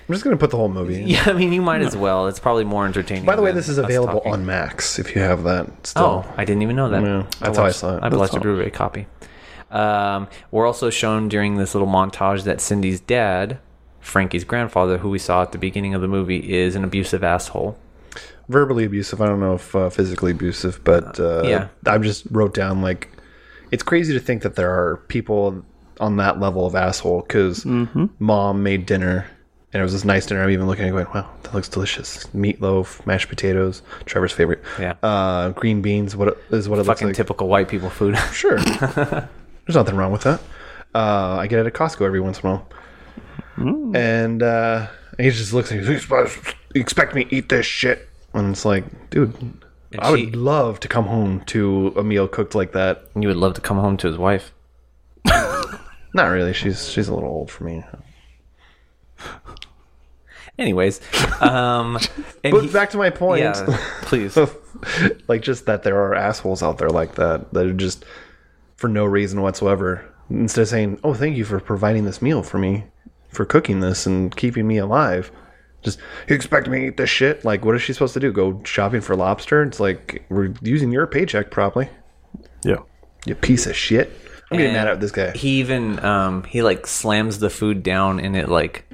[0.10, 1.08] I'm just gonna put the whole movie in.
[1.08, 2.28] yeah, I mean, you might as well.
[2.28, 3.26] It's probably more entertaining.
[3.26, 4.34] By the way, than this is us available talking.
[4.34, 6.04] on Max if you have that still.
[6.26, 7.04] Oh, I didn't even know that.
[7.04, 8.04] Yeah, that's how I saw it.
[8.04, 8.40] I watched a.
[8.40, 9.06] Blu-ray copy.
[9.70, 13.60] Um, we're also shown during this little montage that Cindy's dad,
[14.00, 17.78] Frankie's grandfather, who we saw at the beginning of the movie, is an abusive asshole.
[18.48, 19.22] verbally abusive.
[19.22, 21.68] I don't know if uh, physically abusive, but uh, yeah.
[21.86, 23.10] I just wrote down like
[23.70, 25.64] it's crazy to think that there are people
[26.00, 29.28] on that level of asshole because mom made dinner
[29.74, 30.42] and it was this nice dinner.
[30.44, 32.26] I'm even looking at going, wow, that looks delicious.
[32.28, 34.62] Meatloaf, mashed potatoes, Trevor's favorite.
[34.80, 34.96] Yeah.
[35.04, 36.16] Uh, green beans.
[36.16, 37.16] What is what it looks Fucking like.
[37.16, 38.18] typical white people food.
[38.34, 38.58] Sure.
[38.60, 40.40] There's nothing wrong with that.
[40.96, 42.68] Uh, I get it at Costco every once in a while.
[43.96, 45.86] And uh, he just looks at me.
[45.88, 48.08] "You supposed to expect me to eat this shit?
[48.34, 49.36] And it's like, dude,
[49.92, 53.04] And I would love to come home to a meal cooked like that.
[53.16, 54.54] You would love to come home to his wife.
[55.26, 56.54] Not really.
[56.54, 57.84] She's she's a little old for me.
[60.60, 61.00] Anyways,
[61.42, 61.98] um,
[62.44, 63.42] and But he- back to my point.
[63.42, 64.38] Yeah, please.
[65.28, 68.06] like just that there are assholes out there like that that are just
[68.76, 70.06] for no reason whatsoever.
[70.30, 72.84] Instead of saying, "Oh, thank you for providing this meal for me,
[73.30, 75.32] for cooking this and keeping me alive,"
[75.82, 77.44] just you expect me to eat this shit?
[77.46, 78.32] Like, what is she supposed to do?
[78.32, 79.64] Go shopping for lobster?
[79.64, 81.90] It's like we're using your paycheck probably.
[82.64, 82.80] Yeah.
[83.26, 84.12] You piece of shit.
[84.52, 85.32] I'm getting mad at this guy.
[85.32, 88.86] He even um, he like slams the food down and it like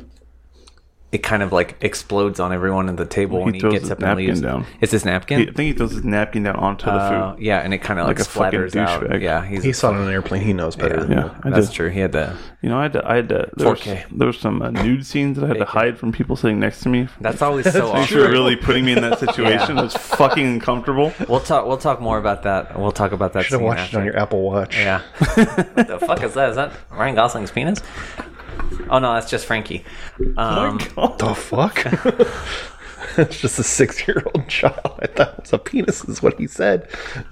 [1.15, 4.01] it kind of like explodes on everyone at the table He when he gets up
[4.03, 4.41] and leaves.
[4.41, 4.65] down.
[4.81, 5.39] It's his napkin.
[5.39, 7.41] He, I think he throws his napkin down onto the Uh, food.
[7.41, 9.01] yeah, and it kind of like, Like a fucking splatters out.
[9.03, 9.21] douchebag.
[9.21, 10.41] Yeah, he's He saw it on an airplane.
[10.41, 10.97] He knows better.
[11.03, 11.75] than Yeah, I that's did.
[11.75, 11.89] true.
[11.89, 12.35] He had to.
[12.61, 13.09] You know, I had to.
[13.09, 13.49] I had to.
[13.55, 14.03] There was, 4K.
[14.11, 16.81] there was some uh, nude scenes that I had to hide from people sitting next
[16.81, 17.07] to me.
[17.21, 19.75] That's always so Thanks for really putting me in that situation.
[19.75, 19.81] Yeah.
[19.81, 21.13] It was fucking uncomfortable.
[21.29, 21.65] We'll talk.
[21.65, 22.77] We'll talk more about that.
[22.77, 23.45] We'll talk about that.
[23.45, 23.97] Should have watched after.
[23.97, 24.75] it on your Apple Watch.
[24.77, 25.01] Yeah.
[25.73, 26.49] what the fuck is that?
[26.49, 27.79] Is that Ryan Gosling's penis?
[28.89, 29.83] Oh no, that's just Frankie.
[30.37, 31.85] Um, the fuck?
[33.17, 34.99] it's just a six-year-old child.
[34.99, 36.03] I thought it was a penis.
[36.05, 36.89] Is what he said.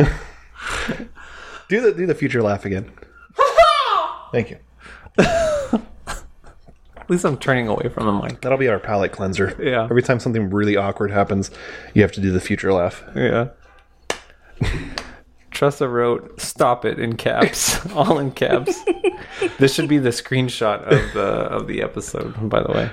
[1.68, 2.92] do the do the future laugh again.
[4.32, 4.58] Thank you.
[5.20, 8.42] at least I'm turning away from the mic.
[8.42, 9.56] That'll be our palate cleanser.
[9.62, 9.84] Yeah.
[9.84, 11.52] Every time something really awkward happens,
[11.94, 13.04] you have to do the future laugh.
[13.16, 13.50] Yeah.
[15.54, 18.84] Tressa wrote "Stop it" in caps, all in caps.
[19.60, 22.92] this should be the screenshot of the of the episode, by the way.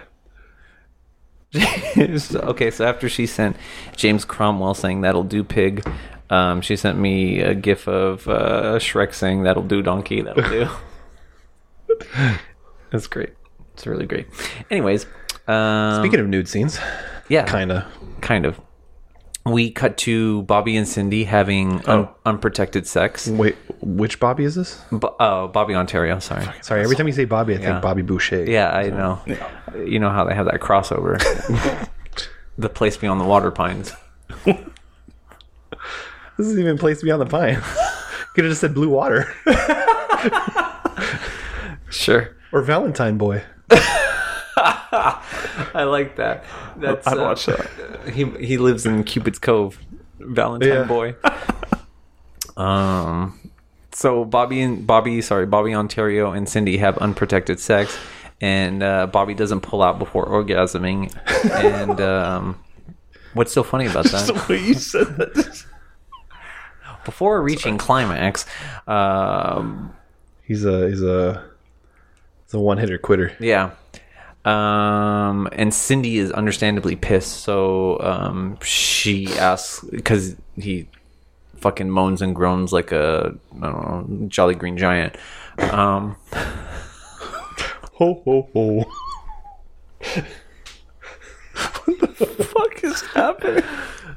[2.49, 3.57] okay, so after she sent
[3.97, 5.85] James Cromwell saying "That'll do, pig,"
[6.31, 10.69] um, she sent me a gif of uh, Shrek saying "That'll do, donkey." That'll do.
[12.93, 13.31] That's great.
[13.75, 14.27] It's really great.
[14.71, 15.07] Anyways,
[15.49, 16.79] um, Speaking of nude scenes,
[17.29, 17.89] yeah, kinda.
[18.21, 18.61] kind of.
[19.47, 22.15] We cut to Bobby and Cindy having un- oh.
[22.27, 23.27] unprotected sex.
[23.27, 24.81] Wait, which Bobby is this?
[24.93, 26.19] Bo- oh, Bobby Ontario.
[26.19, 26.47] Sorry.
[26.61, 27.81] Sorry, every time you say Bobby, I think Yeah.
[27.81, 28.45] Bobby Boucher.
[28.45, 29.21] Yeah, I know.
[29.85, 31.19] You know how they have that crossover.
[32.59, 33.93] the place beyond the water pines.
[36.37, 37.57] This isn't even place beyond the pine.
[38.35, 39.31] Could have just said Blue Water
[41.91, 42.35] Sure.
[42.51, 43.43] or Valentine Boy.
[45.75, 46.45] I like that.
[46.77, 47.71] That's I'd uh, watch that.
[48.13, 49.79] He he lives in Cupid's Cove,
[50.19, 50.85] Valentine Yeah.
[50.85, 51.15] boy.
[52.57, 53.39] Um,
[53.93, 57.97] so Bobby and Bobby, sorry, Bobby Ontario and Cindy have unprotected sex,
[58.41, 61.11] and uh, Bobby doesn't pull out before orgasming.
[61.51, 62.63] And um,
[63.33, 64.27] what's so funny about that?
[64.27, 65.65] the way you said that.
[67.07, 68.45] before reaching climax,
[68.87, 69.95] um,
[70.45, 71.45] He's a he's a
[72.45, 73.33] he's a one hitter quitter.
[73.41, 73.71] Yeah.
[74.45, 77.39] Um, and Cindy is understandably pissed.
[77.39, 80.89] So um, she asks because he
[81.57, 85.17] fucking moans and groans like a I don't know Jolly Green Giant.
[85.59, 86.17] Um,
[88.01, 88.91] Ho ho ho.
[91.85, 93.65] What the fuck is happening?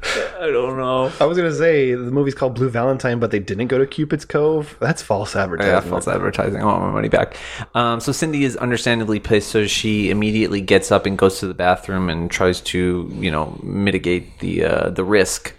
[0.04, 1.12] I don't know.
[1.20, 4.26] I was gonna say the movie's called Blue Valentine, but they didn't go to Cupid's
[4.26, 4.76] Cove.
[4.80, 5.72] That's false advertising.
[5.72, 6.62] Yeah, false advertising.
[6.62, 7.38] I want my money back.
[7.74, 11.54] Um, so Cindy is understandably pissed, so she immediately gets up and goes to the
[11.54, 15.54] bathroom and tries to, you know, mitigate the uh, the risk.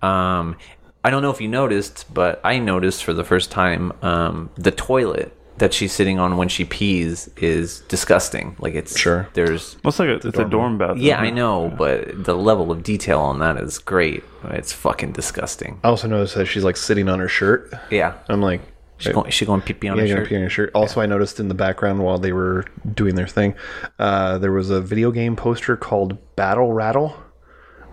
[0.00, 0.56] Um,
[1.04, 4.70] I don't know if you noticed, but I noticed for the first time um, the
[4.70, 8.56] toilet that she's sitting on when she pees is disgusting.
[8.58, 9.28] Like it's Sure.
[9.34, 10.98] There's Well, it's like a, it's a dorm bathroom.
[10.98, 14.24] yeah, I know, but the level of detail on that is great.
[14.50, 15.78] It's fucking disgusting.
[15.84, 17.72] I also noticed that she's like sitting on her shirt.
[17.90, 18.60] Yeah, I'm like,
[18.98, 20.28] she going, she going pee pee on yeah, her gonna shirt.
[20.28, 20.70] pee on her shirt.
[20.74, 23.54] Also, I noticed in the background while they were doing their thing,
[23.98, 27.16] uh, there was a video game poster called Battle Rattle.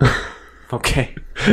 [0.72, 1.14] Okay.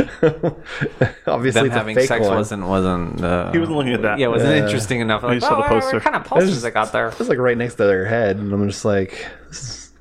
[1.26, 2.36] Obviously, them it's a having fake sex one.
[2.36, 4.18] wasn't wasn't uh, He wasn't looking at that.
[4.18, 4.64] yeah it wasn't Yeah.
[4.64, 5.22] interesting enough.
[5.22, 7.08] He Like, saw the "Oh, poster." What kind of posters they got there?
[7.08, 9.92] It was like right next to their head, and I'm just like, this is,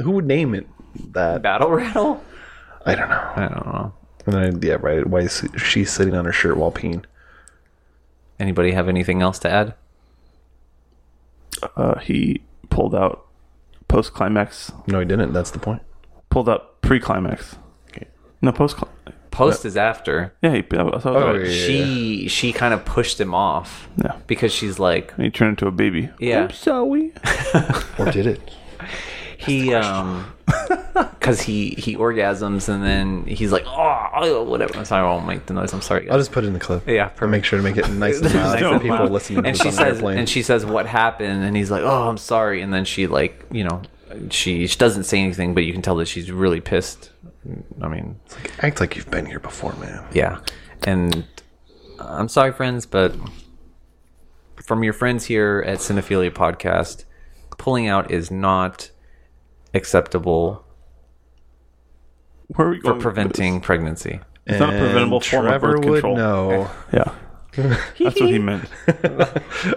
[0.00, 0.66] who would name it
[1.12, 1.42] that?
[1.42, 2.22] Battle rattle?
[2.84, 3.32] I don't know.
[3.34, 3.92] I don't know.
[4.26, 5.04] And then, yeah, right.
[5.06, 7.04] Why is she sitting on her shirt while peeing?
[8.38, 9.74] Anybody have anything else to add?
[11.76, 13.24] Uh, he pulled out
[13.88, 14.70] post climax.
[14.86, 15.32] No, he didn't.
[15.32, 15.82] That's the point.
[16.30, 17.56] Pulled up pre climax.
[18.46, 18.76] No post.
[19.32, 20.32] Post is after.
[20.40, 21.46] Yeah, he, I was, I was Oh, right.
[21.46, 21.52] yeah.
[21.66, 24.16] She she kind of pushed him off Yeah.
[24.28, 26.08] because she's like he turned into a baby.
[26.20, 26.44] Yeah.
[26.44, 27.12] I'm sorry.
[27.98, 28.40] Or did it?
[29.38, 30.32] he um
[30.94, 34.84] because he he orgasms and then he's like oh, oh whatever.
[34.84, 35.72] Sorry, I won't make the noise.
[35.74, 36.08] I'm sorry.
[36.08, 36.86] I'll just put it in the clip.
[36.88, 39.54] Yeah, Or make sure to make it nice and loud for people listening to and
[39.56, 40.18] this she on the says airplane.
[40.18, 43.44] and she says what happened and he's like oh i'm sorry and then she like
[43.50, 43.82] you know
[44.30, 47.10] she, she doesn't say anything but you can tell that she's really pissed
[47.82, 48.18] i mean
[48.60, 50.04] Act like you've been here before, man.
[50.12, 50.40] yeah
[50.84, 51.24] and
[52.00, 53.14] i'm sorry friends but
[54.64, 57.04] from your friends here at cinephilia podcast
[57.58, 58.90] pulling out is not
[59.74, 60.64] acceptable
[62.48, 65.50] Where are we for going with preventing pregnancy It's not a preventable And form of
[65.50, 66.16] Trevor birth would control.
[66.16, 66.70] know.
[66.92, 67.12] Yeah.
[67.98, 68.68] That's what he meant.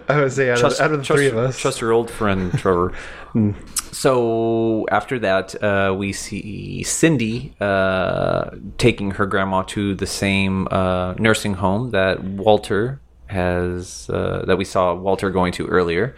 [0.09, 1.91] I would say out, Trust- of, out of the trust- three of us, Trust your
[1.93, 2.93] old friend Trevor.
[3.31, 3.51] Hmm.
[3.91, 11.13] So after that, uh, we see Cindy uh, taking her grandma to the same uh,
[11.13, 16.15] nursing home that Walter has uh, that we saw Walter going to earlier.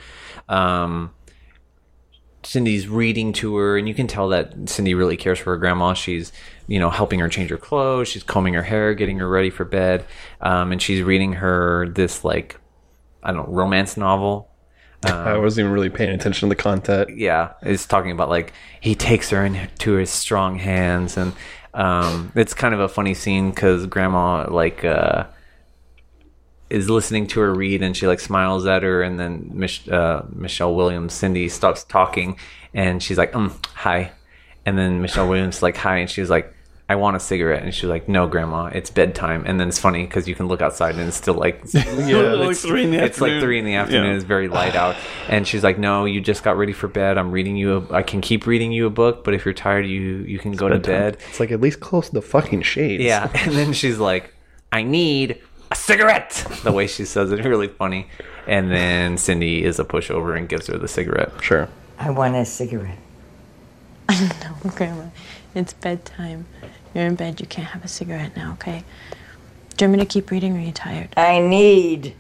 [0.50, 1.14] Um,
[2.44, 5.94] Cindy's reading to her, and you can tell that Cindy really cares for her grandma.
[5.94, 6.32] She's,
[6.68, 8.08] you know, helping her change her clothes.
[8.08, 10.06] She's combing her hair, getting her ready for bed,
[10.42, 12.60] um, and she's reading her this like,
[13.24, 14.51] I don't know, romance novel.
[15.06, 17.18] I wasn't even really paying attention to the content.
[17.18, 21.34] Yeah, it's talking about like he takes her into his strong hands, and
[21.74, 25.26] um, it's kind of a funny scene because grandma like uh,
[26.70, 30.22] is listening to her read, and she like smiles at her, and then Mich- uh,
[30.30, 32.38] Michelle Williams, Cindy stops talking,
[32.74, 34.12] and she's like, um, "Hi,"
[34.68, 36.54] and then Michelle Williams like, "Hi," and she's like.
[36.92, 40.04] I want a cigarette, and she's like, "No, Grandma, it's bedtime." And then it's funny
[40.04, 43.22] because you can look outside and it's still like, like it's, three in the it's
[43.22, 43.42] like afternoon.
[43.42, 44.12] three in the afternoon.
[44.12, 44.16] Yeah.
[44.16, 44.98] It's very light out,
[45.30, 47.18] and she's like, "No, you just got ready for bed.
[47.18, 47.78] I'm reading you.
[47.78, 50.52] A, I can keep reading you a book, but if you're tired, you you can
[50.52, 53.02] go to bed." It's like at least close to the fucking shades.
[53.02, 54.34] Yeah, and then she's like,
[54.74, 58.08] "I need a cigarette." The way she says it, really funny.
[58.48, 61.32] And then Cindy is a pushover and gives her the cigarette.
[61.42, 61.70] Sure.
[61.98, 62.98] I want a cigarette.
[64.10, 65.06] No, Grandma.
[65.54, 66.46] It's bedtime.
[66.94, 67.40] You're in bed.
[67.40, 68.84] You can't have a cigarette now, okay?
[69.78, 71.10] Do you want me to keep reading or are you tired?
[71.18, 72.16] I need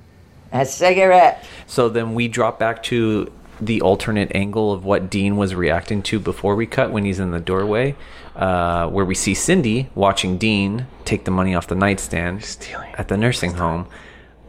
[0.51, 1.45] a cigarette.
[1.67, 6.19] So then we drop back to the alternate angle of what Dean was reacting to
[6.19, 7.95] before we cut when he's in the doorway,
[8.35, 12.57] uh, where we see Cindy watching Dean take the money off the nightstand
[12.95, 13.87] at the nursing home.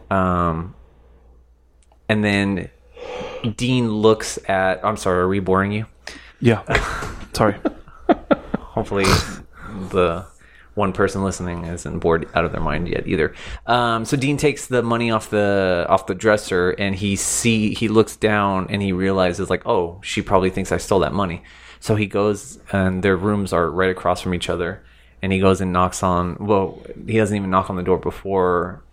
[0.09, 0.73] Um,
[2.09, 2.69] and then
[3.55, 4.83] Dean looks at.
[4.83, 5.85] I'm sorry, are we boring you?
[6.39, 6.63] Yeah.
[7.33, 7.55] Sorry.
[8.57, 9.05] Hopefully,
[9.89, 10.25] the
[10.75, 13.33] one person listening isn't bored out of their mind yet either.
[13.67, 17.87] Um, so Dean takes the money off the off the dresser, and he see he
[17.87, 21.43] looks down and he realizes like, oh, she probably thinks I stole that money.
[21.79, 24.83] So he goes, and their rooms are right across from each other,
[25.21, 26.37] and he goes and knocks on.
[26.39, 28.83] Well, he doesn't even knock on the door before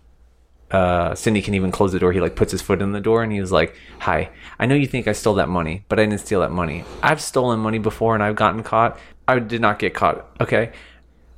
[0.71, 2.11] uh, Cindy can even close the door.
[2.11, 4.75] He like puts his foot in the door and he was like, "Hi, I know
[4.75, 6.83] you think I stole that money, but I didn't steal that money.
[7.03, 8.97] I've stolen money before and I've gotten caught.
[9.27, 10.25] I did not get caught.
[10.39, 10.71] Okay."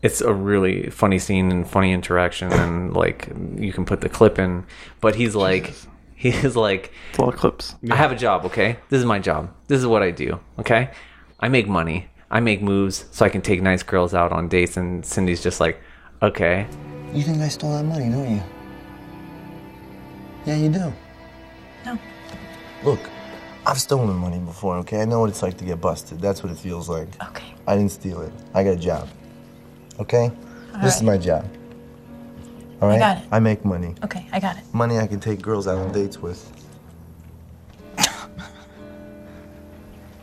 [0.01, 4.37] It's a really funny scene and funny interaction, and like you can put the clip
[4.37, 4.65] in.
[4.99, 5.73] But he's like,
[6.15, 7.75] he's like, It's a lot of clips.
[7.89, 8.77] I have a job, okay?
[8.89, 9.53] This is my job.
[9.67, 10.91] This is what I do, okay?
[11.39, 12.09] I make money.
[12.31, 14.75] I make moves so I can take nice girls out on dates.
[14.75, 15.79] And Cindy's just like,
[16.21, 16.67] okay.
[17.13, 18.43] You think I stole that money, don't you?
[20.45, 20.93] Yeah, you do.
[21.85, 21.97] No.
[22.83, 22.99] Look,
[23.65, 25.01] I've stolen money before, okay?
[25.01, 26.19] I know what it's like to get busted.
[26.19, 27.07] That's what it feels like.
[27.29, 27.53] Okay.
[27.65, 28.33] I didn't steal it.
[28.53, 29.07] I got a job.
[29.99, 30.31] Okay?
[30.81, 31.45] this is my job.
[32.81, 32.95] All right?
[32.95, 33.23] I got it.
[33.31, 33.95] I make money.
[34.03, 34.63] Okay, I got it.
[34.73, 36.51] Money I can take girls out on dates with.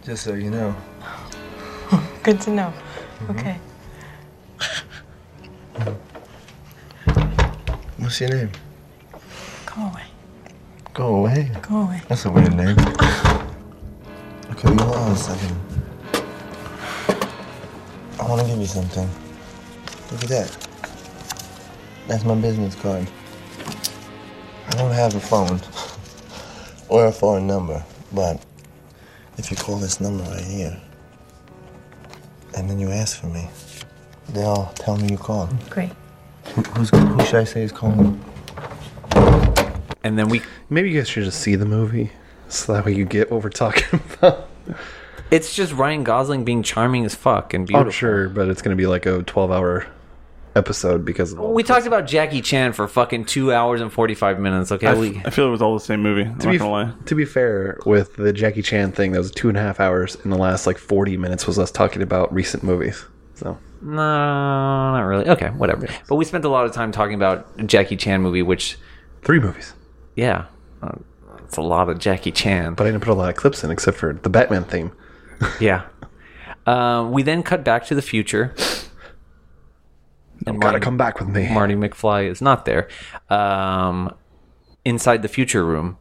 [0.05, 0.75] Just so you know.
[2.23, 2.73] Good to know.
[3.21, 3.39] Mm-hmm.
[3.39, 3.59] Okay.
[7.99, 8.51] What's your name?
[9.67, 10.10] Go away.
[11.01, 11.51] Go away.
[11.63, 12.03] Go away.
[12.09, 12.79] That's a weird name.
[14.51, 15.59] Okay, hold on a second.
[18.21, 19.09] I want to give you something.
[20.13, 20.69] Look at that.
[22.07, 23.09] That's my business card.
[24.67, 25.59] I don't have a phone
[26.91, 27.83] or a phone number,
[28.13, 28.45] but
[29.39, 30.79] if you call this number right here
[32.59, 33.49] and then you ask for me,
[34.35, 35.49] they'll tell me you called.
[35.71, 35.93] Great.
[36.57, 38.23] Who, who should I say is calling?
[40.03, 42.11] And then we Maybe you guys should just see the movie,
[42.49, 44.49] so that way you get what we're talking about.
[45.31, 47.89] It's just Ryan Gosling being charming as fuck and beautiful.
[47.89, 49.87] Oh, sure, but it's going to be like a 12 hour
[50.57, 54.41] episode because of We talked about Jackie Chan for fucking two hours and forty five
[54.41, 54.73] minutes.
[54.73, 56.23] Okay, I, we f- I feel it was all the same movie.
[56.29, 56.93] I'm to not be, gonna lie.
[57.07, 60.17] to be fair, with the Jackie Chan thing, that was two and a half hours,
[60.25, 63.05] and the last like 40 minutes was us talking about recent movies.
[63.37, 65.29] So, no, not really.
[65.29, 65.87] Okay, whatever.
[66.09, 68.77] But we spent a lot of time talking about Jackie Chan movie, which
[69.23, 69.73] three movies.
[70.17, 70.47] Yeah,
[71.45, 72.75] it's a lot of Jackie Chan.
[72.75, 74.93] But I didn't put a lot of clips in except for the Batman theme.
[75.61, 75.87] yeah.
[76.67, 78.55] Uh, we then cut back to the future.
[80.47, 81.53] You gotta come back with me.
[81.53, 82.89] Marty McFly is not there.
[83.29, 84.15] Um,
[84.85, 85.99] inside the future room,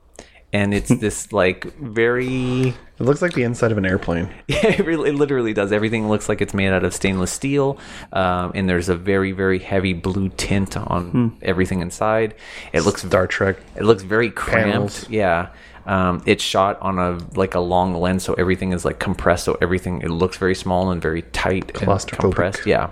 [0.53, 2.75] and it's this like very.
[2.99, 4.29] It looks like the inside of an airplane.
[4.47, 5.71] Yeah, it, really, it literally does.
[5.71, 7.77] Everything looks like it's made out of stainless steel,
[8.11, 11.27] um, and there's a very, very heavy blue tint on Hmm.
[11.41, 12.35] everything inside.
[12.73, 13.57] It looks Star Trek.
[13.77, 14.71] It looks very cramped.
[14.71, 15.09] Panels.
[15.09, 15.49] Yeah.
[15.85, 19.45] Um, it's shot on a like a long lens, so everything is like compressed.
[19.45, 22.65] So everything it looks very small and very tight and compressed.
[22.65, 22.89] Yeah.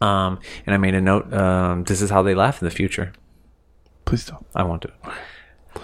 [0.00, 1.32] Um, and I made a note.
[1.32, 3.12] Um, this is how they laugh in the future.
[4.06, 4.44] Please don't.
[4.54, 5.80] I won't do it.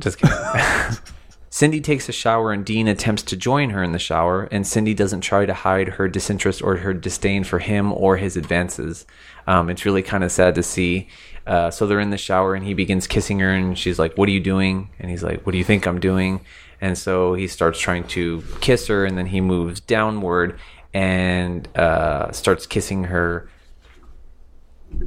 [0.00, 0.36] Just kidding.
[1.56, 4.92] Cindy takes a shower and Dean attempts to join her in the shower, and Cindy
[4.92, 9.06] doesn't try to hide her disinterest or her disdain for him or his advances.
[9.46, 11.08] Um, it's really kind of sad to see.
[11.46, 14.28] Uh, so they're in the shower and he begins kissing her, and she's like, What
[14.28, 14.90] are you doing?
[15.00, 16.44] And he's like, What do you think I'm doing?
[16.82, 20.60] And so he starts trying to kiss her, and then he moves downward
[20.92, 23.48] and uh, starts kissing her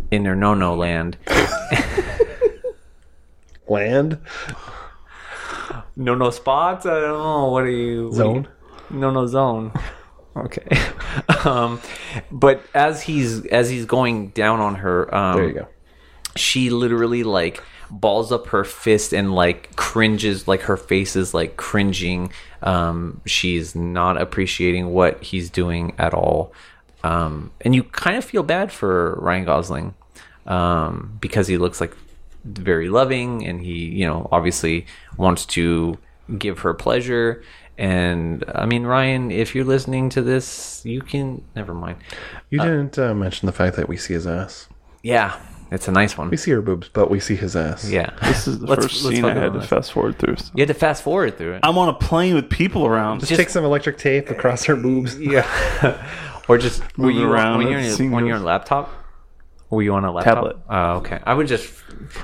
[0.09, 1.15] in her no no land.
[3.67, 4.17] Land?
[5.99, 6.85] No no spots.
[6.85, 7.49] I don't know.
[7.51, 8.05] What are you?
[8.05, 8.47] what Zone?
[8.89, 9.71] you- no no zone.
[10.37, 10.67] Okay.
[11.43, 11.81] um,
[12.31, 15.67] but as he's as he's going down on her, um, There you go.
[16.37, 21.57] She literally like balls up her fist and like cringes, like her face is like
[21.57, 22.31] cringing.
[22.61, 26.53] Um, she's not appreciating what he's doing at all.
[27.03, 29.93] Um, and you kind of feel bad for Ryan Gosling
[30.45, 31.97] um, because he looks like
[32.45, 34.85] very loving and he, you know, obviously
[35.17, 35.97] wants to
[36.37, 37.43] give her pleasure.
[37.77, 41.43] And I mean, Ryan, if you're listening to this, you can.
[41.55, 41.97] Never mind.
[42.49, 44.67] You didn't uh, mention the fact that we see his ass.
[45.01, 45.39] Yeah,
[45.71, 46.29] it's a nice one.
[46.29, 47.89] We see her boobs, but we see his ass.
[47.89, 48.09] Yeah.
[48.21, 49.69] This is the Let's- first let's scene I had to this.
[49.69, 50.35] fast forward through.
[50.35, 51.59] so- You had to fast forward through it.
[51.63, 53.21] I'm on a plane with people around.
[53.21, 55.17] Just, take some electric tape across her boobs.
[55.19, 55.47] Yeah.
[56.49, 58.91] or just were Moving you around, when you're, on your, when you're on laptop?
[59.69, 60.35] Were you on a laptop?
[60.35, 60.57] Tablet.
[60.69, 61.19] Oh, okay.
[61.25, 61.69] I would just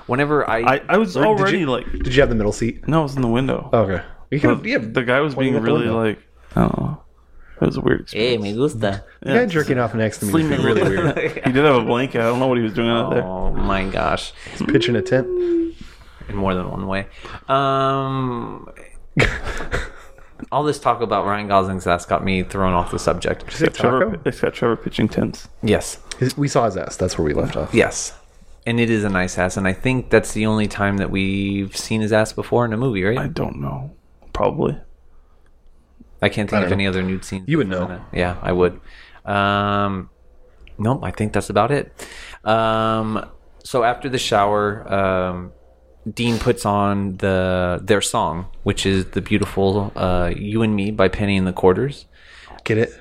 [0.08, 2.52] whenever I I, I was Or did already you- like, Did you have the middle
[2.52, 2.88] seat?
[2.88, 3.70] no, it was in the window.
[3.72, 4.04] Okay.
[4.32, 6.04] You But could, yeah, the guy was pointing being at the really window.
[6.04, 6.20] like,
[6.56, 7.02] I don't know.
[7.62, 8.44] It was a weird hey experience.
[8.44, 9.04] me gusta.
[9.22, 11.18] The guy jerking off next to me was really weird.
[11.20, 12.20] He did have a blanket.
[12.20, 13.24] I don't know what he was doing out there.
[13.24, 14.34] Oh my gosh!
[14.52, 15.28] He's pitching a tent.
[16.28, 17.08] In more than one way.
[17.48, 18.68] Um.
[20.52, 23.46] all this talk about Ryan Gosling's ass got me thrown off the subject.
[23.50, 24.22] Did you Trevor, taco?
[24.26, 25.48] it's got Trevor pitching tents.
[25.64, 26.00] Yes.
[26.20, 26.96] His, we saw his ass.
[26.98, 27.74] That's where we left off.
[27.74, 28.14] Yes.
[28.66, 31.76] And it is a nice ass, and I think that's the only time that we've
[31.78, 33.18] seen his ass before in a movie, right?
[33.18, 33.96] I don't know.
[34.34, 34.80] Probably.
[36.22, 37.48] I can't think I of don't any other nude scenes.
[37.48, 37.94] You would before know.
[37.96, 38.06] that.
[38.12, 38.80] Yeah, I would.
[39.24, 40.10] Um,
[40.80, 41.94] nope, I think that's about it.
[42.44, 43.30] Um,
[43.64, 45.52] so after the shower, um,
[46.12, 51.08] Dean puts on the their song, which is the beautiful uh, "You and Me" by
[51.08, 52.06] Penny and the Quarters.
[52.64, 52.92] Get it?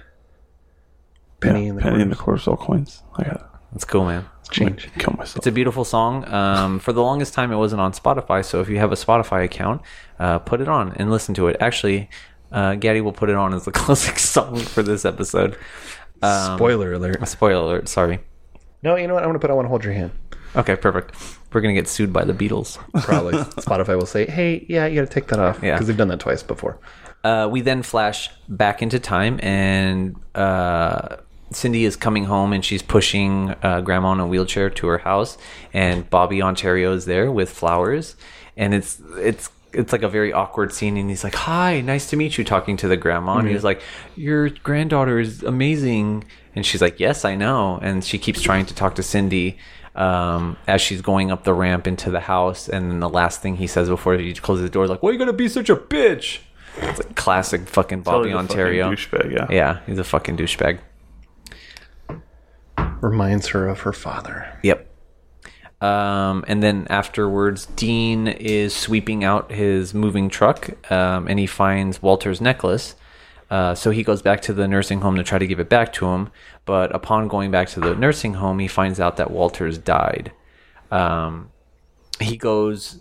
[1.40, 3.02] Penny Yeah, in the penny in the Quarters, all coins.
[3.16, 3.42] I got it.
[3.72, 4.24] Let's go, man.
[4.50, 4.88] Change.
[4.98, 5.36] Kill myself.
[5.38, 6.24] It's a beautiful song.
[6.32, 8.44] Um, for the longest time, it wasn't on Spotify.
[8.44, 9.82] So if you have a Spotify account,
[10.18, 11.56] uh, put it on and listen to it.
[11.60, 12.08] Actually,
[12.52, 15.56] uh, Gaddy will put it on as the closing song for this episode.
[16.22, 17.18] Um, Spoiler alert.
[17.20, 17.88] A spoiler alert.
[17.88, 18.20] Sorry.
[18.82, 19.22] No, you know what?
[19.22, 19.50] I'm gonna put.
[19.50, 20.12] I want to hold your hand.
[20.56, 21.14] Okay, perfect.
[21.52, 22.78] We're gonna get sued by the Beatles.
[23.04, 25.72] Probably Spotify will say, "Hey, yeah, you got to take that off." Yeah.
[25.74, 26.78] because they've done that twice before.
[27.22, 31.16] Uh, we then flash back into time, and uh,
[31.52, 35.38] Cindy is coming home, and she's pushing uh, Grandma in a wheelchair to her house,
[35.72, 38.16] and Bobby Ontario is there with flowers,
[38.56, 42.16] and it's it's it's like a very awkward scene, and he's like, "Hi, nice to
[42.16, 43.80] meet you," talking to the grandma, and he's like,
[44.16, 46.24] "Your granddaughter is amazing,"
[46.54, 49.56] and she's like, "Yes, I know," and she keeps trying to talk to Cindy.
[49.94, 53.56] Um, as she's going up the ramp into the house, and then the last thing
[53.56, 55.70] he says before he closes the door is like, "Why are you gonna be such
[55.70, 56.40] a bitch?"
[56.78, 58.90] It's like classic fucking Bobby Totally the fucking Ontario.
[58.90, 59.46] douchebag, yeah.
[59.50, 60.80] Yeah, he's a fucking douchebag.
[63.00, 64.58] Reminds her of her father.
[64.62, 64.90] Yep.
[65.80, 72.00] Um, and then afterwards, Dean is sweeping out his moving truck, um, and he finds
[72.02, 72.94] Walter's necklace.
[73.54, 75.92] Uh, so he goes back to the nursing home to try to give it back
[75.92, 76.28] to him.
[76.64, 80.32] But upon going back to the nursing home, he finds out that Walter's died.
[80.90, 81.50] Um,
[82.18, 83.00] he goes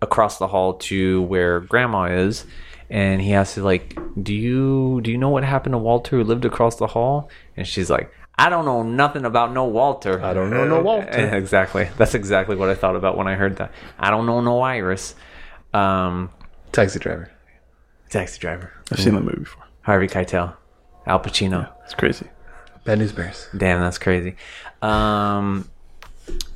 [0.00, 2.44] across the hall to where Grandma is,
[2.90, 6.22] and he asks to like, "Do you do you know what happened to Walter who
[6.22, 8.08] lived across the hall?" And she's like,
[8.38, 10.22] "I don't know nothing about no Walter.
[10.22, 11.08] I don't know no Walter.
[11.36, 11.88] exactly.
[11.98, 13.72] That's exactly what I thought about when I heard that.
[13.98, 15.16] I don't know no Iris.
[15.74, 16.30] Um,
[16.70, 17.32] Taxi driver.
[18.10, 18.72] taxi driver.
[18.92, 19.61] I've seen that movie before.
[19.82, 20.54] Harvey Keitel,
[21.06, 21.68] Al Pacino.
[21.84, 22.26] It's crazy.
[22.84, 23.48] Bad News Bears.
[23.56, 24.36] Damn, that's crazy.
[24.80, 25.68] Um,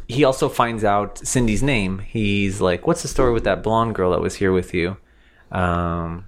[0.08, 1.98] he also finds out Cindy's name.
[2.00, 4.96] He's like, "What's the story with that blonde girl that was here with you?"
[5.52, 6.26] Um,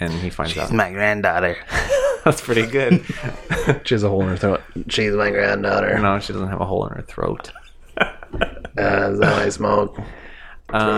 [0.00, 0.68] and he finds out.
[0.68, 1.56] She's my granddaughter.
[2.24, 3.04] That's pretty good.
[3.84, 4.60] She has a hole in her throat.
[4.88, 5.96] She's my granddaughter.
[6.00, 7.52] no, she doesn't have a hole in her throat.
[8.76, 10.02] As I smoke through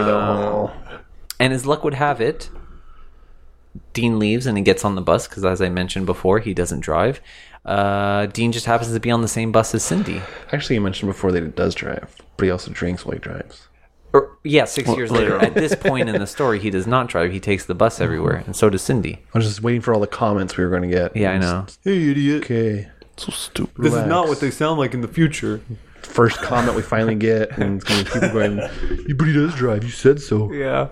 [0.05, 0.71] the Um, hole.
[1.39, 2.49] and as luck would have it,
[3.93, 6.81] Dean leaves and he gets on the bus because, as I mentioned before, he doesn't
[6.81, 7.21] drive.
[7.65, 10.21] Uh, Dean just happens to be on the same bus as Cindy.
[10.53, 13.69] Actually, you mentioned before that he does drive, but he also drinks while he drives.
[14.13, 15.39] Or, yeah, six years later.
[15.39, 15.47] later.
[15.47, 17.33] At this point in the story, he does not drive.
[17.33, 19.23] He takes the bus everywhere, and so does Cindy.
[19.35, 21.17] I was just waiting for all the comments we were going to get.
[21.17, 21.67] Yeah, I know.
[21.83, 22.45] Hey, idiot.
[22.45, 22.89] Okay.
[23.17, 23.83] So stupid.
[23.83, 25.61] This is not what they sound like in the future.
[26.03, 29.33] First comment we finally get, and it's going to be people going, "Yeah, but he
[29.33, 29.83] does drive.
[29.83, 30.53] You said so.
[30.53, 30.89] Yeah.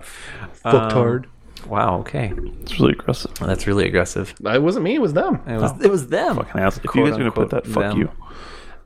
[0.53, 1.27] Fucked Um, hard.
[1.67, 1.99] Wow.
[1.99, 2.33] Okay.
[2.61, 3.33] It's really aggressive.
[3.35, 4.33] That's really aggressive.
[4.43, 4.95] It wasn't me.
[4.95, 5.41] It was them.
[5.47, 5.71] It was.
[5.81, 6.35] It was them.
[6.37, 6.77] Fucking ass.
[6.83, 7.97] If you guys are gonna put that, fuck them.
[7.99, 8.11] you.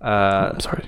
[0.01, 0.85] Uh, I'm sorry.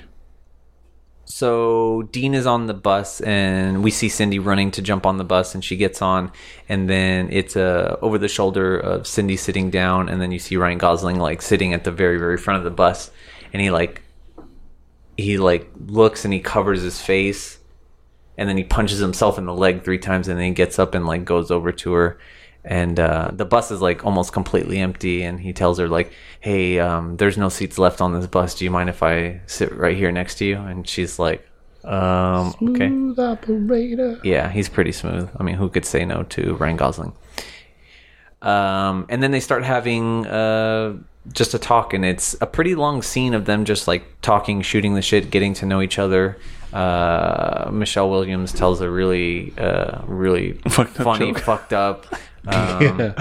[1.24, 5.24] so Dean is on the bus, and we see Cindy running to jump on the
[5.24, 6.32] bus, and she gets on,
[6.68, 10.56] and then it's uh, over the shoulder of Cindy sitting down, and then you see
[10.56, 13.10] Ryan Gosling like sitting at the very very front of the bus,
[13.52, 14.02] and he like
[15.16, 17.58] he like looks and he covers his face,
[18.40, 20.94] and then he punches himself in the leg three times, and then he gets up
[20.94, 22.18] and like goes over to her.
[22.64, 26.10] And uh, the bus is like almost completely empty, and he tells her like,
[26.40, 28.54] "Hey, um, there's no seats left on this bus.
[28.54, 31.46] Do you mind if I sit right here next to you?" And she's like,
[31.84, 34.18] um, "Okay." Smooth operator.
[34.24, 35.28] Yeah, he's pretty smooth.
[35.36, 37.12] I mean, who could say no to Ryan Gosling?
[38.40, 40.94] Um, and then they start having uh,
[41.30, 44.94] just a talk, and it's a pretty long scene of them just like talking, shooting
[44.94, 46.38] the shit, getting to know each other.
[46.72, 51.42] Uh, Michelle Williams tells a really, uh, really Fucked funny, joke.
[51.44, 52.06] fucked up
[52.46, 53.14] um, Yeah.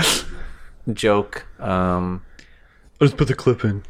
[0.93, 1.45] joke.
[1.59, 2.23] Um,
[3.01, 3.83] I'll just put the clip in.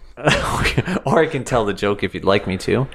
[1.06, 2.88] or I can tell the joke if you'd like me to.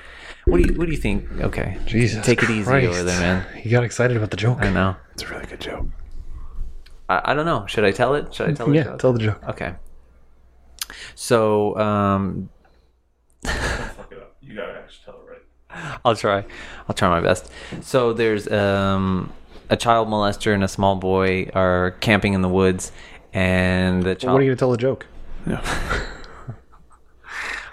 [0.47, 1.27] What do you What do you think?
[1.41, 2.87] Okay, Jesus take it easy Christ.
[2.89, 3.47] over there, man.
[3.65, 4.59] You got excited about the joke.
[4.61, 4.95] I know.
[5.15, 5.87] It's a really good joke.
[7.09, 7.67] I, I don't know.
[7.67, 8.35] Should I tell it?
[8.35, 8.99] Should I tell the Yeah, joke?
[8.99, 9.43] tell the joke.
[9.49, 9.75] Okay.
[11.15, 12.51] So, um,
[13.43, 14.37] Fuck it up.
[14.43, 15.24] You gotta actually tell it right.
[16.05, 16.45] I'll try.
[16.89, 17.51] I'll try my best.
[17.83, 19.33] So there's um,
[19.71, 22.93] a child molester and a small boy are camping in the woods,
[23.33, 24.33] and the Well, child.
[24.35, 25.07] what are you going to tell the joke?
[25.47, 25.61] Yeah.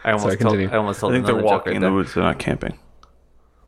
[0.03, 0.53] I almost Sorry, told.
[0.53, 0.73] continue.
[0.73, 1.13] I almost told.
[1.13, 2.13] I think they're walking right in the woods.
[2.13, 2.77] They're not camping.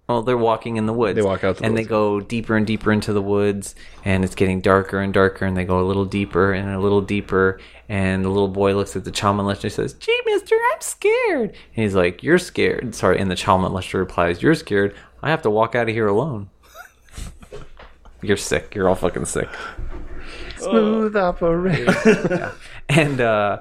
[0.10, 1.16] Well, they're walking in the woods.
[1.16, 4.36] They walk out the and they go deeper and deeper into the woods, and it's
[4.36, 7.60] getting darker and darker, and they go a little deeper and a little deeper,
[7.90, 11.50] and the little boy looks at the child molester and says, "Gee, Mister, I'm scared."
[11.50, 14.96] And he's like, "You're scared." Sorry, and the child molester replies, "You're scared.
[15.22, 16.50] I have to walk out of here alone."
[18.22, 18.74] You're sick.
[18.74, 19.50] You're all fucking sick.
[20.58, 22.54] Smooth operator.
[22.90, 23.60] And uh,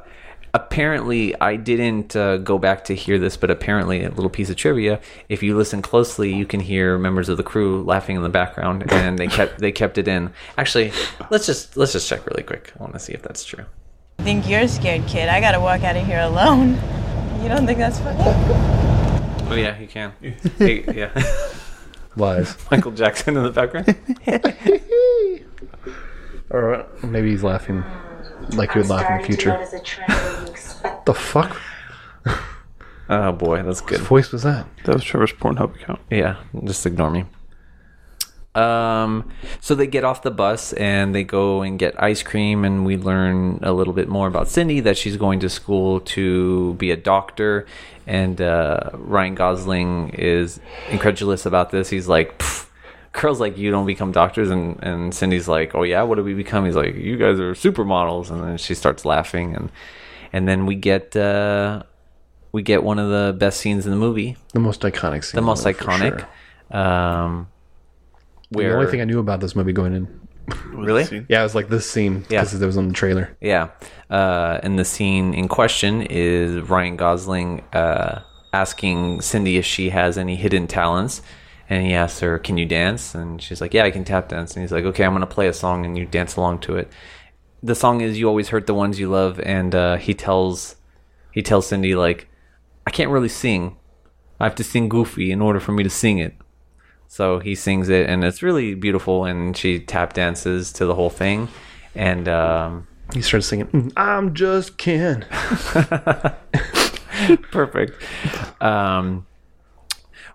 [0.52, 4.56] apparently, I didn't uh, go back to hear this, but apparently, a little piece of
[4.56, 8.28] trivia: if you listen closely, you can hear members of the crew laughing in the
[8.28, 10.32] background, and they kept they kept it in.
[10.58, 10.92] Actually,
[11.30, 12.72] let's just let's just check really quick.
[12.78, 13.64] I want to see if that's true.
[14.22, 15.28] I think you're a scared kid.
[15.28, 16.78] I gotta walk out of here alone.
[17.42, 18.20] You don't think that's funny?
[19.50, 20.12] Oh yeah, you can.
[20.58, 21.10] Hey, yeah,
[22.16, 22.56] Lies.
[22.70, 23.96] Michael Jackson in the background.
[26.50, 27.82] Or maybe he's laughing
[28.52, 29.58] like he would laugh in the future.
[31.06, 31.58] the fuck?
[33.08, 34.00] Oh boy, that's What good.
[34.02, 34.66] voice was that?
[34.84, 35.98] That was Trevor's Pornhub account.
[36.10, 37.24] Yeah, just ignore me.
[38.54, 39.30] Um,
[39.60, 42.96] so they get off the bus and they go and get ice cream, and we
[42.96, 46.96] learn a little bit more about Cindy that she's going to school to be a
[46.96, 47.66] doctor.
[48.06, 51.88] And uh, Ryan Gosling is incredulous about this.
[51.88, 52.66] He's like, "Pff,
[53.12, 56.34] "Girls like you don't become doctors," and and Cindy's like, "Oh yeah, what do we
[56.34, 59.70] become?" He's like, "You guys are supermodels," and then she starts laughing, and
[60.32, 61.16] and then we get.
[61.16, 61.84] Uh,
[62.54, 65.36] we get one of the best scenes in the movie, The most iconic scene.
[65.38, 66.26] the most iconic.
[66.70, 66.78] sure.
[66.78, 67.48] Um,
[68.52, 70.08] where The only thing I knew about this movie going in.
[70.72, 72.40] really, Yeah, it was like this scene Yeah.
[72.42, 73.36] because it was on the trailer.
[73.40, 73.68] yeah.
[74.10, 78.20] Uh, and the scene in question is Ryan Gosling uh,
[78.52, 81.22] asking Cindy if she has any hidden talents,
[81.70, 84.54] and he asks her, "Can you dance?" And she's like, "Yeah, I can tap dance."
[84.54, 86.92] And he's like, "Okay, I'm gonna play a song, and you dance along to it."
[87.62, 90.76] The song is "You Always Hurt the Ones You Love," and uh, he tells
[91.30, 92.28] he tells Cindy like,
[92.86, 93.76] "I can't really sing.
[94.38, 96.34] I have to sing goofy in order for me to sing it."
[97.12, 99.26] So he sings it, and it's really beautiful.
[99.26, 101.48] And she tap dances to the whole thing,
[101.94, 105.26] and um, He starts singing, "Mm, I'm just Ken.
[107.50, 108.02] perfect.
[108.62, 109.26] Um,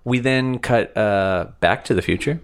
[0.03, 2.41] we then cut uh, back to the future.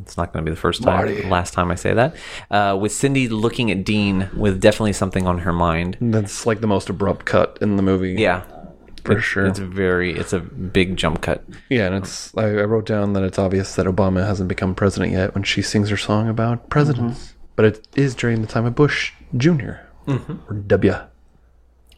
[0.00, 1.24] It's not going to be the first time, Marty.
[1.24, 2.14] last time I say that.
[2.48, 5.96] Uh, with Cindy looking at Dean with definitely something on her mind.
[6.00, 8.12] That's like the most abrupt cut in the movie.
[8.12, 8.44] Yeah,
[9.06, 9.46] for It- sure.
[9.46, 11.44] It's very, it's a big jump cut.
[11.70, 15.12] Yeah, and it's I, I wrote down that it's obvious that Obama hasn't become president
[15.12, 17.34] yet when she sings her song about presidents.
[17.54, 20.18] But it is during the time of Bush junior or
[20.66, 20.94] W.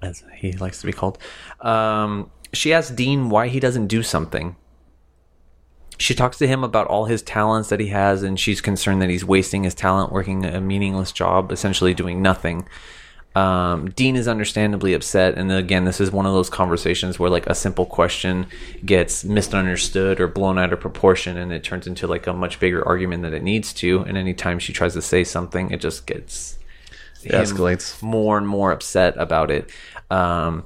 [0.02, 1.18] as he likes to be called.
[1.61, 4.54] Um, she asks Dean why he doesn't do something.
[5.98, 9.11] She talks to him about all his talents that he has, and she's concerned that
[9.11, 12.68] he's wasting his talent working a meaningless job, essentially doing nothing.
[13.39, 17.47] Um, Dean is understandably upset, and again, this is one of those conversations where like
[17.47, 18.47] a simple question
[18.84, 22.86] gets misunderstood or blown out of proportion, and it turns into like a much bigger
[22.86, 24.01] argument than it needs to.
[24.01, 26.59] And anytime she tries to say something, it just gets
[27.22, 28.03] It escalates.
[28.03, 29.70] more and more upset about it.
[30.11, 30.64] Um,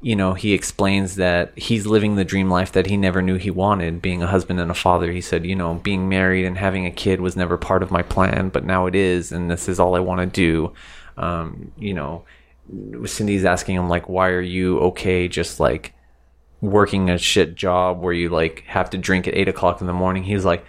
[0.00, 3.50] you know, he explains that he's living the dream life that he never knew he
[3.50, 5.10] wanted, being a husband and a father.
[5.12, 8.02] He said, you know, being married and having a kid was never part of my
[8.02, 10.72] plan, but now it is, and this is all I want to do.
[11.16, 12.24] Um, you know,
[13.04, 15.92] Cindy's asking him, like, why are you okay just like
[16.60, 19.92] working a shit job where you like have to drink at eight o'clock in the
[19.92, 20.24] morning?
[20.24, 20.64] He's like,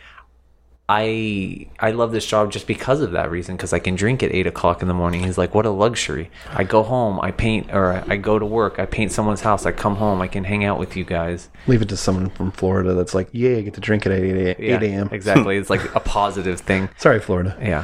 [0.89, 4.31] I I love this job just because of that reason because I can drink at
[4.31, 5.21] eight o'clock in the morning.
[5.21, 6.31] He's like, what a luxury!
[6.53, 9.65] I go home, I paint, or I go to work, I paint someone's house.
[9.65, 11.49] I come home, I can hang out with you guys.
[11.67, 14.23] Leave it to someone from Florida that's like, yeah, I get to drink at 8,
[14.37, 15.09] 8, 8 Yeah, a.m.
[15.11, 15.57] exactly.
[15.59, 16.87] It's like a positive thing.
[16.95, 17.57] Sorry, Florida.
[17.61, 17.83] Yeah,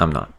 [0.00, 0.32] I'm not.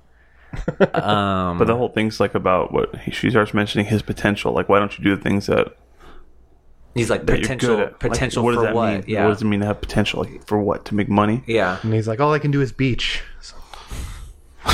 [0.94, 4.54] Um, But the whole thing's like about what he, she starts mentioning his potential.
[4.54, 5.76] Like, why don't you do the things that
[6.96, 7.92] he's like that you're potential, good at?
[7.92, 8.94] Like, potential what does for that what?
[8.94, 9.04] mean?
[9.08, 10.24] Yeah, What does it mean to have potential?
[10.24, 10.86] Like, for what?
[10.86, 11.44] To make money?
[11.48, 11.80] yeah.
[11.84, 13.22] And he's like, all I can do is beach.
[13.42, 13.56] So,
[14.66, 14.74] All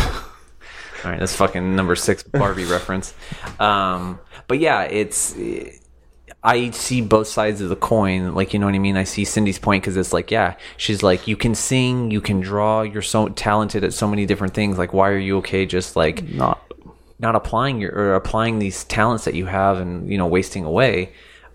[1.06, 3.14] right, that's fucking number six Barbie reference.
[3.60, 5.36] Um, but yeah, it's.
[6.44, 8.34] I see both sides of the coin.
[8.34, 8.96] Like, you know what I mean?
[8.96, 12.40] I see Cindy's point because it's like, yeah, she's like, you can sing, you can
[12.40, 14.78] draw, you're so talented at so many different things.
[14.78, 16.62] Like, why are you okay just like Not.
[17.20, 21.12] not applying your or applying these talents that you have and you know wasting away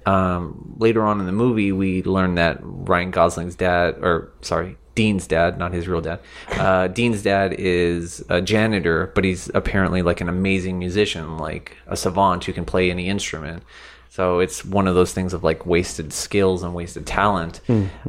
[0.06, 5.26] um, later on in the movie we learn that ryan gosling's dad or sorry dean's
[5.26, 6.20] dad not his real dad
[6.52, 11.96] uh, dean's dad is a janitor but he's apparently like an amazing musician like a
[11.96, 13.62] savant who can play any instrument
[14.14, 17.60] so it's one of those things of like wasted skills and wasted talent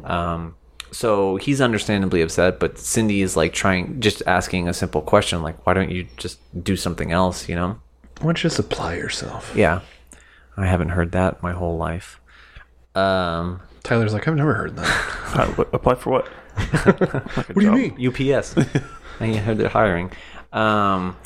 [0.04, 0.54] um,
[0.92, 5.66] so he's understandably upset, but Cindy is like trying, just asking a simple question, like,
[5.66, 7.78] why don't you just do something else, you know?
[8.20, 9.52] why don't you just apply yourself?
[9.54, 9.80] Yeah.
[10.56, 12.20] I haven't heard that my whole life.
[12.94, 15.12] Um, Tyler's like, I've never heard that.
[15.36, 16.28] Uh, what- apply for what?
[16.56, 17.20] Like a
[17.52, 18.06] What do you mean?
[18.32, 18.56] UPS.
[19.20, 20.10] I heard they're hiring.
[20.52, 21.16] Um,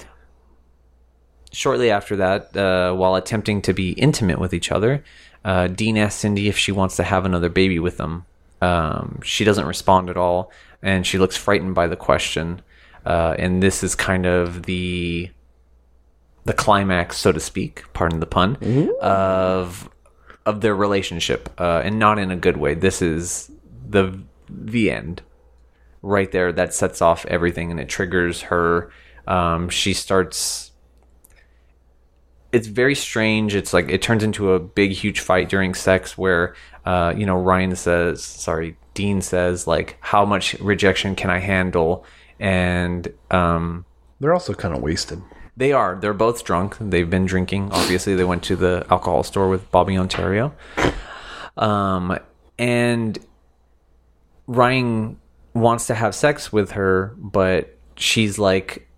[1.52, 5.04] shortly after that, uh, while attempting to be intimate with each other,
[5.44, 8.24] uh, Dean asks Cindy if she wants to have another baby with them.
[8.60, 12.62] Um, she doesn't respond at all, and she looks frightened by the question.
[13.06, 15.30] Uh, and this is kind of the
[16.44, 18.56] the climax, so to speak, pardon the pun,
[19.00, 19.88] of
[20.46, 22.74] of their relationship, uh, and not in a good way.
[22.74, 23.50] This is
[23.88, 25.22] the the end
[26.02, 28.90] right there that sets off everything and it triggers her
[29.26, 30.69] um, she starts
[32.52, 36.54] it's very strange it's like it turns into a big huge fight during sex where
[36.84, 42.04] uh, you know ryan says sorry dean says like how much rejection can i handle
[42.40, 43.84] and um,
[44.18, 45.22] They're also kind of wasted.
[45.56, 45.98] they are.
[46.00, 46.76] They're both drunk.
[46.80, 47.70] They've been drinking.
[47.70, 50.54] Obviously, they went to the alcohol store with Bobby Ontario.
[51.58, 52.18] Um,
[52.58, 53.18] and
[54.46, 55.18] Ryan
[55.52, 58.88] wants to have sex with her, but she's like,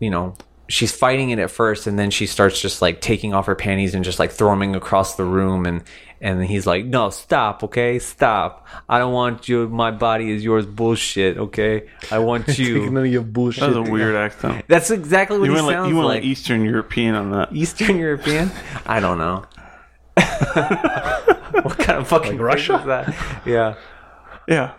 [0.00, 0.34] you know,
[0.68, 3.94] she's fighting it at first, and then she starts just like taking off her panties
[3.94, 5.82] and just like throwing across the room, and
[6.20, 8.66] and he's like, no, stop, okay, stop.
[8.88, 9.68] I don't want you.
[9.68, 10.66] My body is yours.
[10.66, 11.88] Bullshit, okay.
[12.10, 12.74] I want you.
[12.80, 13.60] Taking none of your bullshit.
[13.60, 14.64] That was a weird accent.
[14.68, 16.16] That's exactly what You he went like you went like.
[16.16, 17.52] like Eastern European on that.
[17.52, 18.50] Eastern European?
[18.84, 19.44] I don't know.
[20.16, 22.78] what kind of fucking Like Russia?
[22.78, 23.42] is that?
[23.46, 23.74] Yeah.
[24.48, 24.72] Yeah,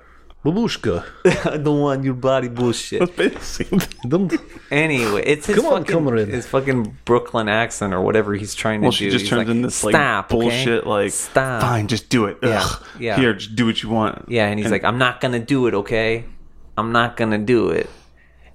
[0.46, 1.04] Babushka.
[1.52, 3.00] I don't want your body bullshit.
[3.00, 4.08] that's basically the.
[4.08, 4.34] Don't-
[4.72, 6.28] Anyway, it's his Come on, fucking, comrade.
[6.28, 8.98] his fucking Brooklyn accent or whatever he's trying to Well, do.
[8.98, 10.40] she just He's turns like, in this like Stop, okay?
[10.40, 10.86] bullshit.
[10.86, 11.62] Like, Stop.
[11.64, 12.38] fine, just do it.
[12.44, 12.86] Yeah, Ugh.
[13.00, 13.16] yeah.
[13.18, 14.26] Here, just do what you want.
[14.30, 16.24] Yeah, and he's like, I'm not gonna do it, okay?
[16.78, 17.90] I'm not gonna do it.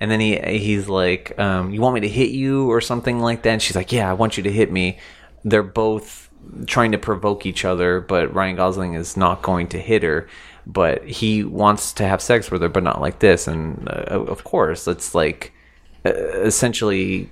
[0.01, 3.43] And then he he's like, um, you want me to hit you or something like
[3.43, 3.51] that?
[3.51, 4.98] And she's like, yeah, I want you to hit me.
[5.44, 6.31] They're both
[6.66, 10.28] trying to provoke each other, but Ryan Gosling is not going to hit her.
[10.66, 13.47] But he wants to have sex with her, but not like this.
[13.47, 15.53] And uh, of course, it's like
[16.07, 17.28] uh, essentially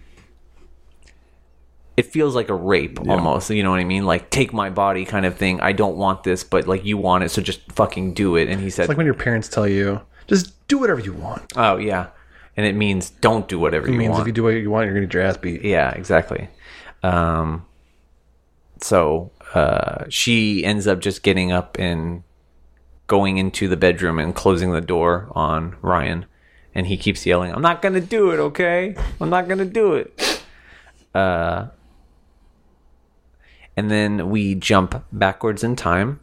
[1.96, 4.04] it feels like a rape almost you know what i mean?
[4.06, 5.60] Like take my body kind of thing.
[5.60, 8.48] I don't want this but like you want it so just fucking do it.
[8.48, 11.52] And he said It's like when your parents tell you, just do whatever you want.
[11.56, 12.08] oh yeah.
[12.56, 14.22] And it means don't do whatever It you means want.
[14.22, 15.62] if you do what you want, you're going to get your ass beat.
[15.62, 16.48] yeah exactly.
[17.02, 17.66] Um
[18.80, 22.22] so uh she ends up just getting up and
[23.12, 26.24] going into the bedroom and closing the door on ryan
[26.74, 30.42] and he keeps yelling i'm not gonna do it okay i'm not gonna do it
[31.14, 31.66] uh
[33.76, 36.20] and then we jump backwards in time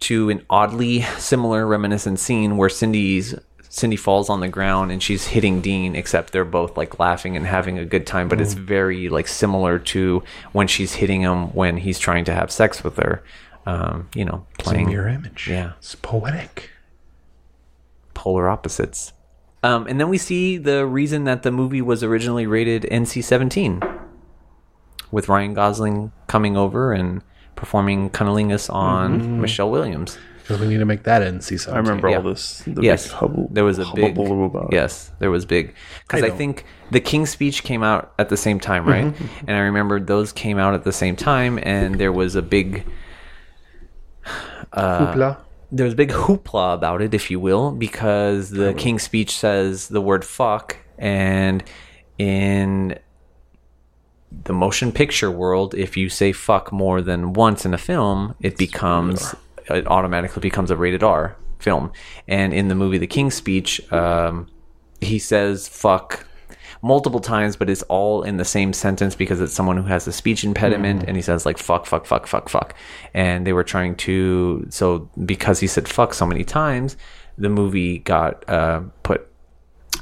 [0.00, 3.36] to an oddly similar reminiscent scene where Cindy's
[3.72, 7.46] Cindy falls on the ground and she's hitting Dean, except they're both like laughing and
[7.46, 8.28] having a good time.
[8.28, 12.50] But it's very like similar to when she's hitting him when he's trying to have
[12.50, 13.22] sex with her.
[13.66, 15.48] Um, you know, It's a playing mirror image.
[15.50, 16.70] Yeah, It's poetic.
[18.14, 19.12] polar opposites.
[19.62, 23.98] Um, and then we see the reason that the movie was originally rated NC-17,
[25.10, 27.22] with Ryan Gosling coming over and
[27.56, 29.28] performing cunnilingus on Mhm.
[29.40, 30.16] Michelle Williams.
[30.42, 31.74] Because we need to make that NC seventeen.
[31.74, 32.16] I remember Yeah.
[32.16, 32.62] all this.
[32.66, 35.74] The yes, big hubble, there was a big about yes, there was big
[36.08, 39.04] because I I, think the King's Speech came out at the same time, right?
[39.14, 39.26] Mhm.
[39.46, 42.84] And I remember those came out at the same time, and there was a big
[44.72, 45.38] uh, Hoopla.
[45.72, 50.00] There was big hoopla about it, if you will, because the King's Speech says the
[50.00, 51.62] word "fuck," and
[52.18, 52.98] in
[54.44, 58.56] the motion picture world, if you say "fuck" more than once in a film, it
[58.56, 59.34] becomes
[59.68, 61.92] it automatically becomes a rated R film.
[62.26, 64.48] And in the movie The King's Speech, um,
[65.00, 66.26] he says "fuck"
[66.82, 70.12] multiple times, but it's all in the same sentence because it's someone who has a
[70.12, 71.08] speech impediment, Mm.
[71.08, 72.74] and he says like "fuck, fuck, fuck, fuck, fuck,"
[73.14, 76.96] and they were trying to so because he said "fuck" so many times,
[77.38, 79.26] the movie got uh, put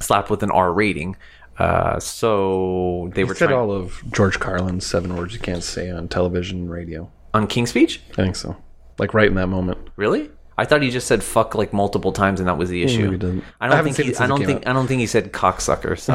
[0.01, 1.17] slapped with an R rating.
[1.59, 5.65] Uh, so they They were said trying all of George Carlin's seven words you can't
[5.65, 7.11] say on television and radio.
[7.35, 8.01] on King's Speech.
[8.13, 8.57] I think so.
[8.99, 9.79] Like right in that moment.
[9.97, 10.31] Really?
[10.59, 13.10] I thought he just said fuck like multiple times, and that was the Maybe issue.
[13.12, 13.44] he didn't.
[13.60, 14.70] I I don't haven't think seen he, it since I don't think out.
[14.70, 15.98] I don't think he said cocksucker.
[15.98, 16.12] So,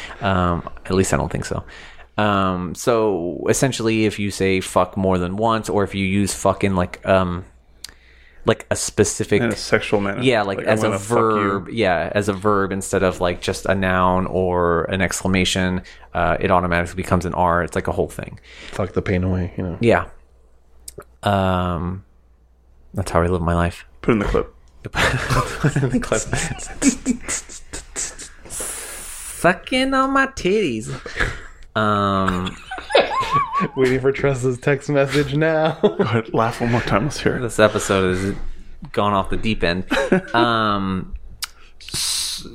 [0.26, 1.62] um, at least I don't think so.
[2.18, 6.64] Um, so essentially, if you say fuck more than once, or if you use fuck
[6.64, 7.44] in like um,
[8.44, 10.20] like a specific In a sexual manner.
[10.22, 11.24] yeah, like, Like, as a gonna fuck you.
[11.24, 15.82] verb, yeah, as a verb instead of like just a noun or an exclamation,
[16.12, 17.62] uh, it automatically becomes an R.
[17.62, 18.40] It's like a whole thing.
[18.72, 19.78] Fuck the pain away, you know.
[19.80, 20.06] Yeah.
[21.22, 22.04] Um,
[22.94, 23.84] that's how I live my life.
[24.02, 24.54] Put in the clip.
[24.82, 26.20] Put in the clip.
[28.50, 30.90] Sucking on my titties.
[31.76, 32.56] Um,
[33.76, 35.78] Waiting for Tressa's text message now.
[35.82, 37.04] Go ahead, laugh one more time.
[37.04, 37.40] Let's hear it.
[37.40, 38.34] this episode has
[38.92, 39.84] gone off the deep end.
[40.34, 41.21] Um, s-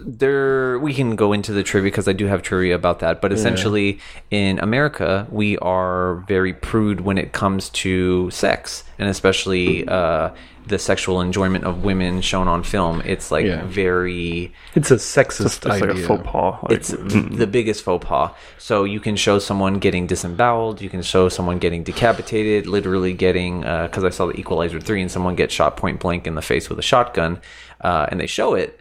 [0.06, 3.22] there we can go into the trivia because I do have trivia about that.
[3.22, 3.38] But Yeah.
[3.38, 4.00] essentially,
[4.32, 10.30] in America, we are very prude when it comes to sex, and especially uh,
[10.68, 13.02] the sexual enjoyment of women shown on film.
[13.06, 13.64] It's like Yeah.
[13.66, 16.06] very It's a sexist It's like a idea.
[16.06, 16.56] faux pas.
[16.64, 18.32] Like, it's the biggest faux pas.
[18.58, 23.62] So you can show someone getting disemboweled, you can show someone getting decapitated, literally getting
[23.62, 26.70] because I saw the Equalizer three and someone get shot point blank in the face
[26.70, 27.40] with a shotgun,
[27.82, 28.78] uh, and they show it,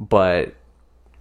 [0.00, 0.54] but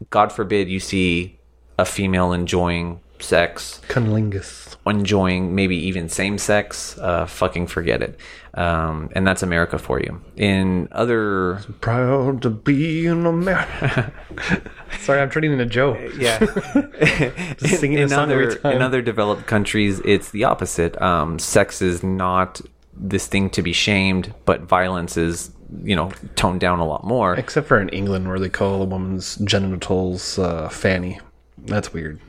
[0.10, 1.38] God forbid you see
[1.78, 4.78] a female enjoying sex, Cunnilingus.
[4.88, 6.98] enjoying maybe even same sex.
[6.98, 8.18] Uh, fucking forget it.
[8.54, 10.22] Um, and that's America for you.
[10.36, 14.12] In other Proud to be an American.
[15.02, 15.98] Sorry, I'm turning into Joe.
[16.18, 16.40] Yeah.
[17.58, 21.00] Singing in, a song other, in other developed countries, it's the opposite.
[21.02, 22.62] Um, sex is not
[22.94, 25.52] this thing to be shamed, but violence is,
[25.84, 27.36] you know, toned down a lot more.
[27.36, 31.20] Except for in England, where they call a woman's genitals uh, fanny.
[31.58, 32.20] That's weird.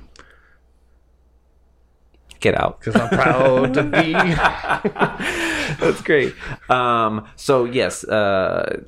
[2.41, 2.81] Get out.
[2.81, 4.13] Because I'm proud to be.
[5.81, 6.35] That's great.
[6.71, 8.83] Um, so yes, uh,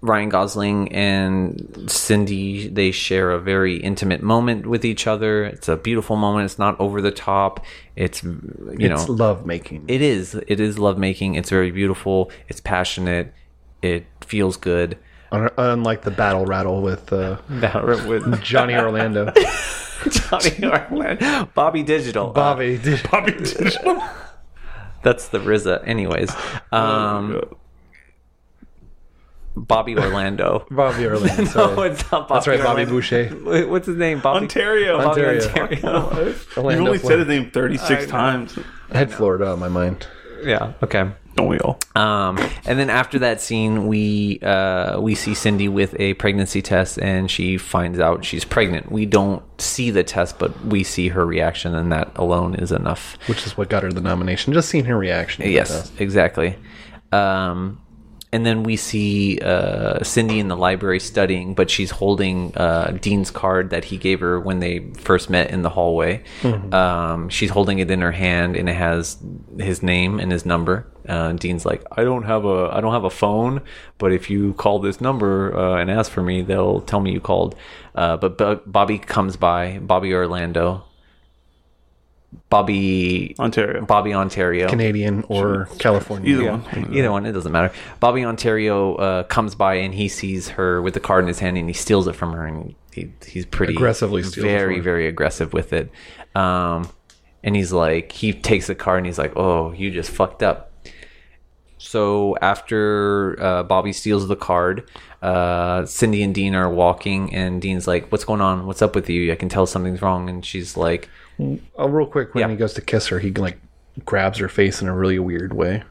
[0.00, 5.44] Ryan Gosling and Cindy they share a very intimate moment with each other.
[5.44, 6.46] It's a beautiful moment.
[6.46, 7.64] It's not over the top.
[7.96, 8.30] It's you
[8.88, 9.84] know it's know love making.
[9.88, 10.34] It is.
[10.34, 11.34] It is lovemaking.
[11.34, 12.30] It's very beautiful.
[12.48, 13.32] It's passionate.
[13.82, 14.98] It feels good.
[15.32, 19.32] Unlike the battle rattle with, uh, with Johnny Orlando.
[20.10, 24.02] Johnny Orlando, Bobby Digital, Bobby, did, Bobby Digital.
[25.02, 25.86] That's the RZA.
[25.86, 26.30] Anyways,
[26.70, 27.40] um,
[29.56, 30.66] Bobby Orlando.
[30.70, 31.42] Bobby Orlando.
[31.42, 31.90] no, sorry.
[31.90, 32.34] it's not Bobby.
[32.34, 32.90] That's right, Bobby Orlando.
[32.92, 33.68] Boucher.
[33.68, 34.20] What's his name?
[34.20, 34.98] Bobby Ontario.
[34.98, 35.48] Bobby Ontario.
[35.48, 36.26] Ontario.
[36.26, 38.58] You've Orlando, only said his name 36 I times.
[38.92, 40.06] I had Florida on my mind.
[40.44, 40.74] yeah.
[40.82, 41.10] Okay.
[41.38, 41.78] All?
[41.94, 46.98] Um, and then after that scene, we uh, we see Cindy with a pregnancy test,
[46.98, 48.90] and she finds out she's pregnant.
[48.90, 53.16] We don't see the test, but we see her reaction, and that alone is enough.
[53.26, 54.52] Which is what got her the nomination.
[54.52, 55.50] Just seeing her reaction.
[55.50, 56.56] Yes, exactly.
[57.12, 57.80] Um,
[58.32, 63.30] and then we see uh, Cindy in the library studying, but she's holding uh, Dean's
[63.30, 66.22] card that he gave her when they first met in the hallway.
[66.42, 66.72] Mhm.
[66.74, 69.16] Um, she's holding it in her hand, and it has
[69.58, 70.86] his name and his number.
[71.08, 73.62] Uh, Dean's like, "I don't have a, I don't have a phone,
[73.98, 77.20] but if you call this number uh, and ask for me, they'll tell me you
[77.20, 77.54] called."
[77.94, 80.82] Uh, but Bo- Bobby comes by, Bobby Orlando,
[82.50, 83.84] Bobby Ontario.
[83.84, 84.68] Bobby Ontario.
[84.68, 86.30] Canadian or California.
[86.34, 86.94] Either Yeah, one.
[86.94, 87.26] either one.
[87.26, 87.72] It doesn't matter.
[88.00, 91.56] Bobby Ontario uh, comes by and he sees her with the card in his hand
[91.56, 94.82] and he steals it from her and he, he's pretty Aggressively steals very her.
[94.82, 95.90] very aggressive with it.
[96.34, 96.88] Um,
[97.42, 100.72] and he's like, he takes the card and he's like, "Oh, you just fucked up."
[101.78, 104.88] So after uh, Bobby steals the card,
[105.22, 108.66] uh, Cindy and Dean are walking, and Dean's like, "What's going on?
[108.66, 109.30] What's up with you?
[109.32, 111.08] I can tell something's wrong." And she's like,
[111.38, 112.50] Oh, real quick, when Yeah.
[112.50, 113.58] he goes to kiss her, he like
[114.04, 115.82] grabs her face in a really weird way.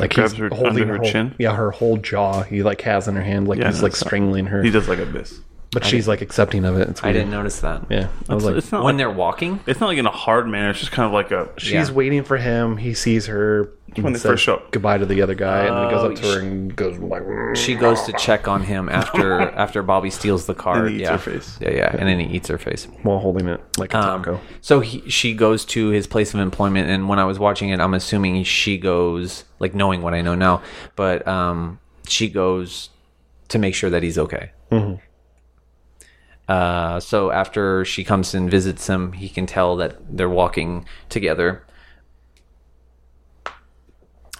[0.00, 1.34] Like Grabs he's her holding under her whole, chin?
[1.38, 2.42] Yeah, her whole jaw.
[2.42, 4.62] He like has in her hand, like Yeah, he's no, like strangling her.
[4.62, 5.40] He does like a this.
[5.74, 6.88] But she's like accepting of it.
[6.88, 7.16] It's "I weird.
[7.16, 9.88] didn't notice that." Yeah, I was like, it's not When like, they're walking, it's not
[9.88, 10.70] like in a hard manner.
[10.70, 11.50] It's just kind of like a.
[11.58, 11.90] she's yeah.
[11.92, 12.76] waiting for him.
[12.78, 14.70] He sees her When and they says first show up.
[14.70, 16.98] goodbye to the other guy, and then he goes up to Oh, her and goes
[16.98, 17.22] like,
[17.56, 20.78] she goes to check on him after after Bobby steals the card.
[20.86, 21.12] And he eats yeah.
[21.12, 21.58] her face.
[21.60, 22.86] Yeah, yeah, and then he eats her face.
[23.02, 24.40] while holding it like a Um, taco.
[24.60, 27.80] so he, she goes to his place of employment, and when I was watching it,
[27.80, 30.62] I'm assuming she goes like knowing what I know now,
[30.96, 31.78] but um,
[32.08, 32.90] she goes
[33.48, 34.50] to make sure that he's okay.
[36.48, 41.64] Uh, so after she comes and visits him, he can tell that they're walking together,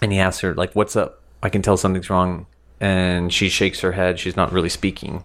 [0.01, 2.45] and he asks her like, "What's up?" I can tell something's wrong,
[2.79, 4.19] and she shakes her head.
[4.19, 5.23] She's not really speaking,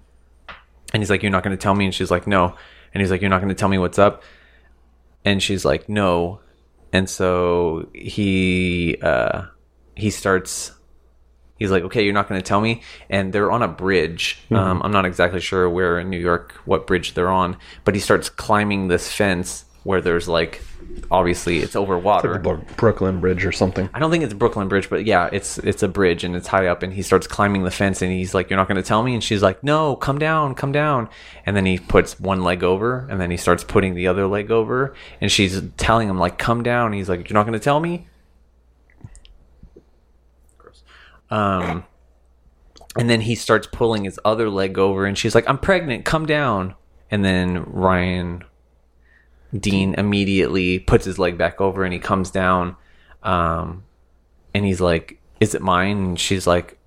[0.95, 2.55] and he's like, "You're not going to tell me," and she's like, "No,"
[2.95, 4.23] and he's like, "You're not going to tell me what's up,"
[5.25, 6.41] and she's like, "No,"
[6.95, 9.43] and so he uh,
[9.97, 10.73] he starts.
[11.61, 12.83] He's like, okay, you're not going to tell me.
[13.09, 14.39] And they're on a bridge.
[14.51, 18.01] Um, I'm not exactly sure where in New York, what bridge they're on, but he
[18.01, 20.63] starts climbing this fence where there's like,
[21.11, 22.35] obviously, it's over water.
[22.35, 23.89] The Bro- Brooklyn Bridge or something.
[23.95, 26.67] I don't think it's Brooklyn Bridge, but yeah, it's it's a bridge and it's high
[26.67, 26.83] up.
[26.83, 29.15] And he starts climbing the fence, and he's like, "You're not going to tell me?"
[29.15, 31.09] And she's like, "No, come down, come down."
[31.47, 34.51] And then he puts one leg over, and then he starts putting the other leg
[34.51, 37.65] over, and she's telling him like, "Come down." And he's like, "You're not going to
[37.65, 38.07] tell me?"
[41.31, 41.85] Um,
[42.97, 46.27] and then he starts pulling his other leg over, and she's like, "I'm pregnant, come
[46.27, 46.75] down."
[47.11, 48.45] And then Ryan
[49.59, 52.77] Dean immediately puts his leg back over, and he comes down.
[53.23, 53.85] Um,
[54.55, 56.79] and he's like, "Is it mine?" And she's like,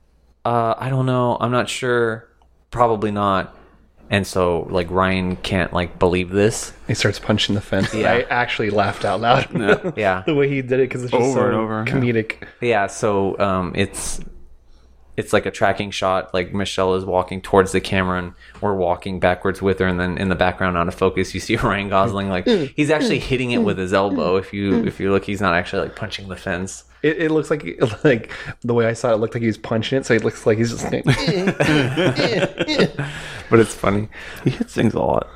[0.45, 1.37] uh, "I don't know.
[1.39, 2.27] I'm not sure.
[2.71, 3.55] Probably not."
[4.09, 6.73] And so, like, Ryan can't like believe this.
[6.87, 7.93] He starts punching the fence.
[7.93, 8.11] Yeah.
[8.11, 9.97] I actually laughed out loud.
[9.97, 10.23] Yeah.
[10.25, 11.93] the way he did it because it's just Over so and over, yeah.
[11.93, 12.47] comedic.
[12.61, 14.19] Yeah, so um, it's
[15.15, 16.33] it's like a tracking shot.
[16.33, 19.87] Like Michelle is walking towards the camera, and we're walking backwards with her.
[19.87, 22.29] And then in the background, out of focus, you see Ryan Gosling.
[22.29, 22.71] Like mm.
[22.75, 23.65] he's actually hitting it mm.
[23.65, 24.37] with his elbow.
[24.37, 24.39] Mm.
[24.39, 26.85] If you if you look, he's not actually like punching the fence.
[27.01, 27.65] It, it looks like
[28.03, 28.31] like
[28.61, 30.45] the way I saw it, it looked like he was punching it, so it looks
[30.45, 31.03] like he's just like,
[33.49, 34.09] But it's funny.
[34.43, 35.29] He hits things a lot.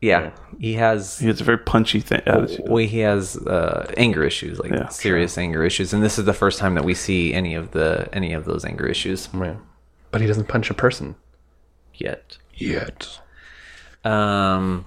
[0.00, 1.18] Yeah, he has.
[1.18, 2.22] He has a very punchy thing.
[2.24, 2.66] attitude.
[2.66, 6.32] Well, he has uh, anger issues, like Yeah, serious anger issues, and this is the
[6.32, 9.56] first time that we see any of the any of those anger issues yeah.
[10.10, 11.16] but he doesn't punch a person
[11.94, 12.38] yet.
[12.54, 13.20] yet.
[14.04, 14.86] Um.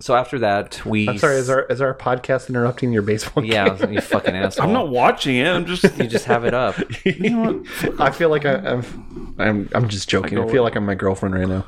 [0.00, 1.08] So after that, we.
[1.08, 4.66] I'm sorry, is our is our podcast interrupting your baseball Yeah, you fucking asshole.
[4.66, 5.46] I'm not watching it.
[5.46, 5.84] I'm just.
[5.98, 6.76] You just have it up.
[7.04, 8.00] you know what?
[8.00, 10.38] I feel like I, I'm I'm I'm just joking.
[10.38, 11.66] I feel like I'm my girlfriend right now.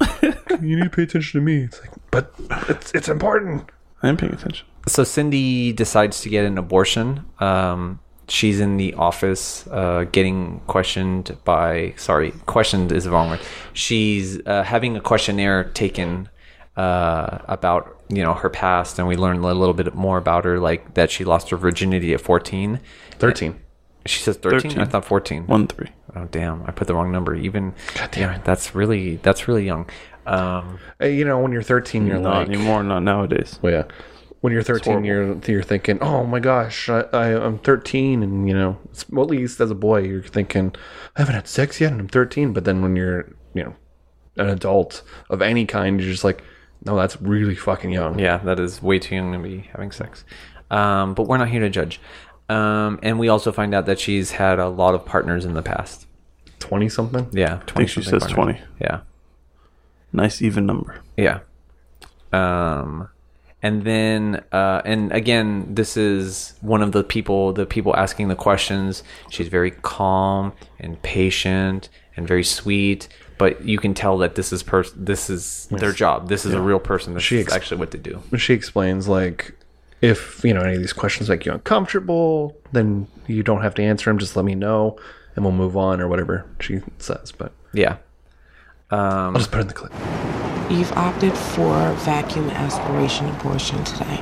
[0.62, 1.64] you need to pay attention to me.
[1.64, 2.34] It's like, but
[2.68, 3.70] it's it's important.
[4.02, 4.66] I am paying attention.
[4.86, 7.24] So Cindy decides to get an abortion.
[7.40, 11.94] Um, she's in the office uh, getting questioned by.
[11.96, 13.40] Sorry, questioned is the wrong word.
[13.72, 16.28] She's uh, having a questionnaire taken
[16.76, 20.58] uh, about you know her past, and we learn a little bit more about her,
[20.60, 22.80] like that she lost her virginity at fourteen.
[23.18, 23.60] Thirteen.
[24.06, 24.70] She says thirteen.
[24.70, 24.80] 13.
[24.80, 25.46] I thought fourteen.
[25.46, 25.88] One three.
[26.16, 26.62] Oh damn!
[26.64, 27.34] I put the wrong number.
[27.34, 29.88] Even God damn yeah, that's really that's really young.
[30.26, 32.82] Um, Hey, You know, when you're 13, you're Not like, anymore.
[32.82, 33.58] Not nowadays.
[33.62, 33.84] well, yeah.
[34.40, 38.54] When you're 13, you're you're thinking, oh my gosh, I, I I'm 13, and you
[38.54, 40.74] know, it's, well, at least as a boy, you're thinking,
[41.16, 42.52] I haven't had sex yet, and I'm 13.
[42.52, 43.74] But then when you're you know
[44.36, 46.42] an adult of any kind, you're just like,
[46.84, 48.18] no, that's really fucking young.
[48.20, 50.24] Yeah, that is way too young to be having sex.
[50.70, 52.00] Um, but we're not here to judge.
[52.48, 55.62] Um, and we also find out that she's had a lot of partners in the
[55.62, 56.06] past.
[56.60, 57.28] 20 something.
[57.32, 58.60] Yeah, I think she says twenty.
[58.80, 59.00] Yeah,
[60.12, 61.00] Nice even number.
[61.16, 61.40] yeah.
[62.32, 63.08] Um,
[63.62, 68.36] and then, uh, and again, this is one of the people, the people asking the
[68.36, 69.02] questions.
[69.30, 73.08] She's very calm and patient and very sweet.
[73.36, 76.28] But you can tell that this is pers- This is their job.
[76.28, 77.14] This is a real person.
[77.14, 78.20] This She is ex- actually what they do.
[78.36, 79.54] she explains like
[80.00, 83.82] if you know any of these questions make you uncomfortable then you don't have to
[83.82, 84.96] answer them just let me know
[85.34, 87.96] and we'll move on or whatever she says but Yeah.
[88.90, 89.92] Um, i'll just put in the clip
[90.70, 94.20] You've opted for vacuum aspiration abortion today.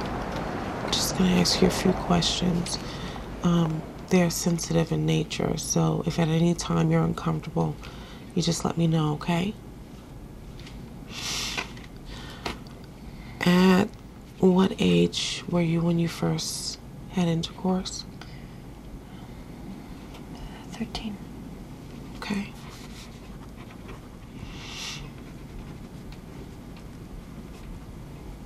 [0.84, 2.78] I'm just gonna ask you a few questions.
[3.42, 7.74] Um, they're sensitive in nature, so if at any time you're uncomfortable,
[8.36, 9.54] you just let me know, okay?
[13.40, 13.88] At
[14.38, 16.78] what age were you when you first
[17.10, 18.04] had intercourse?
[20.72, 21.16] 13.
[22.16, 22.52] Okay.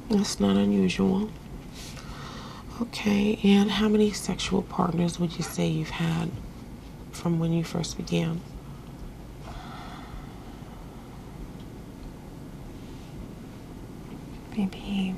[0.08, 1.30] That's not unusual.
[2.82, 6.30] Okay, and how many sexual partners would you say you've had
[7.12, 8.40] from when you first began?
[14.56, 15.14] Maybe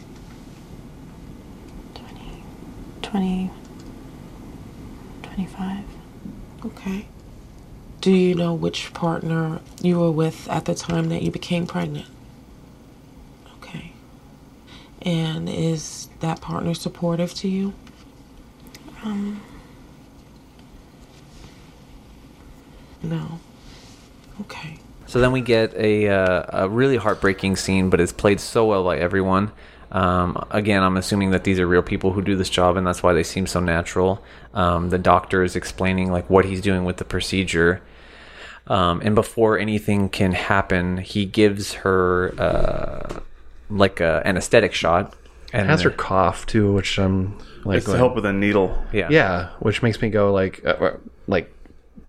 [1.94, 2.44] 20,
[3.12, 3.50] 20,
[5.22, 5.84] 25.
[6.64, 7.06] Okay.
[8.00, 12.06] Do you know which partner you were with at the time that you became pregnant?
[13.58, 13.92] Okay.
[15.02, 17.74] And is that partner supportive to you?
[19.04, 19.42] Um,
[23.02, 23.40] No.
[24.40, 24.78] Okay.
[25.06, 28.84] So then we get a uh, a really heartbreaking scene, but it's played so well
[28.84, 29.50] by everyone.
[29.92, 33.02] Um, again, I'm assuming that these are real people who do this job, and that's
[33.02, 34.22] why they seem so natural.
[34.54, 37.82] Um, the doctor is explaining like what he's doing with the procedure,
[38.68, 43.20] um, and before anything can happen, he gives her uh,
[43.68, 45.14] like a anesthetic shot,
[45.52, 48.82] and has her cough too, which um like It's to help with a needle.
[48.92, 49.08] Yeah.
[49.10, 50.96] yeah, which makes me go like uh, uh,
[51.26, 51.52] like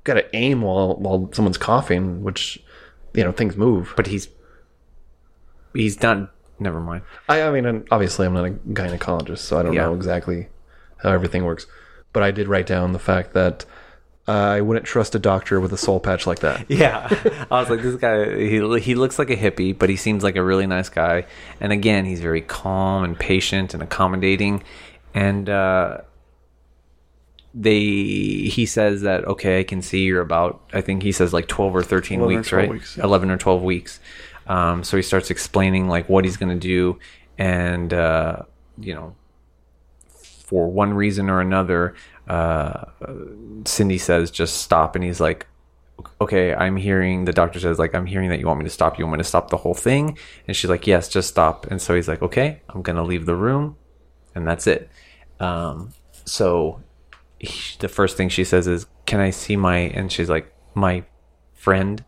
[0.03, 2.63] gotta aim while while someone's coughing, which
[3.13, 3.93] you know things move.
[3.97, 4.29] But he's
[5.73, 6.32] he's not.
[6.59, 7.03] Never mind.
[7.27, 9.83] I, I mean, obviously, I'm not a gynecologist, so I don't Yeah.
[9.85, 10.47] know exactly
[10.97, 11.65] how everything works.
[12.13, 13.65] But I did write down the fact that
[14.27, 16.65] uh, I wouldn't trust a doctor with a soul patch like that.
[16.69, 17.07] Yeah,
[17.51, 18.37] I was like, this guy.
[18.37, 21.25] He he looks like a hippie, but he seems like a really nice guy.
[21.59, 24.63] And again, he's very calm and patient and accommodating.
[25.13, 25.97] And uh,
[27.53, 30.61] they he says that okay, I can see you're about.
[30.73, 32.71] I think he says like twelve or thirteen 11 or weeks, 12 right?
[32.71, 33.03] weeks, yeah.
[33.03, 33.99] Eleven or twelve weeks.
[34.47, 36.99] Um, so he starts explaining like what he's going to do,
[37.37, 38.43] and uh,
[38.77, 39.15] you know,
[40.07, 41.95] for one reason or another,
[42.27, 42.85] uh,
[43.65, 45.47] Cindy says just stop, and he's like,
[46.19, 48.99] okay, I'm hearing the doctor says like I'm hearing that you want me to stop.
[48.99, 50.17] You want me to stop the whole thing?
[50.47, 51.67] And she's like, yes, just stop.
[51.71, 53.77] And so he's like, okay, I'm gonna leave the room,
[54.35, 54.89] and that's it.
[55.39, 55.93] Um,
[56.25, 56.81] so
[57.39, 61.03] he, the first thing she says is, "Can I see my?" And she's like, "My
[61.53, 62.03] friend."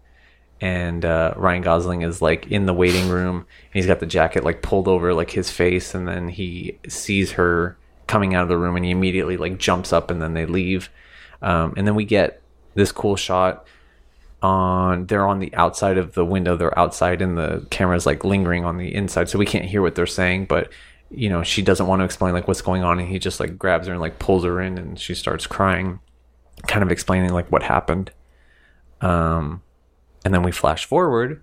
[0.62, 3.38] And uh, Ryan Gosling is like in the waiting room.
[3.38, 7.34] And he's got the jacket like pulled over like his face, and then he sees
[7.34, 7.78] her
[8.08, 10.90] coming out of the room, and he immediately like jumps up, and then they leave.
[11.42, 12.42] Um, and then we get
[12.76, 13.66] this cool shot
[14.42, 18.64] on they're on the outside of the window they're outside and the camera's like lingering
[18.64, 20.72] on the inside so we can't hear what they're saying but
[21.10, 23.58] you know she doesn't want to explain like what's going on and he just like
[23.58, 26.00] grabs her and like pulls her in and she starts crying
[26.68, 28.12] kind of explaining like what happened
[29.02, 29.62] um
[30.26, 31.42] and then we flash forward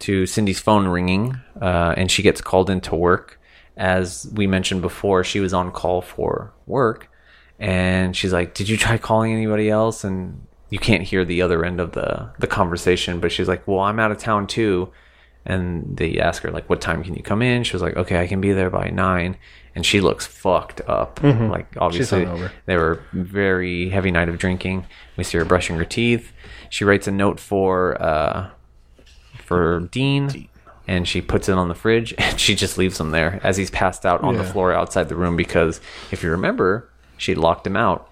[0.00, 3.38] to Cindy's phone ringing uh, and she gets called into work.
[3.76, 7.08] As we mentioned before she was on call for work
[7.58, 10.04] and she's like did you try calling anybody else?
[10.04, 13.80] And you can't hear the other end of the the conversation but she's like well
[13.80, 14.92] i'm out of town too.
[15.46, 17.64] And they ask her like what time can you come in?
[17.64, 19.36] She was like okay i can be there by nine.
[19.74, 21.20] And she looks fucked up.
[21.20, 21.48] Mhm.
[21.50, 22.24] like obviously
[22.66, 24.84] they were very heavy night of drinking.
[25.16, 26.32] We see her brushing her teeth
[26.70, 28.48] she writes a note for uh
[29.44, 30.48] for dean
[30.88, 33.70] and she puts it on the fridge and she just leaves him there as he's
[33.70, 35.80] passed out on the floor outside the room because
[36.10, 36.88] if you remember
[37.18, 38.10] she locked him out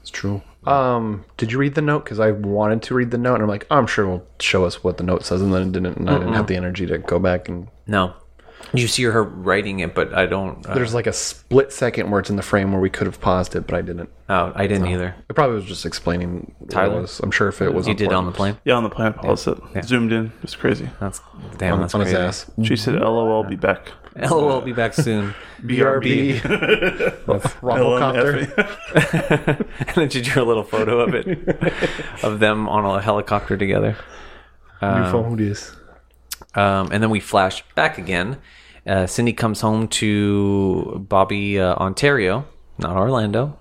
[0.00, 0.42] It's true.
[0.64, 2.04] Um, did you read the note?
[2.04, 4.82] Because I wanted to read the note, and I'm like, I'm sure it'll show us
[4.82, 5.96] what the note says, and then it didn't.
[5.96, 7.68] And I didn't have the energy to go back and.
[7.86, 8.14] no
[8.74, 12.20] you see her writing it but i don't uh, There's like a split second where
[12.20, 14.08] it's in the frame where we could have paused it, but I didn't.
[14.28, 15.14] Oh, I didn't So, either.
[15.30, 16.52] It probably was just explaining.
[16.58, 17.02] what Tyler?
[17.02, 17.20] was.
[17.20, 18.58] I'm sure if it was You did it on the plane?
[18.64, 19.12] Yeah, on the plane.
[19.12, 19.58] Paused it.
[19.74, 19.82] Yeah.
[19.82, 20.32] Zoomed in.
[20.42, 20.90] It's crazy.
[21.00, 21.20] That's
[21.58, 21.74] damn.
[21.74, 22.26] On- that's on his crazy.
[22.26, 22.50] ass.
[22.64, 23.92] She said, "LOL, be back."
[24.30, 25.34] LOL, be back soon.
[25.62, 26.40] BRB.
[27.60, 29.66] Rumpelcopter.
[29.86, 31.28] and then she drew a little photo of it,
[32.24, 33.96] of them on a helicopter together.
[34.82, 35.72] New phone is.
[36.56, 38.38] Um, and then we flash back again.
[38.86, 42.46] Uh, Cindy comes home to Bobby, uh, Ontario,
[42.78, 43.58] not Orlando,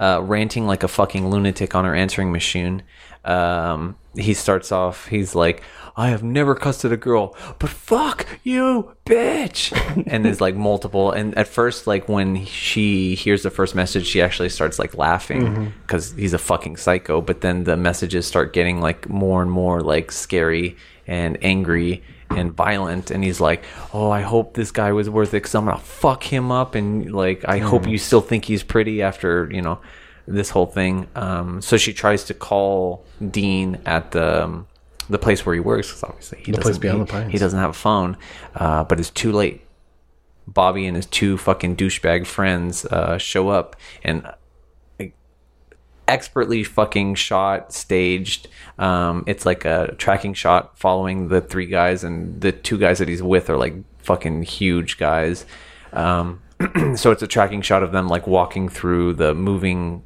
[0.00, 2.82] uh, ranting like a fucking lunatic on her answering machine.
[3.24, 5.62] Um, he starts off, he's like,
[5.96, 9.72] I have never cussed at a girl, but fuck you, bitch.
[10.08, 11.12] and there's like multiple.
[11.12, 15.72] And at first, like when she hears the first message, she actually starts like laughing
[15.82, 17.20] because he's a fucking psycho.
[17.20, 20.76] But then the messages start getting like more and more like scary
[21.06, 22.02] and angry.
[22.30, 25.64] And violent and he's like oh i hope this guy was worth it because i'm
[25.66, 27.90] gonna fuck him up and like i hope Hmm.
[27.90, 29.78] you still think he's pretty after you know
[30.26, 31.06] this whole thing.
[31.14, 34.66] Um, so she tries to call dean at the um,
[35.10, 36.82] the place where he works because obviously he The doesn't
[37.26, 38.16] he, he doesn't have a phone
[38.54, 39.60] uh, but it's too late.
[40.46, 44.26] Bobby and his two fucking douchebag friends uh, show up and
[46.08, 48.48] expertly fucking shot, staged.
[48.78, 53.08] Um, it's like a tracking shot following the three guys, and the two guys that
[53.08, 55.46] he's with are like fucking huge guys.
[55.92, 56.42] Um,
[56.96, 60.02] so it's a tracking shot of them like walking through the moving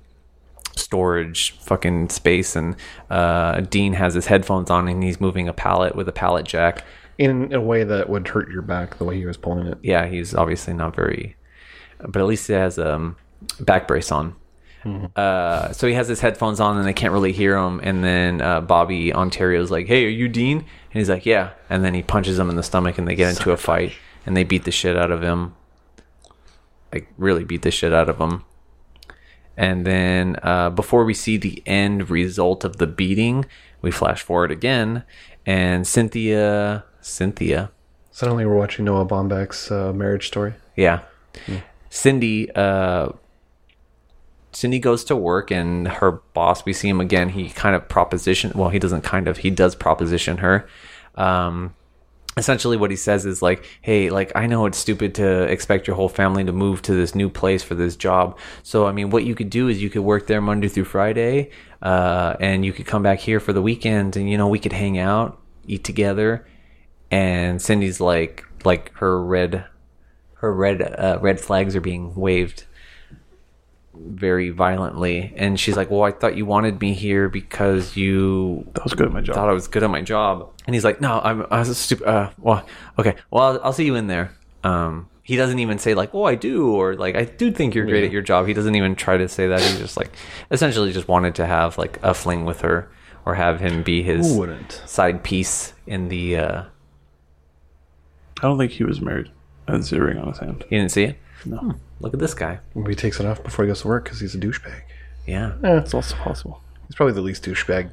[0.76, 2.76] storage fucking space, and
[3.10, 6.84] uh, Dean has his headphones on and he's moving a pallet with a pallet jack.
[7.18, 9.78] In a way that would hurt your back, the way he was pulling it.
[9.82, 11.36] Yeah, he's obviously not very,
[11.98, 13.16] but at least he has a um,
[13.60, 14.36] back brace on.
[15.16, 17.80] Uh, so he has his headphones on and they can't really hear him.
[17.82, 21.84] And then uh, Bobby Ontario's like, "Hey, are you Dean?" And he's like, "Yeah." And
[21.84, 23.92] then he punches him in the stomach and they get into a fight
[24.26, 25.54] and they beat the shit out of him.
[26.92, 28.44] Like really beat the shit out of him.
[29.56, 33.44] And then uh, before we see the end result of the beating,
[33.82, 35.02] we flash forward again,
[35.44, 37.72] and Cynthia, Cynthia,
[38.18, 40.54] Suddenly, we're watching Noah Baumbach's uh, marriage story.
[40.74, 41.02] yeah.
[41.88, 43.10] Cindy, uh,
[44.52, 47.28] Cindy goes to work and her boss, we see him again.
[47.28, 50.68] He kind of proposition, well, he doesn't kind of, he does proposition her.
[51.14, 51.74] Um,
[52.38, 55.96] essentially what he says is like, Hey, like, I know it's stupid to expect your
[55.96, 58.38] whole family to move to this new place for this job.
[58.62, 61.50] So, I mean, what you could do is you could work there Monday through Friday,
[61.82, 64.72] uh, and you could come back here for the weekend and, you know, we could
[64.72, 66.46] hang out, eat together.
[67.10, 69.64] And Cindy's like, like her red,
[70.34, 72.64] her red, uh, red flags are being waved
[74.06, 78.84] very violently and she's like well i thought you wanted me here because you That
[78.84, 79.34] was good at my job.
[79.34, 82.06] thought i was good at my job and he's like no i'm i was stupid
[82.06, 82.64] uh, well
[82.98, 84.32] okay well I'll, I'll see you in there
[84.64, 87.84] um he doesn't even say like oh i do or like i do think you're
[87.86, 88.06] great Yeah.
[88.06, 90.10] at your job he doesn't even try to say that he's just like
[90.50, 92.90] essentially just wanted to have like a fling with her
[93.26, 94.38] or have him be his
[94.86, 96.62] side piece in the uh
[98.40, 99.30] I don't think he was married.
[99.66, 100.64] I didn't see a ring on his hand.
[100.70, 101.56] you didn't see it No.
[101.58, 101.70] Hmm,
[102.00, 104.20] look at this guy Maybe he takes it off before he goes to work because
[104.20, 104.82] he's a douchebag.
[105.26, 106.60] yeah Yeah, It's also possible.
[106.86, 107.90] he's probably the least douchebag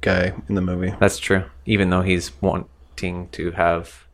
[0.00, 0.94] guy in the movie.
[1.00, 4.04] that's true even though he's wanting to have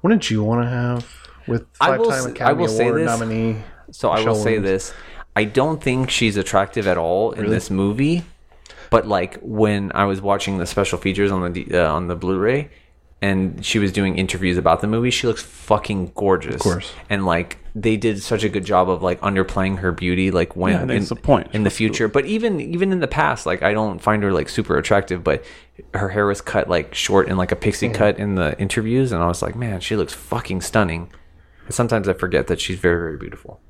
[0.00, 1.06] What did you want to have
[1.46, 3.06] with I five-time Academy I will say Award this.
[3.06, 3.56] nominee?
[3.90, 4.92] So I will Michelle say this:
[5.34, 7.54] I don't think she's attractive at all in Really?
[7.54, 8.22] this movie.
[8.90, 12.68] But like when I was watching the special features on the uh, on the Blu-ray,
[13.20, 16.54] and she was doing interviews about the movie, she looks fucking gorgeous.
[16.54, 16.92] Of course.
[17.10, 20.72] And like they did such a good job of like underplaying her beauty, like when
[20.72, 21.48] Yeah, think in, the point.
[21.52, 22.06] in the future.
[22.06, 25.24] But even even in the past, like I don't find her like super attractive.
[25.24, 25.44] But
[25.94, 27.96] her hair was cut like short and like a pixie mm-hmm.
[27.96, 31.12] cut in the interviews, and I was like, man, she looks fucking stunning.
[31.66, 33.60] And sometimes I forget that she's very very beautiful.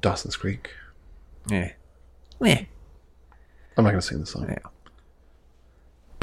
[0.00, 0.70] Dawson's Creek.
[1.48, 1.72] Yeah.
[2.40, 2.62] Yeah.
[3.76, 4.46] I'm not going to sing the song.
[4.48, 4.58] Yeah.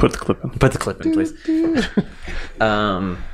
[0.04, 0.50] Put the clip in.
[0.50, 1.32] Put the clip in, please.
[2.60, 3.24] um,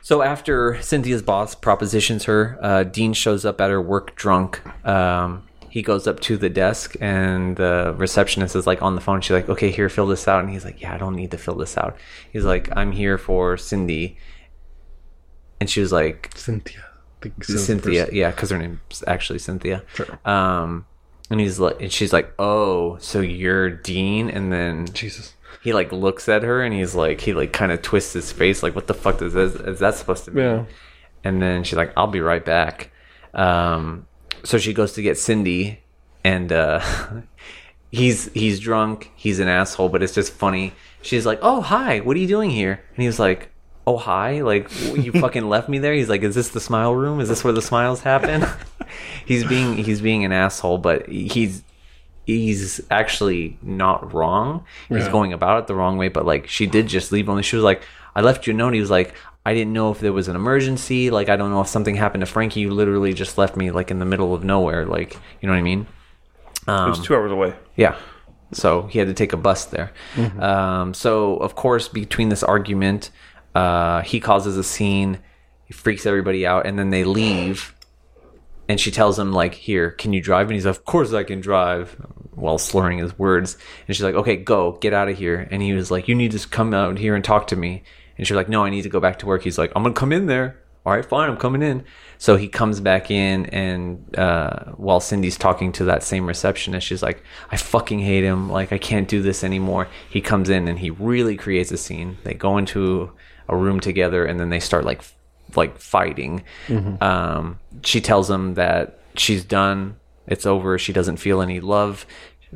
[0.00, 4.62] so after Cynthia's boss propositions her, uh, Dean shows up at her work drunk.
[4.86, 9.20] Um, he goes up to the desk, and the receptionist is like on the phone.
[9.20, 11.36] She's like, "Okay, here, fill this out." And he's like, "Yeah, I don't need to
[11.36, 11.98] fill this out."
[12.32, 14.16] He's like, "I'm here for Cindy,"
[15.60, 16.86] and she was like, Cynthia.
[16.86, 19.84] I think so, the Cynthia, yeah, because her name's actually Cynthia.
[19.92, 20.18] Sure.
[20.24, 20.86] Um,
[21.28, 25.34] and he's like, and she's like, "Oh, so you're Dean?" And then Jesus.
[25.62, 28.62] He like looks at her and he's like, he like kind of twists his face,
[28.62, 29.54] like, "What the fuck is this?
[29.54, 30.64] Is that supposed to be?" Yeah.
[31.22, 32.90] And then she's like, "I'll be right back."
[33.32, 34.06] Um,
[34.42, 35.80] so she goes to get Cindy,
[36.24, 36.80] and uh,
[37.92, 39.12] he's he's drunk.
[39.14, 40.72] He's an asshole, but it's just funny.
[41.00, 42.00] She's like, "Oh, hi.
[42.00, 43.48] What are you doing here?" And he's like.
[43.84, 44.42] Oh hi!
[44.42, 45.92] Like you fucking left me there.
[45.92, 47.18] He's like, "Is this the smile room?
[47.18, 48.46] Is this where the smiles happen?"
[49.26, 51.64] he's being he's being an asshole, but he's
[52.26, 54.64] he's actually not wrong.
[54.88, 55.10] He's Yeah.
[55.12, 57.40] going about it the wrong way, but like she did just leave him.
[57.42, 57.82] She was like,
[58.14, 58.74] I left you a note.
[58.74, 61.10] He was like, I didn't know if there was an emergency.
[61.10, 62.60] Like, I don't know if something happened to Frankie.
[62.60, 64.86] You literally just left me like in the middle of nowhere.
[64.86, 65.86] Like, you know what I mean?
[66.68, 67.54] Um, It was two hours away.
[67.76, 67.96] yeah.
[68.52, 69.92] So he had to take a bus there.
[70.38, 73.10] Um, so of course, between this argument,
[73.54, 75.18] uh, he causes a scene.
[75.64, 77.74] He freaks everybody out, and then they leave.
[78.72, 81.24] And she tells him like, "Here, can you drive?" And he's like, "Of course I
[81.24, 81.94] can drive,"
[82.30, 83.58] while slurring his words.
[83.86, 86.32] And she's like, "Okay, go, get out of here." And he was like, "You need
[86.32, 87.82] to come out here and talk to me."
[88.16, 89.94] And she's like, "No, I need to go back to work." He's like, "I'm gonna
[89.94, 91.84] come in there." All right, fine, I'm coming in.
[92.16, 97.02] So he comes back in, and uh, while Cindy's talking to that same receptionist, she's
[97.02, 98.48] like, "I fucking hate him.
[98.48, 102.16] Like, I can't do this anymore." He comes in and he really creates a scene.
[102.24, 103.12] They go into
[103.50, 105.02] a room together, and then they start like
[105.56, 106.44] like fighting.
[107.00, 109.96] Um, she tells him that she's done.
[110.26, 110.78] It's over.
[110.78, 112.06] She doesn't feel any love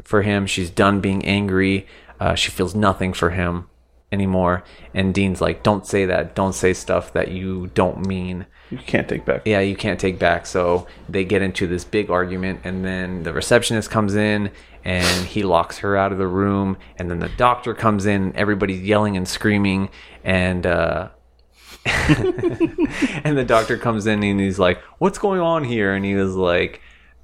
[0.05, 0.47] for him.
[0.47, 1.86] She's done being angry.
[2.20, 3.68] Uh, she feels nothing for him
[4.12, 4.64] anymore.
[4.94, 6.35] And Dean's like, "Don't say that.
[6.35, 9.43] Don't say stuff that you don't mean." You can't take back.
[9.44, 10.44] Yeah, you can't take back.
[10.47, 14.51] So they get into this big argument, and then the receptionist comes in
[14.85, 16.77] and he locks her out of the room.
[16.97, 19.90] And then the doctor comes in, everybody's yelling and screaming.
[20.23, 21.09] And uh,
[23.24, 26.34] and the doctor comes in and he's like, "What's going on here?" And he was
[26.34, 26.80] like,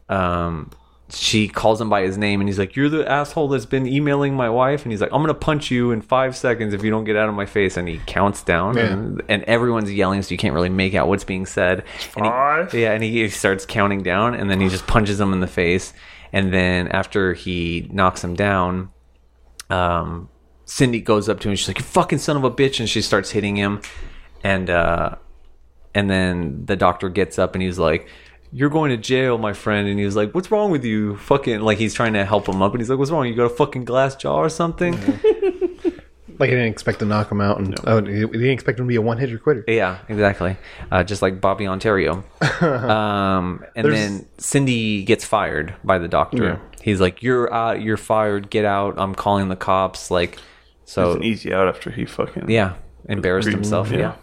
[0.09, 0.71] um,
[1.11, 4.35] she calls him by his name and he's like, "You're the asshole that's been emailing
[4.35, 7.05] my wife." And he's like, "I'm gonna punch you in five seconds if you don't
[7.05, 8.93] get out of my face." And he counts down, Yeah.
[8.93, 11.85] and, and everyone's yelling, so you can't really make out what's being said.
[12.17, 12.25] And
[12.71, 15.47] he- yeah, and he starts counting down, and then he just punches him in the
[15.47, 15.93] face.
[16.33, 18.89] And then after he knocks him down,
[19.69, 20.31] um,
[20.65, 22.89] Cindy goes up to him and she's like, "You fucking son of a bitch!" And
[22.89, 23.83] she starts hitting him,
[24.43, 25.17] and uh,
[25.95, 28.07] and then the doctor gets up and he's like,
[28.53, 31.79] "You're going to jail, my friend." And he's like, "What's wrong with you?" Fucking like
[31.79, 33.27] he's trying to help him up, and he's like, "What's wrong?
[33.27, 34.95] You got a fucking glass jaw or something?"
[36.39, 38.87] Like he didn't expect to knock him out, and oh, he he didn't expect him
[38.87, 39.65] to be a one-hitter quitter.
[39.69, 40.57] Yeah, exactly.
[40.91, 42.25] Uh, just like Bobby Ontario.
[42.63, 46.45] um, and There's- then Cindy gets fired by the doctor.
[46.45, 46.59] Yeah.
[46.81, 47.83] He's like, "You're out.
[47.83, 48.51] You're fired.
[48.51, 48.95] Get out.
[48.99, 50.39] I'm calling the cops." Like,
[50.85, 52.75] so It's an easy out after he fucking yeah,
[53.09, 53.91] embarrassed himself.
[53.93, 53.99] yeah.
[53.99, 54.15] Yeah.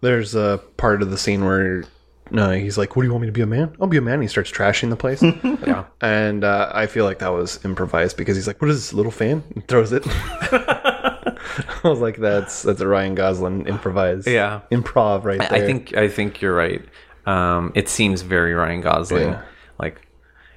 [0.00, 1.84] There's a part of the scene where
[2.30, 3.74] no, he's like, "What do you want me to be a man?
[3.80, 5.22] I'll be a man." He starts trashing the place.
[5.66, 8.92] yeah, and uh, I feel like that was improvised because he's like, "What is this
[8.92, 10.02] little fan?" And throws it.
[10.06, 11.36] I
[11.84, 14.62] was like, "That's that's a Ryan Gosling improvised, Yeah.
[14.72, 16.84] improv right I, there." I think I think you're right.
[17.26, 19.28] Um, it seems very Ryan Gosling.
[19.28, 19.42] Yeah.
[19.78, 20.06] Like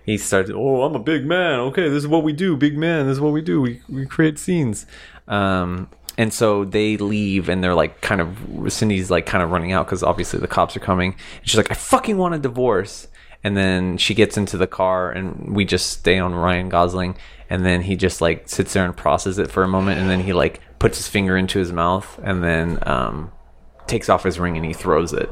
[0.05, 0.55] he started.
[0.55, 1.59] Oh, I'm a big man.
[1.59, 2.57] Okay, this is what we do.
[2.57, 3.05] Big man.
[3.05, 3.61] This is what we do.
[3.61, 4.87] We we create scenes.
[5.27, 5.89] Um,
[6.19, 8.71] and so they leave, and they're like, kind of.
[8.71, 11.15] Cindy's like, kind of running out because obviously the cops are coming.
[11.39, 13.07] And she's like, I fucking want a divorce.
[13.43, 17.15] And then she gets into the car, and we just stay on Ryan Gosling.
[17.49, 20.19] And then he just like sits there and processes it for a moment, and then
[20.19, 23.31] he like puts his finger into his mouth, and then um,
[23.89, 25.29] takes off his ring and he throws it.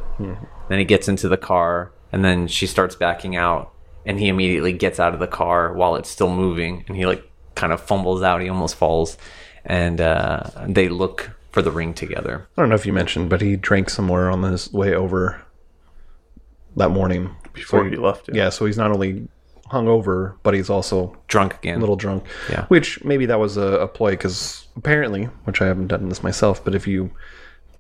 [0.67, 3.71] Then he gets into the car and then she starts backing out
[4.05, 7.23] and he immediately gets out of the car while it's still moving and he like
[7.55, 8.41] kind of fumbles out.
[8.41, 9.17] He almost falls
[9.65, 12.47] and uh, they look for the ring together.
[12.57, 15.41] I don't know if you mentioned, but he drank somewhere on his way over
[16.75, 18.49] that morning Before So he left, Yeah.
[18.49, 19.27] so he's not only
[19.71, 21.77] hungover, but he's also Drunk again.
[21.77, 22.23] a little drunk.
[22.49, 22.65] Yeah.
[22.67, 26.63] Which maybe that was a, a ploy because apparently, which I haven't done this myself,
[26.63, 27.11] but if you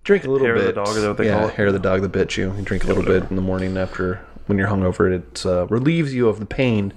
[0.03, 1.53] drink a little Hair of the bit, dog, is that what they yeah, call it?
[1.53, 2.53] hair of the dog that bit you.
[2.55, 4.15] You drink a little bit in the morning after
[4.47, 5.13] when you're hungover.
[5.13, 6.93] It uh, relieves you of the pain,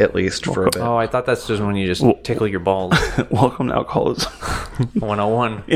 [0.00, 0.82] at least for a bit.
[0.82, 2.94] Oh, I thought that's just when you just tickle your balls.
[3.30, 4.32] Welcome to alcoholism.
[4.94, 5.64] 101.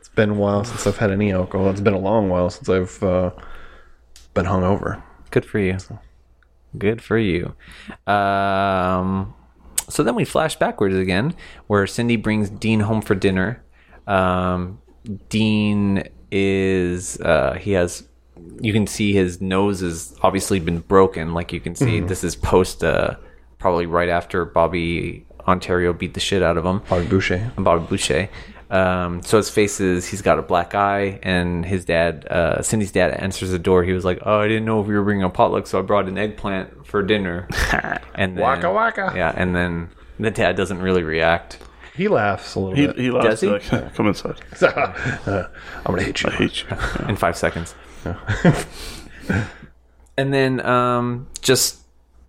[0.00, 1.70] It's been a while since I've had any alcohol.
[1.70, 3.30] It's been a long while since I've uh,
[4.34, 5.02] been hungover.
[5.30, 5.76] Good for you.
[6.76, 7.54] Good for you.
[8.12, 9.34] Um,
[9.88, 11.34] so then we flash backwards again,
[11.68, 13.62] where Cindy brings Dean home for dinner.
[14.06, 14.80] Um,
[15.28, 18.08] Dean is uh, he has
[18.60, 21.34] you can see his nose has obviously been broken.
[21.34, 22.08] Like you can see, Mhm.
[22.08, 23.16] this is post uh,
[23.60, 26.80] probably right after Bobby Ontario beat the shit out of him.
[26.88, 27.52] Bobby Boucher.
[27.56, 28.28] Bobby Boucher.
[28.70, 32.92] Um, so his face is he's got a black eye, and his dad, uh, Cindy's
[32.92, 33.82] dad, answers the door.
[33.82, 35.82] He was like, "Oh, I didn't know if we were bringing a potluck, so I
[35.82, 37.48] brought an eggplant for dinner."
[38.14, 39.12] and then, Waka waka.
[39.16, 41.58] Yeah, and then the dad doesn't really react.
[41.96, 42.96] He laughs a little He, bit.
[42.98, 43.48] he laughs Does he?
[43.48, 44.40] like, come inside.
[44.62, 45.48] Uh,
[45.84, 46.30] I'm gonna hit you.
[46.30, 46.68] I hate you.
[47.08, 47.74] in five seconds.
[50.16, 51.79] and then um, just a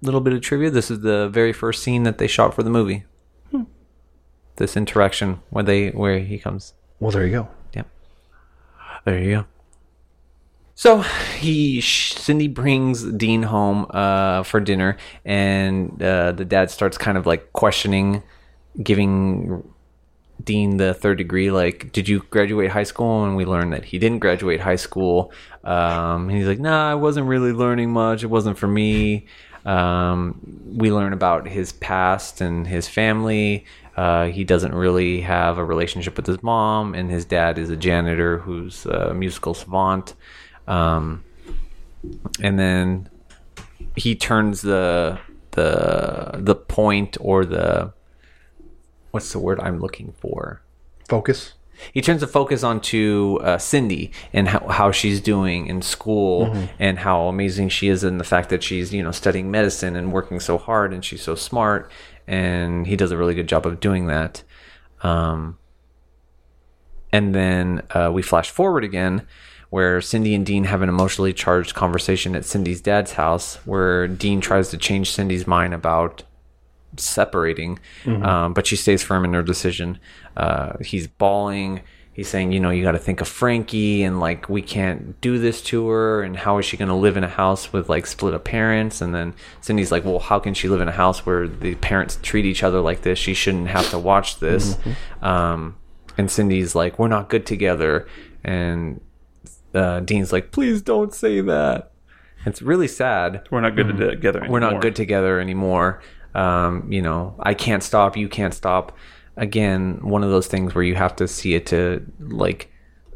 [0.02, 0.70] little bit of trivia.
[0.70, 3.06] This is the very first scene that they shot for the movie.
[4.58, 6.74] This interaction where they where he comes.
[7.00, 7.48] Well, there you go.
[7.74, 7.88] Yep.
[9.06, 9.46] There you go.
[10.76, 11.02] So
[11.40, 17.26] he Cindy brings Dean home uh, for dinner, and uh, the dad starts kind of
[17.26, 18.24] like questioning,
[18.82, 19.64] giving
[20.44, 21.52] Dean the third degree.
[21.52, 23.24] Like, did you graduate high school?
[23.24, 25.32] And we learned that he didn't graduate high school.
[25.64, 28.24] Um, and he's like, Nah, I wasn't really learning much.
[28.24, 29.28] It wasn't for me.
[29.66, 30.40] Um,
[30.76, 33.66] we learn about his past and his family.
[33.96, 37.76] Uh, he doesn't really have a relationship with his mom, and his dad is a
[37.76, 40.16] janitor who's a musical savant.
[40.68, 41.24] Um,
[42.42, 43.10] and then
[43.96, 45.20] he turns the
[45.52, 47.94] the the point or the
[49.12, 50.62] what's the word I'm looking for?
[51.08, 51.54] Focus.
[51.94, 56.70] He turns the focus onto uh, Cindy and how, how she's doing in school Mhm.
[56.80, 60.12] and how amazing she is, and the fact that she's you know studying medicine and
[60.14, 61.92] working so hard and she's so smart,
[62.28, 64.44] and he does a really good job of doing that.
[65.04, 65.58] Um,
[67.12, 69.28] and then uh, we flash forward again,
[69.70, 74.40] where Cindy and Dean have an emotionally charged conversation at Cindy's dad's house, where Dean
[74.42, 76.24] tries to change Cindy's mind about
[76.98, 78.26] separating, Mhm.
[78.26, 80.00] um, but she stays firm in her decision.
[80.38, 81.82] Uh, he's bawling.
[82.14, 85.40] He's saying, you know, you got to think of Frankie, and like we can't do
[85.40, 88.06] this to her, and how is she going to live in a house with like
[88.06, 89.02] split up parents?
[89.02, 92.20] And then Cindy's like, well, how can she live in a house where the parents
[92.22, 93.18] treat each other like this?
[93.18, 94.78] She shouldn't have to watch this.
[95.22, 95.76] Um,
[96.18, 98.08] and Cindy's like, we're not good together,
[98.44, 99.00] and
[99.74, 101.92] uh, Dean's like, please don't say that.
[102.46, 103.48] It's really sad.
[103.52, 106.02] We're not good together We're not good together anymore.
[106.34, 108.16] Um, you know, I can't stop.
[108.18, 108.96] You can't stop.
[109.38, 112.72] Again, one of those things where you have to see it to like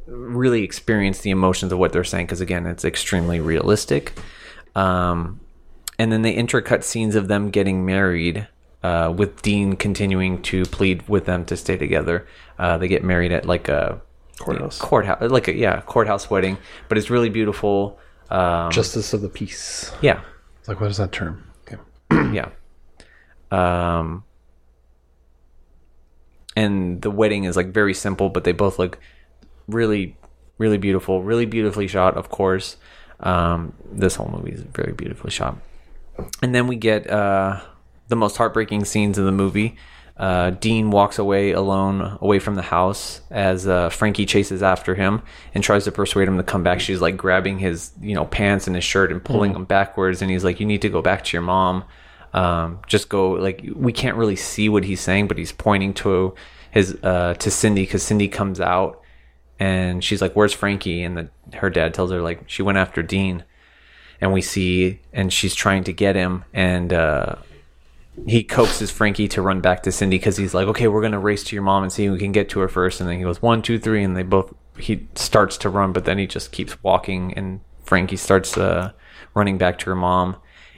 [0.07, 4.13] really experience the emotions of what they're saying because again, it's extremely realistic.
[4.75, 5.39] Um,
[5.97, 8.47] and then the intercut scenes of them getting married.
[8.83, 12.27] Uh, with Dean continuing to plead with them to stay together,
[12.59, 13.99] uh, they get married at like a
[14.37, 14.77] Courthouse.
[14.77, 16.57] courthouse, like a yeah, courthouse wedding.
[16.87, 17.97] But it's really beautiful.
[18.29, 19.91] Um, Justice of the peace.
[20.01, 20.21] yeah,
[20.67, 21.49] like what is that term?
[21.67, 21.77] Okay.
[22.35, 22.49] yeah.
[23.51, 24.23] Um,
[26.55, 28.97] and the wedding is like very simple, but they both look
[29.67, 30.17] really,
[30.57, 32.15] really beautiful, really beautifully shot.
[32.17, 32.77] Of course,
[33.19, 35.57] um, this whole movie is very beautifully shot.
[36.41, 37.61] And then we get uh,
[38.07, 39.75] the most heartbreaking scenes in the movie.
[40.15, 45.21] Uh, Dean walks away alone, away from the house, as uh, Frankie chases after him
[45.53, 46.79] and tries to persuade him to come back.
[46.79, 49.55] She's like grabbing his, you know, pants and his shirt and pulling Mhm.
[49.57, 51.83] him backwards, and he's like, "You need to go back to your mom.
[52.35, 56.35] Um, just go." Like we can't really see what he's saying, but he's pointing to
[56.71, 59.01] his uh, to Cindy because Cindy comes out
[59.59, 63.01] and she's like, "Where's Frankie?" And the, her dad tells her like she went after
[63.01, 63.43] Dean,
[64.21, 66.93] and we see and she's trying to get him and.
[66.93, 67.35] Uh,
[68.27, 71.43] he coaxes Frankie to run back to Cindy because he's like, okay, we're gonna race
[71.43, 73.01] to your mom and see who can get to her first.
[73.01, 74.53] And then he goes one, two, three, and they both.
[74.77, 78.91] He starts to run, but then he just keeps walking, and Frankie starts uh,
[79.33, 80.37] running back to her mom,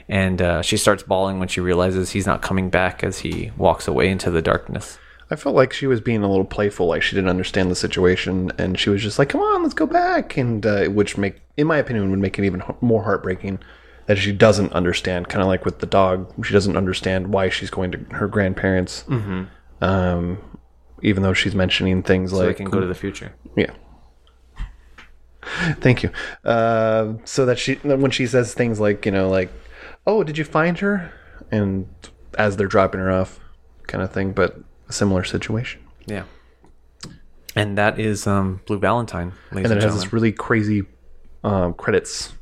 [0.10, 3.88] and uh, she starts bawling when she realizes he's not coming back as he walks
[3.88, 4.98] away into the darkness.
[5.30, 8.52] I felt like she was being a little playful, like she didn't understand the situation,
[8.58, 11.68] and she was just like, "Come on, let's go back," and uh, which make, in
[11.68, 13.60] my opinion, would make it even more heartbreaking
[14.06, 15.28] that she doesn't understand.
[15.28, 19.04] Kind of like with the dog, she doesn't understand why she's going to her grandparents,
[19.10, 19.48] Mhm.
[19.82, 20.38] um,
[21.02, 23.34] even though she's mentioning things So like they can go to the future.
[23.58, 23.72] Yeah.
[25.80, 26.12] Thank you.
[26.44, 29.52] Uh, so that she, when she says things like, you know, like,
[30.08, 31.12] "Oh, did you find her?"
[31.52, 31.88] and
[32.38, 33.40] as they're dropping her off,
[33.88, 34.58] kind of thing, but
[34.88, 35.82] a similar situation.
[36.06, 36.24] Yeah.
[37.56, 39.34] And that is um, Blue Valentine.
[39.50, 40.84] and Ladies then and, it has this really crazy
[41.44, 42.34] um, credits.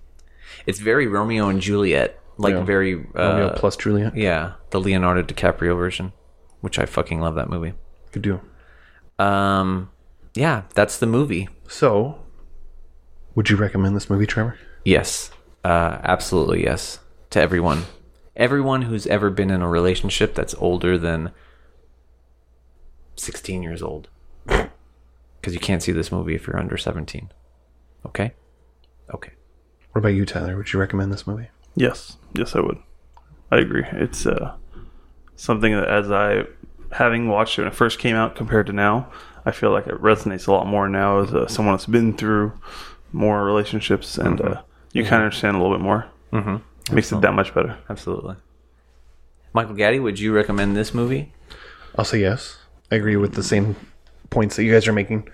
[0.66, 2.64] It's very Romeo and Juliet, like Yeah.
[2.64, 4.16] very Romeo uh, plus Juliet.
[4.16, 6.12] Yeah, the Leonardo DiCaprio version,
[6.62, 7.74] which I fucking love that movie.
[8.12, 8.42] Good do.
[9.24, 9.90] Um,
[10.34, 11.48] yeah, that's the movie.
[11.70, 12.20] So,
[13.36, 14.58] would you recommend this movie, Trevor?
[14.84, 15.32] Yes,
[15.64, 17.00] uh, absolutely yes
[17.36, 17.84] to everyone.
[18.38, 21.32] Everyone who's ever been in a relationship that's older than
[23.16, 24.07] sixteen years old,
[24.45, 27.32] because you can't see this movie if you're under seventeen.
[28.06, 28.34] Okay.
[29.14, 29.32] Okay.
[29.91, 30.56] What about you, Tyler?
[30.57, 31.49] Would you recommend this movie?
[31.76, 32.78] Yes, yes, I would.
[33.52, 33.86] I agree.
[33.91, 34.56] It's uh,
[35.36, 36.44] something that, as I
[36.94, 39.12] having watched it when it first came out compared to now,
[39.45, 42.53] I feel like it resonates a lot more now as uh, someone that's been through
[43.12, 44.57] more relationships, and Mhm.
[44.57, 44.62] uh,
[44.94, 45.07] you Mhm.
[45.07, 46.06] kind of understand a little bit more.
[46.86, 46.94] Mhm.
[46.94, 47.78] Makes it that much better.
[47.90, 48.36] Absolutely.
[49.53, 51.32] Michael Gaddy, would you recommend this movie?
[51.98, 52.57] I'll say yes.
[52.91, 53.76] I agree with the same
[54.30, 55.28] points that you guys are making,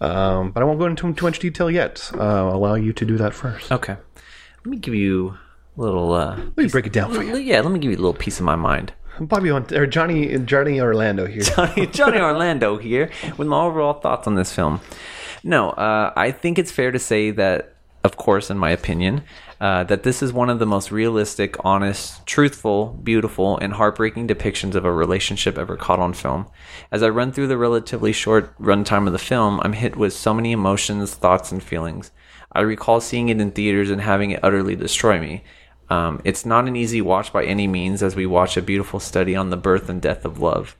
[0.00, 2.10] um, but I won't go into too much detail yet.
[2.14, 3.70] Uh, I'll allow you to do that first.
[3.72, 3.96] Okay.
[4.64, 5.38] Let me give you
[5.78, 6.12] a little.
[6.12, 7.36] Uh, let me break it down for you.
[7.36, 8.92] Yeah, let me give you a little piece of my mind.
[9.20, 11.42] Bobby or Johnny Johnny Orlando here.
[11.56, 14.80] Johnny, Johnny Orlando here with my overall thoughts on this film.
[15.44, 17.74] No, uh, I think it's fair to say that,
[18.04, 19.22] of course, in my opinion,
[19.60, 24.74] uh, that this is one of the most realistic, honest, truthful, beautiful, and heartbreaking depictions
[24.74, 26.46] of a relationship ever caught on film.
[26.90, 30.32] As I run through the relatively short runtime of the film, I'm hit with so
[30.32, 32.10] many emotions, thoughts, and feelings.
[32.52, 35.44] I recall seeing it in theaters and having it utterly destroy me.
[35.90, 39.36] Um, it's not an easy watch by any means as we watch a beautiful study
[39.36, 40.76] on the birth and death of love.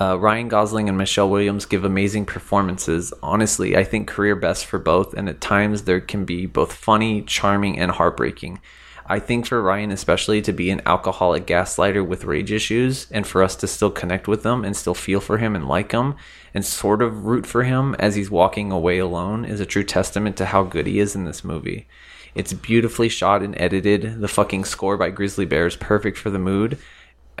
[0.00, 3.12] Uh, Ryan Gosling and Michelle Williams give amazing performances.
[3.22, 7.20] Honestly, I think career best for both, and at times there can be both funny,
[7.20, 8.62] charming, and heartbreaking.
[9.06, 13.42] I think for Ryan, especially, to be an alcoholic gaslighter with rage issues, and for
[13.42, 16.14] us to still connect with him and still feel for him and like him,
[16.54, 20.34] and sort of root for him as he's walking away alone, is a true testament
[20.38, 21.86] to how good he is in this movie.
[22.34, 24.20] It's beautifully shot and edited.
[24.20, 26.78] The fucking score by Grizzly Bear is perfect for the mood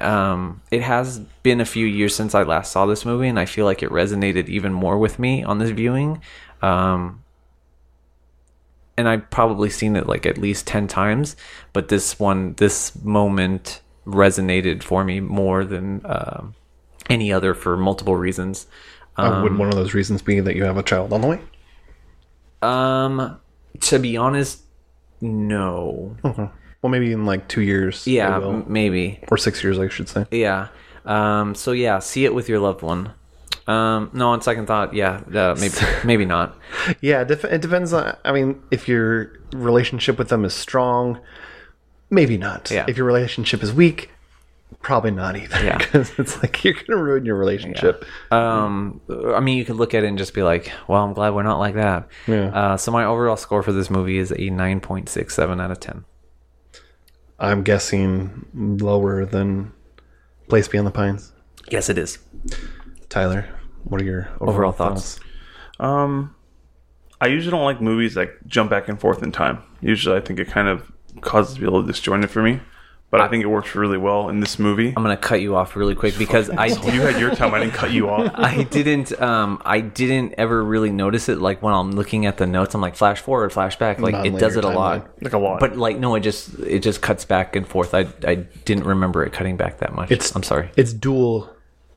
[0.00, 3.44] um, it has been a few years since I last saw this movie, and I
[3.44, 6.20] feel like it resonated even more with me on this viewing.
[6.62, 7.22] Um,
[8.96, 11.36] and I've probably seen it like at least 10 times,
[11.72, 16.54] but this one, this moment resonated for me more than um
[17.08, 18.66] any other for multiple reasons.
[19.16, 21.26] Uh, would Um, one of those reasons be that you have a child on the
[21.26, 21.40] way?
[22.62, 23.38] Um,
[23.80, 24.62] to be honest,
[25.20, 26.16] no.
[26.24, 26.48] Okay.
[26.82, 28.06] Well, maybe in like two years.
[28.06, 29.20] Yeah, m- maybe.
[29.30, 30.26] Or six years, I should say.
[30.30, 30.68] Yeah.
[31.04, 31.54] Um.
[31.54, 33.12] So yeah, see it with your loved one.
[33.66, 34.10] Um.
[34.12, 35.74] No, on second thought, yeah, uh, maybe
[36.04, 36.56] maybe not.
[37.00, 38.16] Yeah, it, def- it depends on.
[38.24, 41.20] I mean, if your relationship with them is strong,
[42.08, 42.70] maybe not.
[42.70, 42.86] Yeah.
[42.88, 44.10] If your relationship is weak,
[44.80, 45.62] probably not either.
[45.64, 45.78] Yeah.
[45.78, 48.04] Because it's like you're gonna ruin your relationship.
[48.30, 49.00] Um.
[49.34, 51.42] I mean, you could look at it and just be like, "Well, I'm glad we're
[51.42, 52.46] not like that." Yeah.
[52.48, 52.76] Uh.
[52.78, 55.78] So my overall score for this movie is a nine point six seven out of
[55.80, 56.04] ten.
[57.40, 59.72] I'm guessing lower than
[60.48, 61.32] Place Beyond the Pines.
[61.70, 62.18] Yes, it is.
[63.08, 63.48] Tyler,
[63.84, 65.16] what are your overall, Overall thoughts?
[65.16, 65.26] thoughts?
[65.80, 66.34] Um,
[67.20, 69.62] I usually don't like movies that jump back and forth in time.
[69.80, 70.90] Usually, I think it kind of
[71.22, 72.60] causes to be a little disjointed for me.
[73.10, 74.88] But I think it works really well in this movie.
[74.96, 77.52] I'm gonna cut you off really quick because I you had your time.
[77.54, 78.30] I didn't cut you off.
[78.36, 82.46] I didn't um I didn't ever really notice it like when I'm looking at the
[82.46, 83.98] notes I'm like flash forward flashback.
[83.98, 85.22] like it does it a lot timeline.
[85.24, 85.58] Like a lot.
[85.58, 89.24] but like no it just it just cuts back and forth I I didn't remember
[89.24, 91.50] it cutting back that much It's- I'm sorry It's dual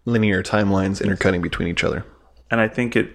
[0.06, 2.06] linear timelines intercutting between each other.
[2.50, 3.12] and I think it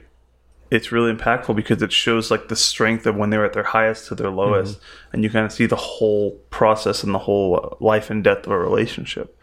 [0.70, 4.08] it's really impactful because it shows like the strength of when they're at their highest
[4.08, 4.78] to their lowest,
[5.12, 8.46] and you kind of see the whole process and the whole uh, life and death
[8.46, 9.38] of a relationship.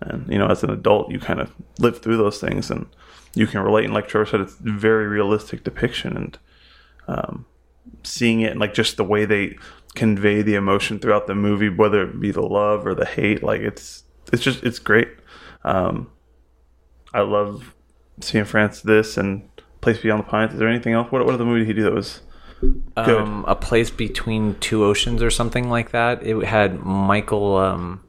[0.00, 2.86] And you know, as an adult, you kind of live through those things, and
[3.34, 3.84] you can relate.
[3.84, 6.38] And like Trevor said, it's a very realistic depiction, and
[7.06, 7.46] um,
[8.02, 9.56] seeing it and like just the way they
[9.94, 13.60] convey the emotion throughout the movie, whether it be the love or the hate, like
[13.60, 14.02] it's
[14.32, 15.08] it's just it's great.
[15.64, 16.10] Um,
[17.14, 17.74] I love
[18.20, 19.48] seeing France this and
[19.86, 20.52] Place Beyond the Pines.
[20.52, 21.12] Is there anything else?
[21.12, 22.22] What what other movie did he do that was
[22.60, 22.82] good?
[22.96, 28.02] um a place between two oceans or something like that it had Michael um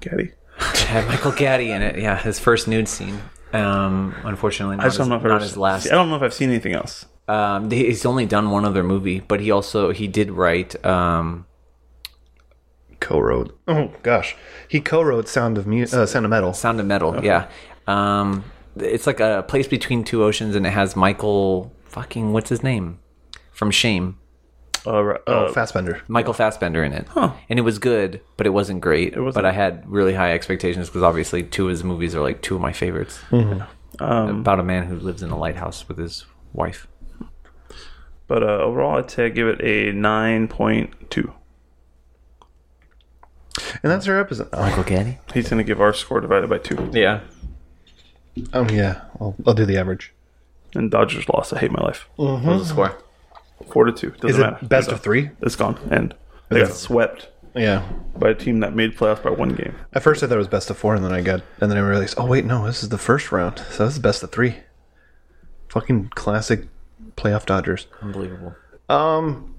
[0.00, 0.30] Gaddy.
[0.60, 3.18] it had Michael Gaddy in it yeah his first nude scene
[3.52, 6.08] um unfortunately not, I just his, don't know if not I've his last I don't
[6.08, 7.06] know if I've seen anything else.
[7.26, 10.72] Um, he's only done one other movie, but he also he did write.
[10.84, 11.46] Um,
[13.00, 13.58] Co-wrote.
[13.66, 14.36] Oh gosh,
[14.68, 16.52] he co-wrote Sound of Mu- uh, Sound of Metal.
[16.54, 17.48] Sound of Metal, yeah.
[17.86, 18.44] Um,
[18.76, 22.98] it's like a place between two oceans, and it has Michael fucking what's his name
[23.52, 24.18] from Shame,
[24.86, 26.02] Uh, right, Oh, uh, Fassbender.
[26.08, 29.16] Michael Fassbender in it, and it was good, but it wasn't great.
[29.16, 29.34] wasn't.
[29.34, 32.56] but I had really high expectations because obviously two of his movies are like two
[32.56, 33.20] of my favorites.
[33.32, 36.86] um, About a man who lives in a lighthouse with his wife.
[38.26, 41.32] but uh, overall, I'd say I give it a nine point two.
[43.82, 44.48] And that's our episode.
[44.52, 45.18] Oh, Michael Gaddy.
[45.32, 46.90] He's gonna give our score divided by two.
[46.92, 47.20] Yeah.
[48.52, 50.12] Oh, yeah, I'll, I'll do the average.
[50.74, 51.52] And Dodgers lost.
[51.52, 52.08] I hate my life.
[52.16, 52.98] What was the score?
[53.70, 54.10] Four to two.
[54.10, 54.66] Doesn't Is it matter.
[54.66, 55.30] best It's of three?
[55.40, 55.78] It's gone.
[55.90, 56.14] And
[56.48, 57.88] they Is got swept Yeah.
[58.18, 59.74] by a team that made playoffs by one game.
[59.92, 61.78] At first, I thought it was best of four, and then I got, and then
[61.78, 64.32] I realized, oh wait, no, this is the first round, so this is best of
[64.32, 64.56] three.
[65.68, 66.66] Fucking classic
[67.16, 67.86] playoff Dodgers.
[68.02, 68.56] Unbelievable.
[68.88, 69.54] Um,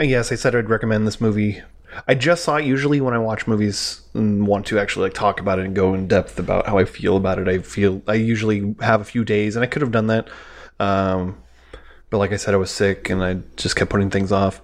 [0.00, 1.62] yes, I said I'd recommend this movie.
[2.06, 2.64] I just saw it.
[2.64, 5.94] Usually, when I watch movies and want to actually like talk about it and go
[5.94, 9.24] in depth about how I feel about it, I feel I usually have a few
[9.24, 10.28] days, and I could have done that.
[10.78, 11.42] Um,
[12.10, 14.60] but like I said, I was sick, and I just kept putting things off.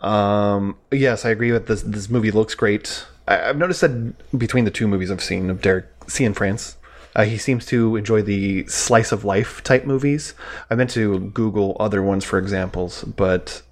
[0.00, 1.82] Um, yes, I agree with this.
[1.82, 3.04] This movie looks great.
[3.26, 6.76] I, I've noticed that between the two movies I've seen of Derek Cianfrance,
[7.14, 10.34] uh, he seems to enjoy the slice of life type movies.
[10.70, 13.62] I meant to Google other ones for examples, but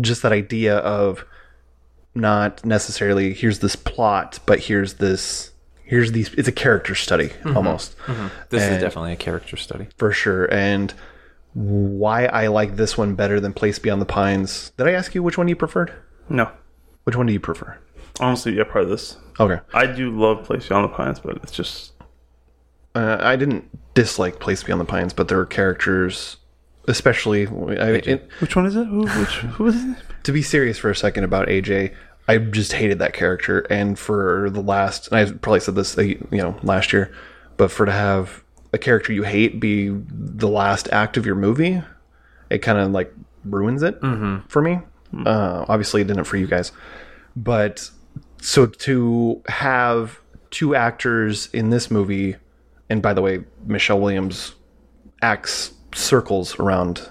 [0.00, 1.24] just that idea of
[2.16, 5.52] not necessarily here's this plot, but here's this
[5.84, 6.32] here's these.
[6.34, 7.94] It's a character study almost
[8.50, 9.86] This And- is definitely a character study.
[9.96, 10.52] for sure.
[10.52, 10.92] And
[11.54, 14.72] why I like this one better than Place Beyond the Pines.
[14.76, 15.92] Did I ask you which one you preferred?
[16.28, 16.50] No,
[17.04, 17.78] Which one do you prefer?
[18.18, 19.16] honestly, yeah, probably this.
[19.38, 19.60] Okay.
[19.74, 21.92] I do love Place Beyond the Pines, but it's just
[22.94, 26.38] Uh, I didn't dislike Place Beyond the Pines, but there were characters,
[26.88, 27.46] especially.
[27.46, 28.86] I, it, which one is it?
[28.86, 29.96] Who, which who is it?
[30.24, 31.94] to be serious for a second about AJ,
[32.28, 33.60] I just hated that character.
[33.70, 37.14] And for the last, and I probably said this, you know, last year,
[37.56, 38.42] but for to have
[38.72, 41.82] a character you hate be the last act of your movie,
[42.50, 43.12] it kind of like
[43.44, 43.98] ruins it
[44.48, 44.80] for me.
[45.24, 46.72] Uh, obviously, it didn't for you guys,
[47.36, 47.88] but
[48.42, 52.36] so to have two actors in this movie,
[52.90, 54.54] and by the way, Michelle Williams
[55.22, 57.08] acts circles around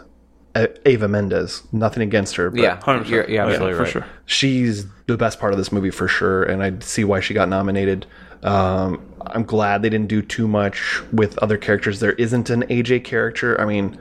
[0.85, 1.63] Eva Mendes.
[1.71, 2.49] Nothing against her.
[2.49, 3.09] But Yeah, 100%.
[3.09, 3.91] you're- you're absolutely for right.
[3.91, 4.05] sure.
[4.25, 7.49] She's the best part of this movie for sure, and I see why she got
[7.49, 8.05] nominated.
[8.43, 11.99] Um, I'm glad they didn't do too much with other characters.
[11.99, 13.59] There isn't an AJ character.
[13.59, 13.97] I mean,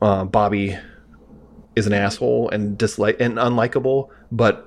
[0.00, 0.78] uh, Bobby
[1.76, 4.66] is an asshole and dislike and unlikable, but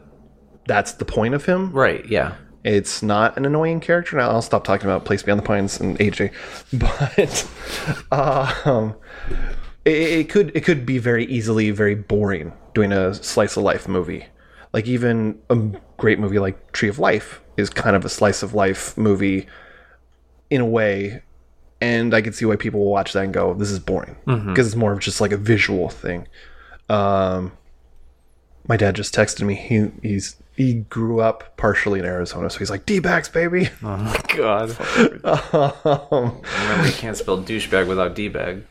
[0.68, 1.72] that's the point of him.
[1.72, 2.34] Right, yeah.
[2.64, 4.16] It's not an annoying character.
[4.18, 6.32] Now I'll stop talking about Place Beyond the Pines and AJ,
[8.12, 8.96] but um,
[9.86, 13.88] it, it could it could be very easily very boring doing a slice of life
[13.88, 14.26] movie.
[14.72, 15.58] Like even a
[15.98, 19.46] great movie like Tree of Life is kind of a slice of life movie
[20.50, 21.22] in a way,
[21.82, 24.42] and I can see why people will watch that and go, "This is boring," because
[24.42, 24.58] Mhm.
[24.68, 26.28] it's more of just like a visual thing.
[26.90, 27.52] Um,
[28.68, 29.56] my dad just texted me.
[29.56, 33.70] He he's he grew up partially in Arizona, so he's like D-backs, baby.
[33.84, 34.70] Oh my god.
[35.24, 38.64] um, Remember, you can't spell douchebag without d-bag.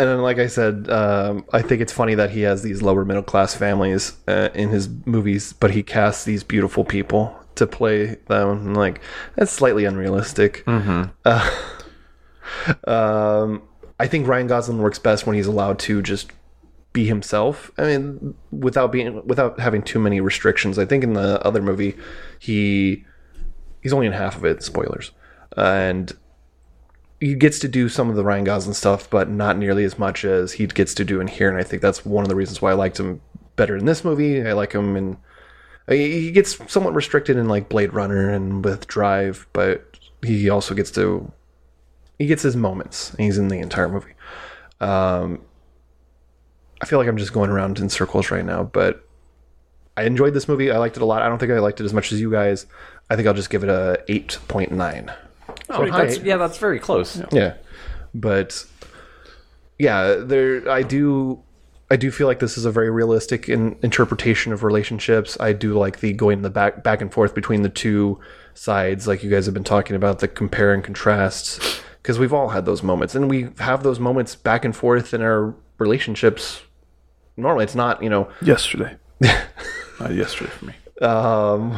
[0.00, 3.04] And then, like I said, um, I think it's funny that he has these lower
[3.04, 8.16] middle class families uh, in his movies, but he casts these beautiful people to play
[8.28, 8.48] them.
[8.50, 9.00] And, like
[9.34, 10.64] that's slightly unrealistic.
[10.66, 11.10] Mhm.
[11.24, 11.50] Uh,
[12.86, 13.62] um,
[13.98, 16.30] I think Ryan Gosling works best when he's allowed to just
[16.98, 17.70] be himself.
[17.78, 20.78] I mean, without being without having too many restrictions.
[20.78, 21.96] I think in the other movie,
[22.38, 23.04] he
[23.82, 24.62] he's only in half of it.
[24.62, 25.12] Spoilers,
[25.56, 26.12] and
[27.20, 30.24] he gets to do some of the Ryan Gosling stuff, but not nearly as much
[30.24, 31.48] as he gets to do in here.
[31.48, 33.20] And I think that's one of the reasons why I liked him
[33.54, 34.44] better in this movie.
[34.44, 35.16] I like him in
[35.88, 40.90] he gets somewhat restricted in like Blade Runner and with Drive, but he also gets
[40.92, 41.30] to
[42.18, 43.14] he gets his moments.
[43.16, 44.14] He's in the entire movie.
[44.80, 45.40] Um,
[46.80, 49.04] I feel like I'm just going around in circles right now, but
[49.96, 50.70] I enjoyed this movie.
[50.70, 51.22] I liked it a lot.
[51.22, 52.66] I don't think I liked it as much as you guys.
[53.10, 55.12] I think I'll just give it a eight point nine.
[55.70, 57.20] Oh, that's, yeah, that's very close.
[57.32, 57.54] Yeah,
[58.14, 58.64] but
[59.78, 60.70] yeah, there.
[60.70, 61.42] I do.
[61.90, 65.38] I do feel like this is a very realistic in, interpretation of relationships.
[65.40, 68.20] I do like the going the back back and forth between the two
[68.54, 72.50] sides, like you guys have been talking about the compare and contrasts, because we've all
[72.50, 76.62] had those moments, and we have those moments back and forth in our relationships.
[77.38, 78.96] Normally, it's not you know Yesterday.
[80.00, 80.74] Not yesterday for me.
[81.02, 81.76] um,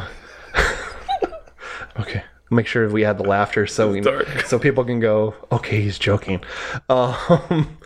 [1.99, 4.03] okay, make sure we add the laughter so we
[4.45, 5.33] so people can go.
[5.51, 6.39] Okay, he's joking.
[6.89, 7.77] Um,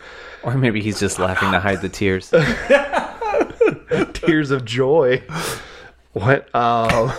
[0.42, 2.30] or maybe he's just laughing to hide the tears.
[4.12, 5.22] tears of joy.
[6.12, 6.54] What?
[6.54, 7.12] Um,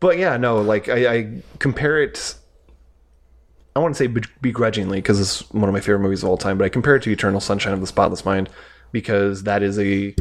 [0.00, 0.60] but yeah, no.
[0.60, 2.34] Like I, I compare it.
[3.74, 4.06] I want to say
[4.42, 6.58] begrudgingly because it's one of my favorite movies of all time.
[6.58, 8.50] But I compare it to Eternal Sunshine of the Spotless Mind
[8.94, 10.14] because that is a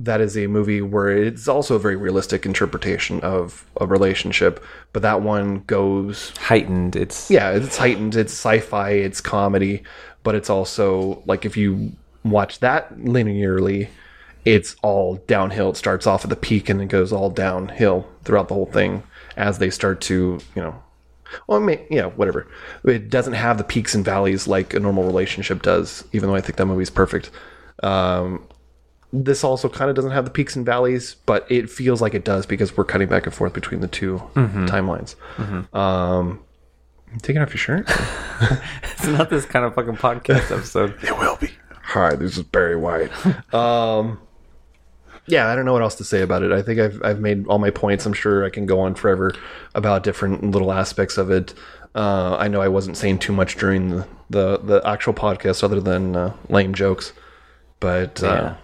[0.00, 5.02] that is a movie where it's also a very realistic interpretation of a relationship, but
[5.02, 6.96] that one goes heightened.
[6.96, 8.16] It's yeah, it's heightened.
[8.16, 8.90] It's sci-fi.
[8.90, 9.84] It's comedy,
[10.24, 11.92] but it's also like if you
[12.24, 13.88] watch that linearly,
[14.44, 15.70] it's all downhill.
[15.70, 19.04] It starts off at the peak and it goes all downhill throughout the whole thing
[19.36, 20.82] as they start to you know.
[21.46, 22.48] Well, I mean, yeah, whatever.
[22.84, 26.40] It doesn't have the peaks and valleys like a normal relationship does, even though I
[26.40, 27.30] think that movie's perfect.
[27.82, 28.44] Um,
[29.12, 32.24] this also kind of doesn't have the peaks and valleys, but it feels like it
[32.24, 34.68] does because we're cutting back and forth between the 2 Mhm.
[34.68, 35.14] timelines.
[35.36, 35.74] Mhm.
[35.74, 36.40] Um,
[37.22, 37.86] taking off your shirt?
[38.92, 40.94] it's not this kind of fucking podcast episode.
[41.02, 41.50] It will be.
[41.84, 43.10] Hi, this is Barry White.
[43.54, 44.18] um,
[45.26, 46.52] yeah, I don't know what else to say about it.
[46.52, 48.04] I think I've I've made all my points.
[48.04, 49.32] I'm sure I can go on forever
[49.74, 51.54] about different little aspects of it.
[51.94, 55.80] Uh, I know I wasn't saying too much during the the, the actual podcast, other
[55.80, 57.14] than uh, lame jokes.
[57.80, 58.54] But uh, Yeah.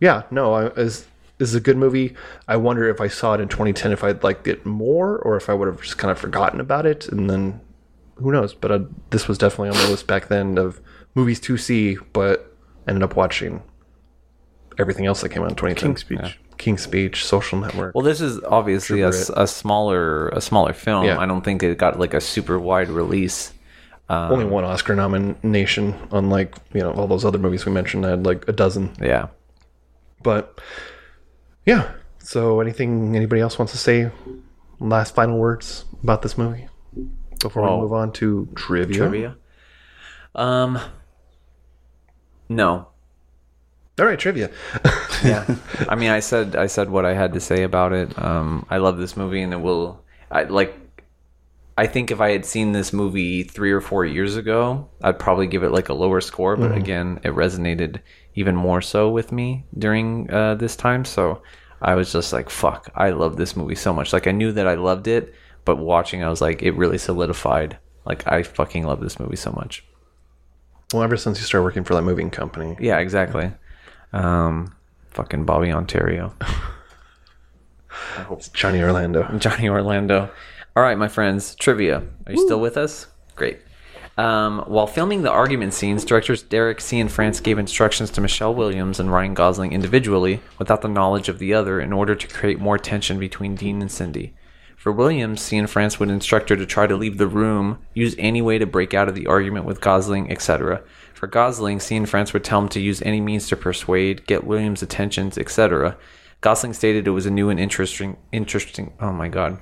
[0.00, 1.06] yeah, no, I, is
[1.38, 2.14] this is a good movie.
[2.48, 5.48] I wonder if I saw it in 2010, if I'd liked it more, or if
[5.50, 7.60] I would have just kind of forgotten about it, and then
[8.16, 8.54] who knows?
[8.54, 8.80] But uh,
[9.10, 10.80] this was definitely on the list back then of
[11.14, 12.54] movies to see, but
[12.86, 13.62] ended up watching
[14.78, 15.88] everything else that came out in 2010.
[15.88, 16.18] King's Speech.
[16.22, 16.32] Yeah.
[16.56, 17.94] King's Speech, Social Network.
[17.94, 21.04] Well, this is obviously a, s- Trooper a smaller a smaller film.
[21.04, 21.18] Yeah.
[21.18, 23.52] I don't think it got like a super wide release.
[24.08, 28.10] Um, Only one Oscar nomination, unlike you know all those other movies we mentioned I
[28.10, 28.94] had like a dozen.
[29.00, 29.28] Yeah.
[30.22, 30.60] But
[31.64, 31.90] yeah.
[32.18, 34.10] So anything anybody else wants to say?
[34.80, 36.68] Last final words about this movie
[37.40, 38.96] before Well, we move on to trivia.
[38.96, 39.36] Trivia.
[40.34, 40.78] Um.
[42.48, 42.88] No.
[43.98, 44.50] All right, trivia.
[45.24, 45.46] yeah.
[45.88, 48.18] I mean, I said I said what I had to say about it.
[48.20, 50.02] Um, I love this movie, and it will.
[50.30, 50.76] I like.
[51.76, 55.46] I think if I had seen this movie three or four years ago, I'd probably
[55.48, 56.56] give it like a lower score.
[56.56, 56.76] But Mhm.
[56.76, 58.00] again, it resonated
[58.36, 61.04] even more so with me during uh, this time.
[61.04, 61.42] So
[61.82, 64.12] I was just like, "Fuck!" I love this movie so much.
[64.12, 65.34] Like I knew that I loved it,
[65.64, 67.76] but watching, I was like, it really solidified.
[68.06, 69.84] Like I fucking love this movie so much.
[70.92, 72.76] Well, ever since you started working for that moving company.
[72.78, 73.50] Yeah, exactly.
[74.12, 74.74] Um,
[75.10, 76.34] fucking Bobby Ontario.
[78.30, 79.24] It's Johnny Orlando.
[79.38, 80.30] Johnny Orlando.
[80.76, 82.02] All right, my friends, trivia.
[82.26, 83.06] Are you still with us?
[83.36, 83.60] Great.
[84.18, 89.12] Um, while filming the argument scenes, directors Derek Cianfrance gave instructions to Michelle Williams and
[89.12, 93.20] Ryan Gosling individually, without the knowledge of the other, in order to create more tension
[93.20, 94.34] between Dean and Cindy.
[94.76, 98.58] For Williams, Cianfrance would instruct her to try to leave the room, use any way
[98.58, 100.82] to break out of the argument with Gosling, etc.
[101.14, 105.38] For Gosling, Cianfrance would tell him to use any means to persuade, get Williams' attentions,
[105.38, 105.96] etc.
[106.40, 108.92] Gosling stated it was a new and interesting, interesting.
[109.00, 109.60] Oh my god.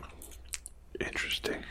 [1.04, 1.62] Interesting.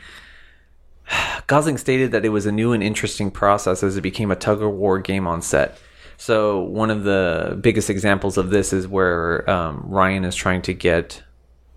[1.48, 4.62] Gosling stated that it was a new and interesting process as it became a tug
[4.62, 5.78] of war game on set.
[6.18, 10.74] So one of the biggest examples of this is where um, Ryan is trying to
[10.74, 11.24] get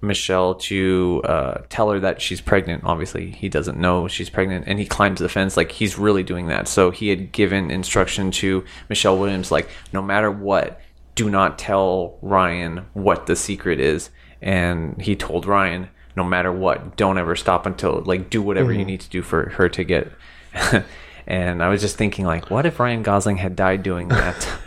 [0.02, 2.84] Michelle to uh, tell her that she's pregnant.
[2.84, 6.48] Obviously, he doesn't know she's pregnant, and he climbs the fence like he's really doing
[6.48, 6.68] that.
[6.68, 10.80] So he had given instruction to Michelle Williams, like no matter what,
[11.14, 14.10] do not tell Ryan what the secret is.
[14.42, 18.84] And he told Ryan, no matter what, don't ever stop until like do whatever you
[18.84, 18.86] Mhm.
[18.86, 20.12] need to do for her to get.
[21.26, 24.48] and I was just thinking, like, what if Ryan Gosling had died doing that?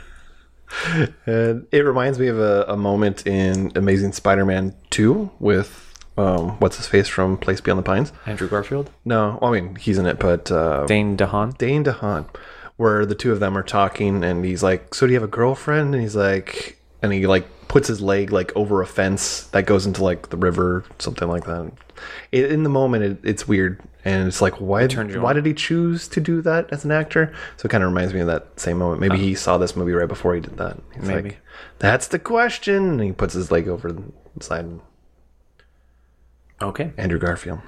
[1.26, 6.76] And it reminds me of a, a moment in Amazing Spider-Man 2 with um, what's
[6.78, 8.12] his face from Place Beyond the Pines.
[8.26, 8.92] Andrew Garfield.
[9.06, 11.58] No, I mean he's in it, but uh, Dane DeHaan.
[11.58, 12.26] Dane DeHaan,
[12.76, 15.32] where the two of them are talking, and he's like, "So do you have a
[15.32, 19.66] girlfriend?" And he's like, and he like puts his leg like over a fence that
[19.66, 21.72] goes into like the river, something like that.
[22.32, 24.88] It, in the moment, it, it's weird, and it's like, why?
[24.88, 25.36] Why on.
[25.36, 27.34] did he choose to do that as an actor?
[27.58, 29.02] So it kind of reminds me of that same moment.
[29.02, 29.40] Maybe he uh-huh.
[29.40, 30.78] saw this movie right before he did that.
[30.94, 31.30] He's Maybe.
[31.30, 31.40] like,
[31.80, 34.04] "That's the question," and he puts his leg over the
[34.40, 34.80] side.
[36.62, 36.92] Okay.
[36.98, 37.60] Andrew Garfield.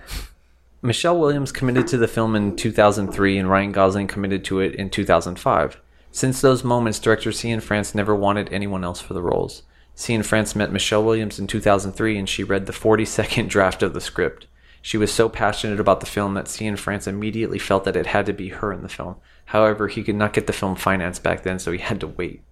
[0.82, 4.90] Michelle Williams committed to the film in 2003 and Ryan Gosling committed to it in
[4.90, 5.78] 2005.
[6.12, 9.64] Since those moments, director Cianfrance never wanted anyone else for the roles.
[10.00, 14.00] Cianfrance met Michelle Williams in 2003 and she read the 40 second draft of the
[14.00, 14.48] script.
[14.82, 18.34] She was so passionate about the film that Cianfrance immediately felt that it had to
[18.34, 19.18] be her in the film.
[19.48, 22.44] However, he could not get the film financed back then, so he had to wait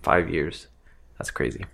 [0.00, 0.68] five years.
[1.18, 1.66] That's crazy.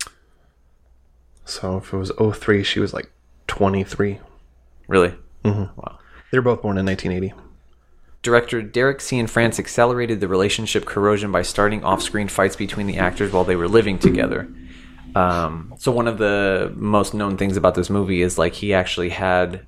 [1.45, 3.09] So if it was 03, she was like
[3.47, 4.19] 23.
[4.89, 5.13] Really?
[5.45, 5.79] Mm-hmm.
[5.79, 5.99] Wow.
[6.31, 7.33] They were both born in 1980.
[8.21, 13.31] Director Derek Cianfrance accelerated the relationship corrosion by starting off screen fights between the actors
[13.31, 14.49] while they were living together.
[15.15, 19.09] Um, so, one of the most known things about this movie is like he actually
[19.09, 19.65] had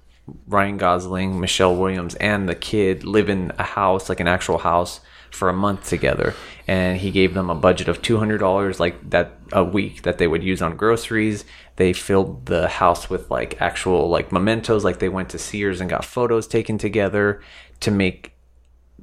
[0.47, 5.01] Ryan Gosling, Michelle Williams, and the kid live in a house, like an actual house,
[5.31, 6.33] for a month together.
[6.67, 10.43] And he gave them a budget of $200 like that a week that they would
[10.43, 11.43] use on groceries.
[11.75, 15.89] They filled the house with like actual like mementos, like they went to Sears and
[15.89, 17.41] got photos taken together
[17.81, 18.29] to make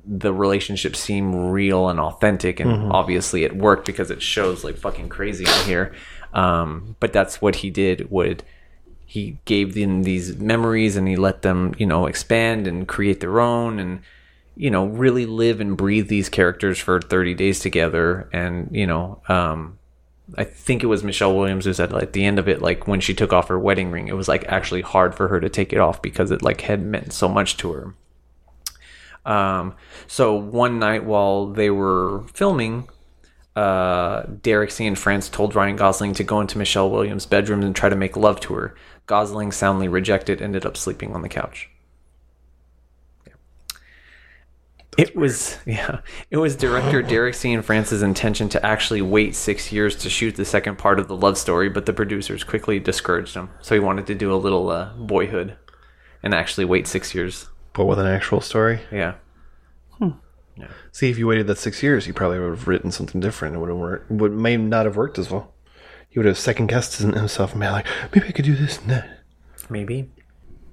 [0.07, 2.91] the relationship seem real and authentic and Mhm.
[2.93, 5.93] obviously it worked because it shows like fucking crazy in here
[6.33, 8.43] um, but that's what he did would
[9.07, 13.41] he gave them these memories and he let them you know expand and create their
[13.41, 14.01] own and
[14.57, 19.21] you know really live and breathe these characters for 30 days together and you know
[19.29, 19.79] um,
[20.37, 22.87] I think it was Michelle Williams who said like, at the end of it, like
[22.87, 25.49] when she took off her wedding ring, it was like actually hard for her to
[25.49, 27.95] take it off because it like had meant so much to her.
[29.27, 29.75] Um,
[30.07, 32.89] so one night while they were filming,
[33.57, 37.97] uh, Derek Cianfrance told Ryan Gosling to go into Michelle Williams' bedroom and try to
[37.97, 38.75] make love to her.
[39.07, 41.69] Gosling soundly rejected, ended up sleeping on the couch.
[44.99, 46.01] It was yeah.
[46.31, 50.79] It was director Derek Cianfrance's intention to actually wait six years to shoot the second
[50.79, 53.51] part of the love story, but the producers quickly discouraged him.
[53.63, 55.57] So he wanted to do a little uh, boyhood,
[56.23, 57.49] and actually wait six years.
[57.73, 58.81] But with an actual story?
[58.91, 59.15] Yeah.
[60.93, 63.57] See, if you waited that six years, he probably would have written something different.
[63.57, 64.11] It would have worked.
[64.11, 65.55] Would may not have worked as well.
[66.09, 68.91] He would have second guessed himself and been like, maybe I could do this and
[68.91, 69.09] that.
[69.69, 70.11] Maybe.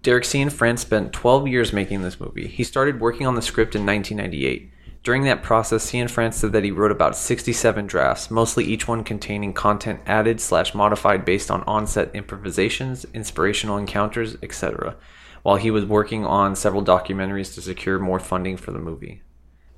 [0.01, 2.47] Derek Cianfrance spent 12 years making this movie.
[2.47, 4.71] He started working on the script in 1998.
[5.03, 9.53] During that process, Cianfrance said that he wrote about 67 drafts, mostly each one containing
[9.53, 14.95] content added slash modified based on on-set improvisations, inspirational encounters, etc.,
[15.43, 19.21] while he was working on several documentaries to secure more funding for the movie.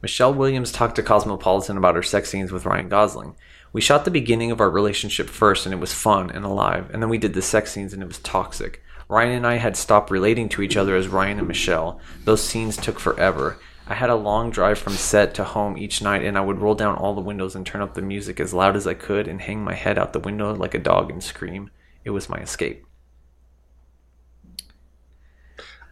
[0.01, 3.35] Michelle Williams talked to Cosmopolitan about her sex scenes with Ryan Gosling.
[3.73, 7.01] We shot the beginning of our relationship first and it was fun and alive, and
[7.01, 8.81] then we did the sex scenes and it was toxic.
[9.09, 11.99] Ryan and I had stopped relating to each other as Ryan and Michelle.
[12.25, 13.57] Those scenes took forever.
[13.87, 16.75] I had a long drive from set to home each night, and I would roll
[16.75, 19.41] down all the windows and turn up the music as loud as I could and
[19.41, 21.71] hang my head out the window like a dog and scream.
[22.05, 22.85] It was my escape.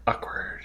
[0.06, 0.57] Awkward.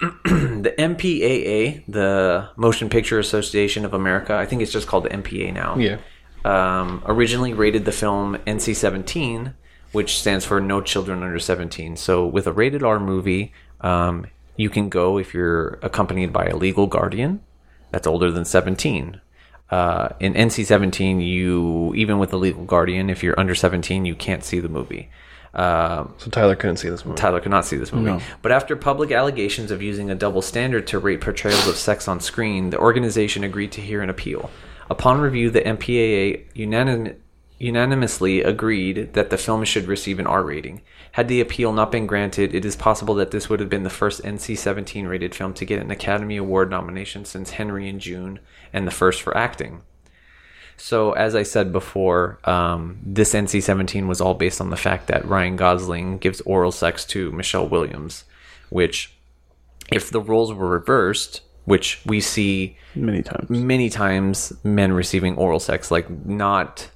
[0.26, 5.52] The MPAA, the Motion Picture Association of America, I think it's just called the MPA
[5.54, 5.76] now.
[5.76, 5.98] Yeah.
[6.44, 9.54] Um, originally rated the film NC-17,
[9.92, 11.96] which stands for No Children Under 17.
[11.96, 16.56] So with a rated R movie, um, you can go if you're accompanied by a
[16.56, 17.40] legal guardian
[17.90, 19.20] that's older than 17.
[19.70, 24.44] Uh, in NC-17, you even with a legal guardian, if you're under 17, you can't
[24.44, 25.10] see the movie.
[25.56, 27.16] Uh, So Tyler couldn't see this movie.
[27.16, 28.04] Tyler could not see this movie.
[28.10, 28.20] No.
[28.42, 32.20] But after public allegations of using a double standard to rate portrayals of sex on
[32.20, 34.50] screen, the organization agreed to hear an appeal.
[34.90, 37.16] Upon review, the MPAA unanim-
[37.58, 40.82] unanimously agreed that the film should receive an R rating.
[41.12, 43.88] Had the appeal not been granted, it is possible that this would have been the
[43.90, 48.40] first NC 17 rated film to get an Academy Award nomination since Henry & June,
[48.74, 49.80] and the first for acting.
[50.78, 55.06] So, as I said before, um, this NC 17 was all based on the fact
[55.08, 58.24] that Ryan Gosling gives oral sex to Michelle Williams,
[58.68, 59.12] which,
[59.90, 65.60] if the roles were reversed, which we see many times, many times men receiving oral
[65.60, 66.90] sex, like not.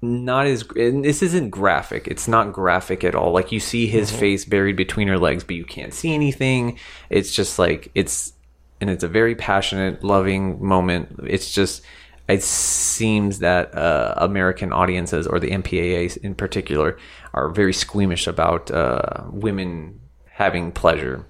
[0.00, 2.06] Not as and this isn't graphic.
[2.06, 3.32] It's not graphic at all.
[3.32, 4.18] Like you see his Mhm.
[4.20, 6.78] face buried between her legs, but you can't see anything.
[7.10, 8.32] It's just like it's
[8.80, 11.20] and it's a very passionate, loving moment.
[11.24, 11.82] It's just
[12.28, 16.98] it seems that uh, American audiences or the MPAA in particular
[17.32, 21.24] are very squeamish about uh, women having pleasure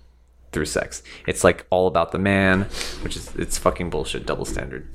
[0.51, 1.03] through sex.
[1.27, 2.63] It's like all about the man,
[3.03, 4.89] which is it's fucking bullshit, double standard.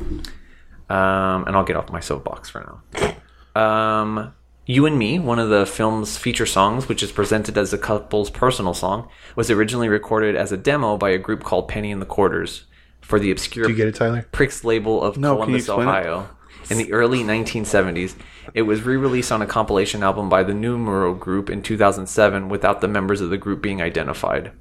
[0.90, 3.62] Um, and I'll get off my soapbox for now.
[3.62, 4.34] Um,
[4.66, 8.30] you and Me, one of the film's feature songs, which is presented as the couple's
[8.30, 12.06] personal song, was originally recorded as a demo by a group called Penny and the
[12.06, 12.66] Quarters
[13.02, 14.26] for the obscure Do you get it, Tyler?
[14.32, 16.28] Prix label of No, can you Columbus, explain it?
[16.70, 18.16] In the early 1970s,
[18.54, 22.88] it was re-released on a compilation album by the Numero Group in 2007 without the
[22.88, 24.54] members of the group being identified.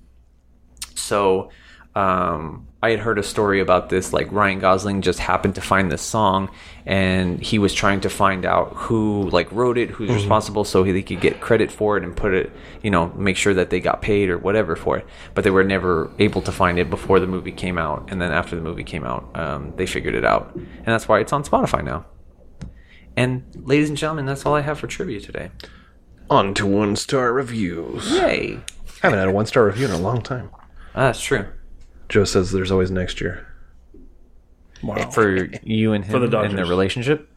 [0.97, 1.51] So,
[1.95, 4.13] um, I had heard a story about this.
[4.13, 6.51] Like Ryan Gosling just happened to find this song,
[6.85, 10.15] and he was trying to find out who like wrote it, who's Mhm.
[10.17, 12.51] responsible, so he could get credit for it and put it,
[12.83, 15.07] you know, make sure that they got paid or whatever for it.
[15.33, 18.33] But they were never able to find it before the movie came out, and then
[18.33, 21.45] after the movie came out, um, they figured it out, and that's why it's on
[21.45, 22.05] Spotify now.
[23.17, 25.51] And ladies and gentlemen, that's all I have for trivia today.
[26.31, 28.11] On to one star reviews.
[28.11, 28.59] Yay!
[29.03, 30.51] haven't had a one star review in a long time.
[30.95, 31.45] Ah, that's true.
[32.13, 33.47] Joe says there's always next year.
[34.83, 35.09] Wow.
[35.11, 36.69] For you and him For the him and their Dodgers.
[36.69, 37.29] relationship.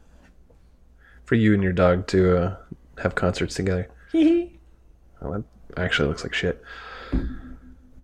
[1.24, 2.56] For you and your dog to uh,
[3.02, 3.90] have concerts together.
[5.22, 6.62] Well, that actually looks like shit.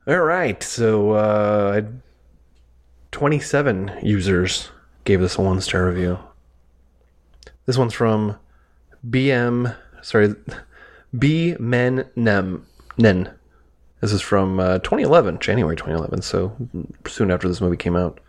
[0.08, 1.82] All right, so uh,
[3.12, 4.70] 27 users
[5.04, 6.18] gave this a one star review.
[7.66, 8.38] This one's from
[9.08, 10.34] BM, sorry,
[11.20, 12.66] B Men Nem
[12.98, 13.30] Nen.
[14.02, 16.56] This is from uh, 2011, January 2011, so
[17.08, 18.20] soon after this movie came out.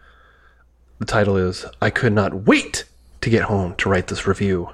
[0.98, 2.84] The title is I Could Not Wait
[3.22, 4.68] to Get Home to Write This Review.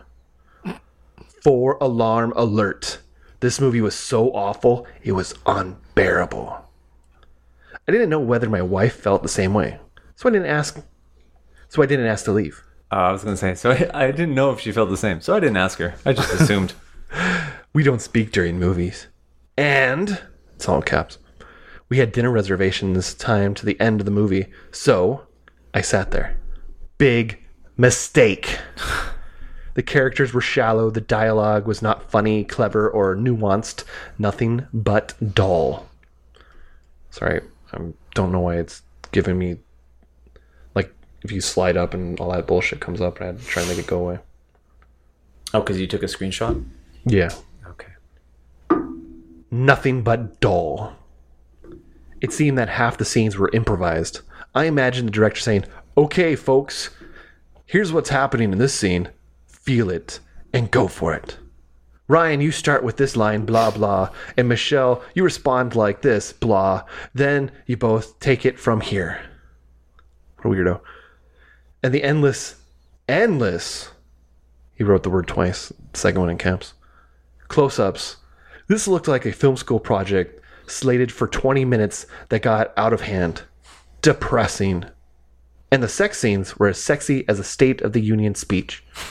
[1.45, 2.99] Four alarm alert.
[3.39, 6.69] This movie was so awful, it was unbearable.
[7.87, 9.79] I didn't know whether my wife felt the same way,
[10.17, 10.81] so I didn't ask.
[11.69, 12.65] So I didn't ask to leave.
[12.91, 14.97] Uh, I was going to say, so I, I didn't know if she felt the
[14.97, 15.95] same, so I didn't ask her.
[16.05, 16.75] I just assumed.
[17.75, 19.07] We don't speak during movies.
[19.57, 20.21] And
[20.59, 21.19] it's all caps.
[21.89, 25.23] We had dinner reservations time to the end of the movie, so
[25.73, 26.37] I sat there.
[26.99, 27.39] Big
[27.77, 28.59] mistake.
[29.75, 33.85] The characters were shallow, the dialogue was not funny, clever, or nuanced.
[34.19, 35.87] Nothing but dull.
[37.11, 37.79] Sorry, I
[38.13, 38.83] don't know why it's
[39.13, 39.59] giving me.
[40.75, 43.63] Like, if you slide up and all that bullshit comes up, I had to try
[43.63, 44.19] and make it go away.
[45.55, 46.65] oh, because you took a screenshot?
[47.05, 47.31] Yeah.
[49.51, 50.95] Nothing but dull.
[52.21, 54.21] It seemed that half the scenes were improvised.
[54.55, 55.65] I imagine the director saying,
[55.97, 56.91] Okay, folks,
[57.67, 59.11] here's what's happening in this scene.
[59.47, 60.21] Feel it
[60.53, 61.39] and go for it.
[62.09, 64.11] Ryan, you start with this line, blah, blah.
[64.37, 66.85] And Michelle, you respond like this, blah.
[67.13, 69.21] Then you both take it from here.
[70.37, 70.81] What a weirdo.
[71.83, 72.57] And the endless,
[73.07, 73.91] endless,
[74.75, 76.73] he wrote the word twice, second one in caps
[77.49, 78.17] close ups.
[78.69, 83.01] This looked like a film school project slated for 20 minutes that got out of
[83.01, 83.43] hand.
[84.03, 84.85] Depressing.
[85.71, 88.85] And the sex scenes were as sexy as a State of the Union speech.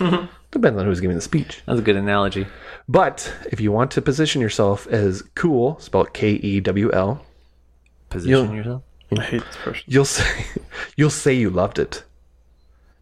[0.52, 1.62] Depends on who's giving the speech.
[1.66, 2.48] That's a good analogy.
[2.88, 7.26] But if you want to position yourself as cool, spelled K E W L,
[8.10, 8.84] Position yourself?
[9.18, 9.84] I hate this person.
[9.88, 10.46] you'll say
[10.96, 12.04] you'll say you loved it.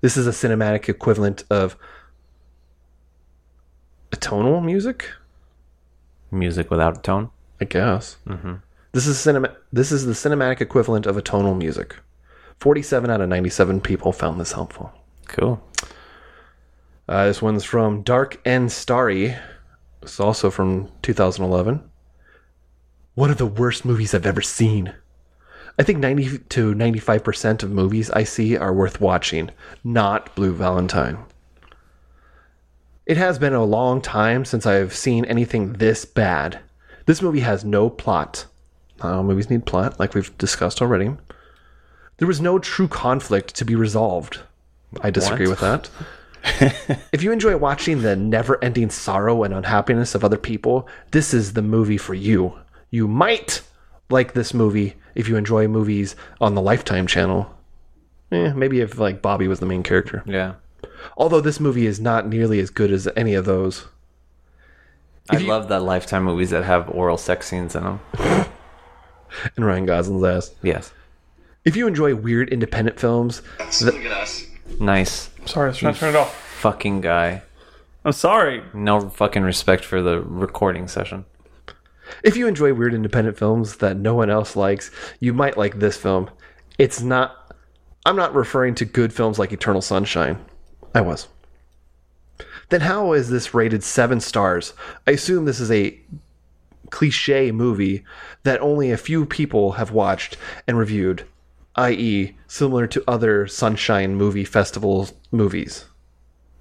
[0.01, 1.77] This is a cinematic equivalent of
[4.11, 5.09] atonal music.
[6.31, 7.29] Music without a tone?
[7.59, 8.17] I guess.
[8.27, 8.55] Mm-hmm.
[8.91, 9.55] This is cinema.
[9.71, 11.95] This is the cinematic equivalent of a tonal music.
[12.59, 14.91] Forty-seven out of ninety-seven people found this helpful.
[15.27, 15.61] Cool.
[17.07, 19.35] Uh, this one's from Dark and Starry.
[20.01, 21.83] It's also from 2011.
[23.13, 24.93] One of the worst movies I've ever seen.
[25.77, 29.51] I think 90 to 95% of movies I see are worth watching,
[29.83, 31.17] not Blue Valentine.
[33.05, 36.59] It has been a long time since I've seen anything this bad.
[37.05, 38.45] This movie has no plot.
[39.01, 41.11] Uh, movies need plot, like we've discussed already.
[42.17, 44.39] There was no true conflict to be resolved.
[45.01, 45.61] I disagree What?
[45.61, 45.89] with
[46.87, 46.99] that.
[47.11, 51.53] if you enjoy watching the never ending sorrow and unhappiness of other people, this is
[51.53, 52.53] the movie for you.
[52.89, 53.61] You might
[54.09, 57.51] like this movie if you enjoy movies on the Lifetime channel.
[58.31, 60.23] Eh, maybe if like Bobby was the main character.
[60.25, 60.53] Yeah.
[61.17, 63.85] Although this movie is not nearly as good as any of those.
[65.29, 67.99] I love that Lifetime movies that have oral sex scenes in them.
[69.57, 70.55] And Ryan Gosling's ass.
[70.61, 70.93] Yes.
[71.65, 73.41] If you enjoy weird independent films,
[73.81, 74.45] Look at us.
[74.79, 75.29] Nice.
[75.45, 76.33] Sorry, I was trying to turn it off.
[76.59, 77.41] Fucking guy.
[78.05, 78.63] I'm sorry.
[78.73, 81.25] No fucking respect for the recording session.
[82.23, 85.97] If you enjoy weird independent films that no one else likes, you might like this
[85.97, 86.29] film.
[86.77, 87.53] It's not.
[88.05, 90.37] I'm not referring to good films like Eternal Sunshine.
[90.95, 91.27] I was.
[92.69, 94.73] Then how is this rated seven stars?
[95.05, 95.99] I assume this is a
[96.89, 98.03] cliche movie
[98.43, 101.25] that only a few people have watched and reviewed,
[101.75, 105.85] i.e., similar to other Sunshine Movie Festival movies.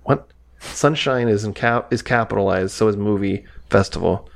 [0.03, 0.29] What?
[0.59, 4.29] Sunshine is in cap is capitalized, so is movie festival.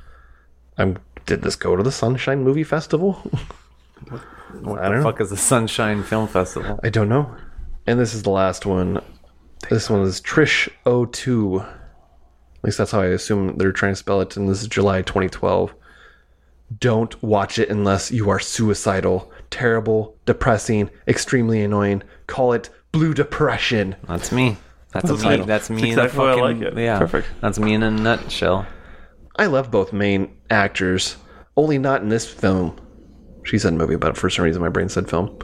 [0.77, 0.97] I'm.
[1.25, 3.21] Did this go to the Sunshine Movie Festival?
[4.61, 5.03] What I the don't know.
[5.03, 6.79] fuck is the Sunshine Film Festival?
[6.83, 7.35] I don't know.
[7.85, 8.99] And this is the last one.
[9.67, 10.69] This one is Trish
[11.11, 11.59] 02.
[11.59, 14.35] At least that's how I assume they're trying to spell it.
[14.37, 15.73] And this is July 2012.
[16.79, 19.31] Don't watch it unless you are suicidal.
[19.49, 22.03] Terrible, depressing, extremely annoying.
[22.27, 23.95] Call it blue depression.
[24.07, 24.57] That's me.
[24.91, 25.29] That's, That's me.
[25.29, 25.45] title.
[25.45, 26.77] That's me That's exactly why I like it.
[26.77, 26.97] yeah.
[26.97, 27.27] Perfect.
[27.41, 28.65] That's me in a nutshell.
[29.35, 31.15] I love both main actors,
[31.55, 32.79] only not in this film.
[33.45, 35.37] She said movie, but for some reason my brain said film.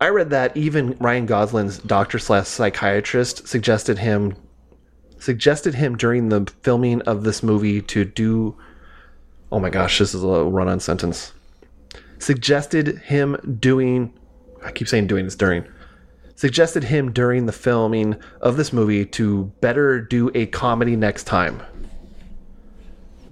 [0.00, 4.34] I read that even Ryan Gosling's doctor slash psychiatrist suggested him
[5.18, 8.56] suggested him during the filming of this movie to do
[9.50, 11.32] oh my gosh, this is a run on sentence.
[12.18, 14.12] Suggested him doing
[14.62, 15.64] I keep saying doing this during.
[16.34, 21.62] Suggested him during the filming of this movie to better do a comedy next time.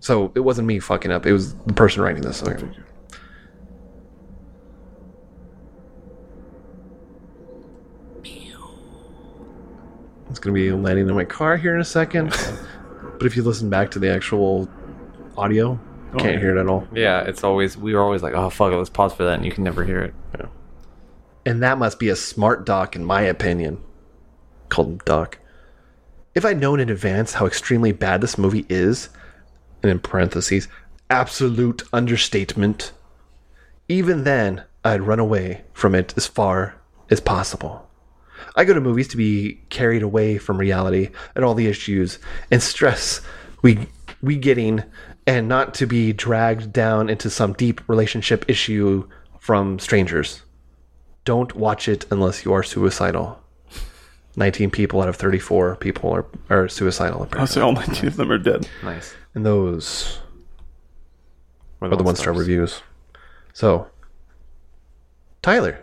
[0.00, 1.26] So it wasn't me fucking up.
[1.26, 2.42] It was the person writing this.
[2.42, 2.66] Okay.
[10.34, 12.30] It's gonna be landing in my car here in a second.
[13.18, 14.68] but if you listen back to the actual
[15.38, 15.78] audio,
[16.12, 16.88] you can't hear it at all.
[16.92, 19.44] Yeah, it's always we were always like, oh fuck it, let's pause for that, and
[19.44, 20.14] you can never hear it.
[20.36, 20.46] Yeah.
[21.46, 23.80] And that must be a smart doc, in my opinion.
[24.70, 25.38] Called Doc.
[26.34, 29.10] If I'd known in advance how extremely bad this movie is,
[29.84, 30.66] and in parentheses,
[31.08, 32.90] absolute understatement,
[33.88, 36.74] even then, I'd run away from it as far
[37.08, 37.83] as possible.
[38.56, 42.18] I go to movies to be carried away from reality and all the issues
[42.50, 43.20] and stress
[43.62, 43.86] we
[44.22, 44.82] we getting
[45.26, 49.08] and not to be dragged down into some deep relationship issue
[49.38, 50.42] from strangers.
[51.24, 53.40] Don't watch it unless you are suicidal.
[54.36, 57.26] 19 people out of 34 people are, are suicidal.
[57.34, 58.68] I'll say all 19 of them are dead.
[58.82, 59.14] Nice.
[59.34, 60.18] And those
[61.80, 62.38] Were are the the one one star stars.
[62.38, 62.82] reviews.
[63.52, 63.86] So,
[65.42, 65.78] Tyler,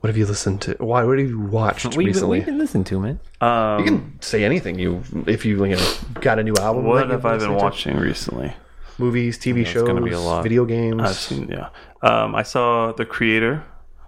[0.00, 0.76] what have you listened to?
[0.78, 1.04] Why?
[1.04, 2.38] What have you watched What have you- recently?
[2.40, 3.20] what have you been listening to, man?
[3.40, 4.78] Um, you can say anything.
[4.78, 6.84] You, if you, you know, got a new album.
[6.84, 7.64] that What you've I been listening to?
[7.64, 8.54] watching recently?
[8.98, 10.42] Movies, TV That's shows, be a lot.
[10.42, 11.02] video games.
[11.02, 11.68] I've seen, yeah.
[12.02, 13.62] Um, I saw The Creator.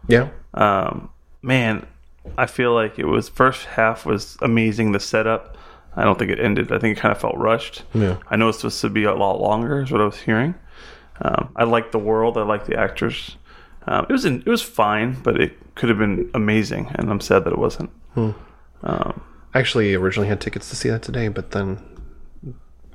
[0.06, 0.28] Yeah.
[0.55, 1.10] Um,
[1.43, 1.86] man,
[2.39, 4.93] I feel like it was first half was amazing.
[4.93, 5.56] The setup.
[5.97, 6.70] I don't think it ended.
[6.73, 7.82] I think it kind of felt rushed.
[7.93, 8.16] Yeah.
[8.28, 9.82] I know it's supposed to be a lot longer.
[9.82, 10.55] Is what I was hearing.
[11.20, 12.39] Um, I like the world.
[12.39, 13.36] I like the actors.
[13.89, 17.20] Um, it was in, it was fine, but it could have been amazing, and I'm
[17.20, 17.89] sad that it wasn't.
[18.12, 18.31] Hmm.
[18.82, 19.20] Um,
[19.55, 21.82] I actually originally had tickets to see that today, but then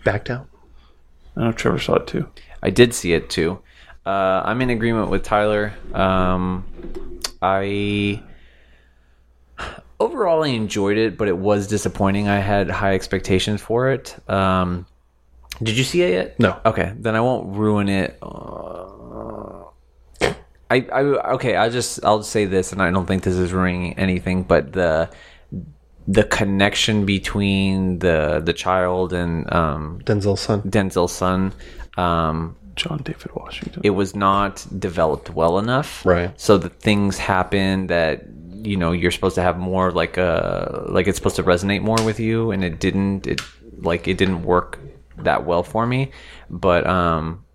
[0.04, 0.48] backed out.
[1.36, 2.30] I know Trevor saw it too.
[2.62, 3.60] I did see it too.
[4.06, 5.74] Uh, I'm in agreement with Tyler.
[5.94, 8.22] Um, I
[10.00, 12.28] overall I enjoyed it, but it was disappointing.
[12.28, 14.16] I had high expectations for it.
[14.30, 14.86] Um,
[15.62, 16.40] did you see it yet?
[16.40, 16.60] No.
[16.66, 18.18] Okay, then I won't ruin it.
[18.22, 19.63] Uh,
[20.70, 21.02] I, I
[21.34, 21.56] okay.
[21.56, 25.10] I'll just I'll say this, and I don't think this is ruining anything, but the
[26.08, 30.62] the connection between the the child and um, Denzel's son.
[30.64, 31.54] Denzel's son
[31.98, 33.82] um, John David Washington.
[33.84, 36.06] it was not developed well enough.
[36.06, 36.40] Right.
[36.40, 41.08] So the things happen that you know you're supposed to have more like a like
[41.08, 43.28] it's supposed to resonate more with you, and it didn't.
[43.28, 43.42] It
[43.80, 44.80] like it didn't work
[45.18, 46.12] that well for me.
[46.50, 47.46] But um,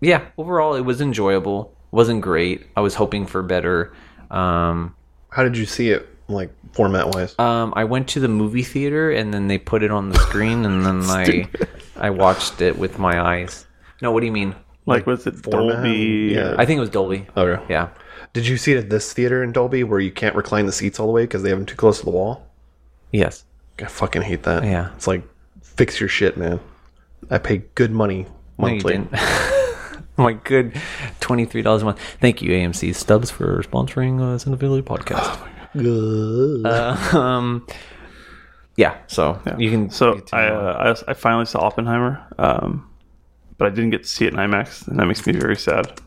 [0.00, 1.75] yeah, overall it was enjoyable.
[1.90, 2.66] Wasn't great.
[2.76, 3.92] I was hoping for better.
[4.30, 4.94] Um,
[5.30, 7.38] How did you see it, like format wise?
[7.38, 10.64] um, I went to the movie theater and then they put it on the screen
[10.64, 11.48] and then I
[11.96, 13.66] I watched it with my eyes.
[14.02, 14.54] No, what do you mean?
[14.84, 16.32] Like, was it Dolby?
[16.34, 16.54] Yeah.
[16.58, 17.26] I think it was Dolby.
[17.36, 17.62] Okay.
[17.68, 17.88] Yeah.
[18.34, 21.00] Did you see it at this theater in Dolby where you can't recline the seats
[21.00, 22.46] all the way because they have them too close to the wall?
[23.10, 23.44] Yes.
[23.80, 24.62] I fucking hate that.
[24.64, 24.90] Yeah.
[24.94, 25.22] It's like,
[25.62, 26.60] fix your shit, man.
[27.30, 28.26] I pay good money
[28.58, 28.92] No, you monthly.
[28.98, 29.10] didn't.
[30.22, 30.80] my good
[31.20, 32.00] twenty three dollars a month.
[32.20, 35.38] Thank you, AMC Stubs, for sponsoring uh, Cinephile podcast.
[36.64, 37.66] Uh, um,
[38.76, 38.96] yeah.
[39.06, 39.90] So you can.
[39.90, 42.88] So I, uh, I I finally saw Oppenheimer, um,
[43.58, 46.00] but I didn't get to see it in IMAX, and that makes me very sad.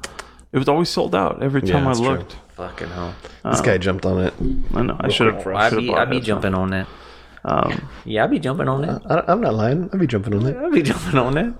[0.51, 2.09] It was always sold out every Yeah, time I that's true.
[2.09, 2.37] looked.
[2.55, 3.13] Fucking hell.
[3.45, 4.33] this Um, guy jumped on it.
[4.73, 4.97] I know.
[4.99, 5.45] I should have.
[5.47, 5.93] I I'd be.
[5.93, 6.87] I'd be jumping on it.
[7.45, 9.01] Um, Yeah, I'd be jumping on it.
[9.09, 9.89] I, I'm not lying.
[9.93, 10.57] I'd be jumping on it.
[10.57, 11.53] I'd be jumping on it.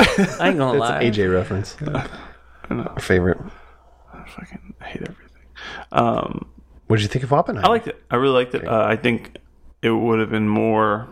[0.00, 1.00] I ain't gonna It's lie.
[1.02, 1.76] an AJ reference.
[2.70, 3.38] Our favorite.
[4.12, 5.42] I fucking hate everything.
[5.92, 6.46] Um,
[6.86, 7.66] What did you think of Oppenheimer?
[7.66, 8.02] I liked it.
[8.10, 8.66] I really liked it.
[8.66, 9.36] Uh, I think
[9.82, 11.08] it would have been more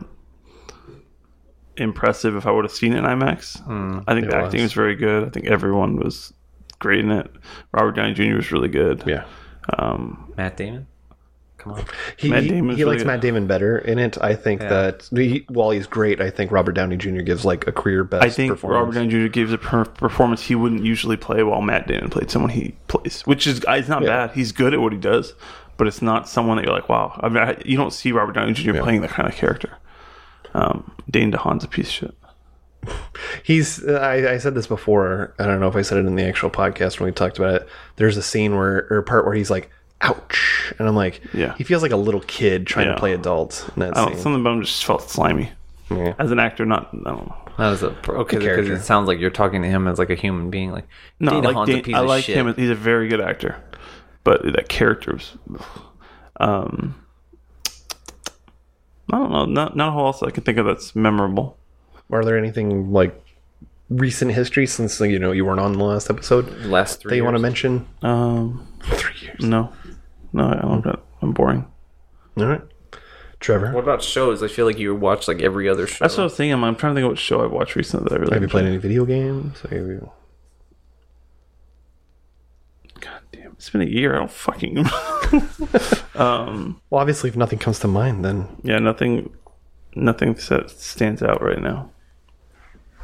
[1.76, 3.60] impressive if I would have seen it in IMAX.
[4.06, 4.70] I think it the acting was.
[4.70, 5.24] was very good.
[5.24, 6.32] I think everyone was
[6.78, 7.30] great in it.
[7.72, 8.36] Robert Downey Jr.
[8.36, 9.02] was really good.
[9.06, 9.24] Yeah.
[9.78, 10.86] Um, Matt Damon.
[11.66, 11.84] Come on.
[12.16, 13.06] He, Matt he- Damon's he really likes good.
[13.08, 14.16] Matt Damon better in it.
[14.20, 14.68] I think Yeah.
[14.68, 17.22] that he, while he's great, I think Robert Downey Jr.
[17.22, 18.24] gives like a career best.
[18.24, 18.78] I think performance.
[18.80, 19.32] Robert Downey Jr.
[19.32, 23.22] gives a per- performance he wouldn't usually play, while Matt Damon played someone he plays,
[23.22, 24.26] which is it's not Yeah.
[24.26, 24.30] bad.
[24.36, 25.34] He's good at what he does,
[25.76, 27.18] but it's not someone that you're like, wow.
[27.22, 28.80] I mean, I, you don't see Robert Downey Jr.
[28.80, 29.76] playing that kind of character.
[30.54, 32.14] Um, Dane DeHaan's a piece of shit.
[33.42, 33.84] He's.
[33.84, 35.34] uh, I, I said this before.
[35.38, 37.54] I don't know if I said it in the actual podcast when we talked about
[37.62, 37.68] it.
[37.96, 41.54] There's a scene where or part where he's like, "Ouch," and I'm like, Yeah.
[41.56, 42.94] He feels like a little kid trying Yeah.
[42.94, 44.22] to play adult in that I don't, scene.
[44.22, 45.50] something about him just felt slimy
[45.90, 46.14] Yeah.
[46.18, 46.64] as an actor.
[46.66, 47.34] Not I don't know.
[47.58, 50.14] That is a okay because it sounds like you're talking to him as like a
[50.14, 50.70] human being.
[50.72, 50.86] Like
[51.18, 52.54] No, Dane I like, DeHaan's a piece I like him.
[52.54, 53.56] He's a very good actor,
[54.24, 55.32] but that character was.
[56.38, 56.94] Um,
[59.12, 59.44] I don't know.
[59.46, 61.56] Not not who else I can think of that's memorable.
[62.10, 63.18] Are there anything like
[63.88, 67.10] recent history since you know you weren't on the last episode Last three.
[67.10, 67.86] that you want to mention?
[68.02, 69.40] Um, Three years.
[69.40, 69.72] no,
[70.36, 71.00] no, I don't.
[71.22, 71.66] I'm boring.
[72.36, 72.62] All right,
[73.40, 73.72] Trevor.
[73.72, 74.42] What about shows?
[74.42, 76.04] I feel like you watch like every other show.
[76.04, 76.52] That's what I was thinking.
[76.52, 78.34] I'm, I'm trying to think of what show I've watched recently that I really.
[78.34, 79.60] Have you played any video games?
[79.62, 80.10] Have you-
[83.00, 84.14] God damn, it's been a year.
[84.14, 84.78] I don't fucking.
[86.14, 89.34] um, Well, obviously, if nothing comes to mind, then yeah, nothing,
[89.94, 91.90] nothing that stands out right now.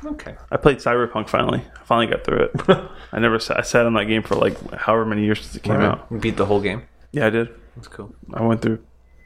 [0.04, 0.34] okay.
[0.50, 1.62] I played Cyberpunk finally.
[1.80, 2.60] I finally got through it.
[3.12, 3.38] I never.
[3.38, 5.84] Sat, I sat on that game for like however many years since it came Right.
[5.84, 6.06] out.
[6.10, 6.82] You beat the whole game.
[7.12, 7.48] Yeah, I did.
[7.76, 8.14] That's cool.
[8.34, 8.78] I went through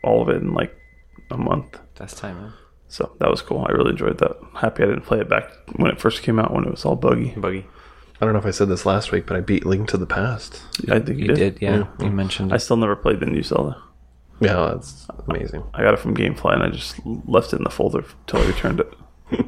[0.05, 0.77] all of it in like
[1.31, 1.79] a month.
[1.97, 2.53] That's time, man.
[2.89, 3.65] So that was cool.
[3.69, 4.37] I really enjoyed that.
[4.55, 6.95] Happy I didn't play it back when it first came out when it was all
[6.97, 7.31] buggy.
[7.37, 7.67] Buggy.
[8.21, 10.07] I don't know if I said this last week, but I beat Link to the
[10.07, 10.63] Past.
[10.89, 11.55] I think you, You did.
[11.59, 11.87] did, yeah.
[12.01, 13.83] You mentioned I still never played the new Zelda.
[14.41, 15.65] Yeah, that's amazing.
[15.75, 18.47] I got it from GameFly and I just left it in the folder until I
[18.47, 18.95] returned it.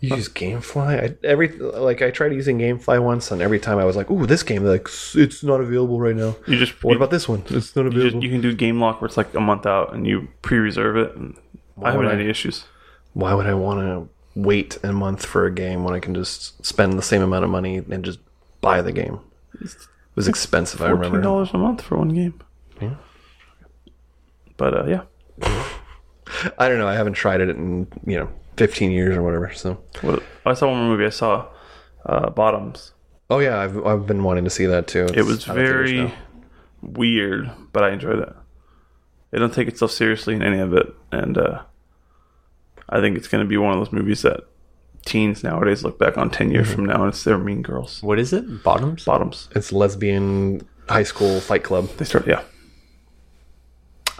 [0.00, 1.10] You use GameFly?
[1.22, 4.24] I, every like I tried using GameFly once, and every time I was like, "Ooh,
[4.26, 7.42] this game like it's not available right now." You just What you, about this one?
[7.50, 8.10] It's not you, available.
[8.12, 10.96] just, you can do game lock where it's like a month out and you pre-reserve
[10.96, 11.16] it.
[11.16, 11.36] And
[11.82, 12.64] I haven't had any issues.
[13.12, 14.08] Why would I want to
[14.40, 17.50] wait a month for a game when I can just spend the same amount of
[17.50, 18.20] money and just
[18.62, 19.20] buy the game?
[19.60, 19.74] It
[20.14, 20.80] was expensive.
[20.80, 21.20] I Fourteen remember.
[21.22, 22.40] dollars a month for one game.
[22.80, 22.94] Yeah.
[24.56, 25.02] But uh, yeah,
[26.58, 26.88] I don't know.
[26.88, 28.28] I haven't tried it in you know
[28.60, 29.52] 15 years or whatever.
[29.54, 29.78] So.
[30.02, 31.06] What- I saw one more movie.
[31.06, 31.46] I saw
[32.06, 32.92] uh, Bottoms.
[33.30, 35.06] Oh yeah, I've I've been wanting to see that too.
[35.14, 36.14] It was out of theaters very
[36.82, 38.32] weird, but I enjoyed it.
[39.32, 41.62] It don't take itself seriously in any of it, and uh,
[42.88, 44.40] I think it's going to be one of those movies that
[45.06, 46.74] teens nowadays look back on ten years Mm-hmm.
[46.74, 48.02] from now, and it's their Mean Girls.
[48.02, 48.62] What is it?
[48.64, 49.04] Bottoms?
[49.04, 49.48] Bottoms.
[49.54, 51.88] It's lesbian high school fight club.
[51.98, 52.42] They start, yeah.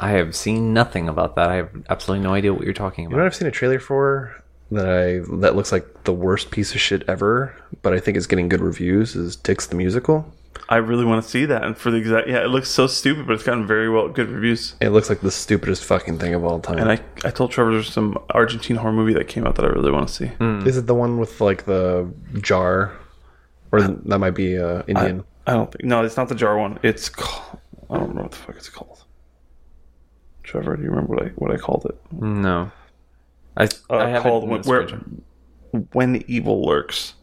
[0.01, 1.49] I have seen nothing about that.
[1.51, 3.23] I have absolutely no idea what you're talking You know about.
[3.23, 4.35] what I've seen a trailer for
[4.73, 8.27] that I that looks like the worst piece of shit ever, but I think it's
[8.27, 9.15] getting good reviews.
[9.17, 10.33] Is Dicks the musical?
[10.69, 13.27] I really want to see that, and for the exact, yeah, it looks so stupid,
[13.27, 14.75] but it's gotten very well good reviews.
[14.81, 16.79] It looks like the stupidest fucking thing of all time.
[16.79, 19.69] And I, I told Trevor there's some Argentine horror movie that came out that I
[19.69, 20.31] really want to see.
[20.69, 22.09] Is it the one with like the
[22.41, 22.97] jar,
[23.73, 25.25] or that might be uh, Indian?
[25.47, 25.85] I don't think.
[25.85, 26.79] No, it's not the jar one.
[26.85, 27.59] It's called.
[27.91, 29.03] I don't know what the fuck it's called.
[30.51, 31.97] Trevor, do you remember what I what I called it?
[32.13, 32.73] No.
[33.57, 34.89] I, Uh, I haven't called in when, where.
[35.93, 37.15] When Evil Lurks.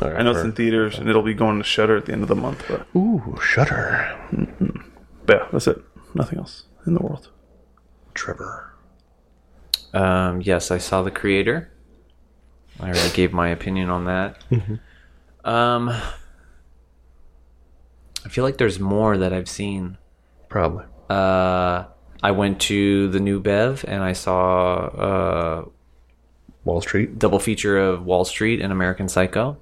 [0.00, 2.12] All right, I know it's in theaters and it'll be going to Shudder at the
[2.12, 4.18] end of the month, but Ooh, Shudder.
[5.28, 5.82] yeah, that's it.
[6.14, 7.28] Nothing else in the world.
[8.14, 8.72] Trevor.
[9.92, 11.70] Um, yes, I saw the creator.
[12.80, 14.42] I already gave my opinion on that.
[15.44, 16.14] Um, I
[18.30, 19.98] feel like there's more that I've seen.
[20.48, 20.84] Probably.
[21.10, 21.84] Uh,
[22.22, 25.64] I went to the new Bev and I saw uh,
[26.64, 27.18] Wall Street.
[27.18, 29.58] double feature of Wall Street and American Psycho.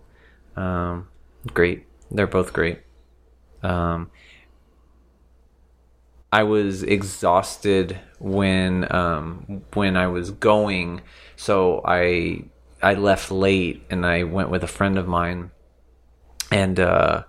[0.56, 1.09] Um,
[1.55, 1.86] great.
[2.10, 2.80] They're both great.
[3.62, 4.10] Um,
[6.32, 11.01] I was exhausted when um, when I was going,
[11.36, 12.44] so I
[12.82, 15.51] I left late and I went with a friend of mine,
[16.51, 17.22] and uh,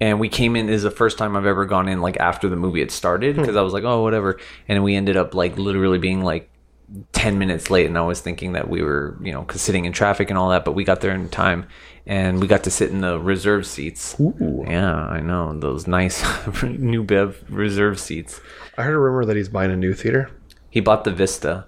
[0.00, 0.66] and we came in.
[0.66, 3.36] This is the first time I've ever gone in like after the movie had started
[3.36, 3.42] hmm.
[3.42, 4.38] because I was like, oh whatever,
[4.68, 6.50] and we ended up like literally being like
[7.12, 9.92] 10 minutes late and i was thinking that we were you know 'cause sitting in
[9.92, 11.66] traffic and all that but we got there in time
[12.06, 14.14] and we got to sit in the reserve seats
[14.68, 16.22] yeah i know those nice
[16.62, 18.38] new bev reserve seats
[18.76, 20.30] I heard a rumor that he's buying a new theater.
[20.68, 21.64] he bought the vista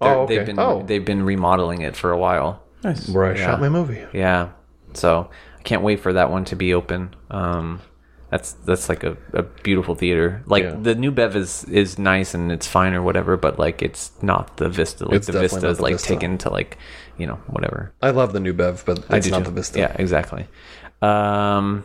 [0.00, 0.36] Oh, They're- okay.
[0.36, 0.82] they've been Oh.
[0.86, 3.08] they've been remodeling it for a while Nice.
[3.08, 3.44] Where I Yeah.
[3.46, 4.06] shot my movie.
[4.12, 4.50] yeah
[4.94, 5.30] so
[5.60, 7.80] i can't wait for that one to be open um
[8.30, 10.76] that's that's like a, a beautiful theater like Yeah.
[10.80, 14.56] the new bev is is nice and it's fine or whatever but like it's not
[14.56, 16.08] the vista like It's the vista is like Vista.
[16.08, 16.78] taken to like
[17.18, 19.44] you know whatever I love the new Bev, but I it's do not too.
[19.44, 19.78] the Vista.
[19.78, 20.46] Yeah, exactly.
[21.02, 21.84] Um,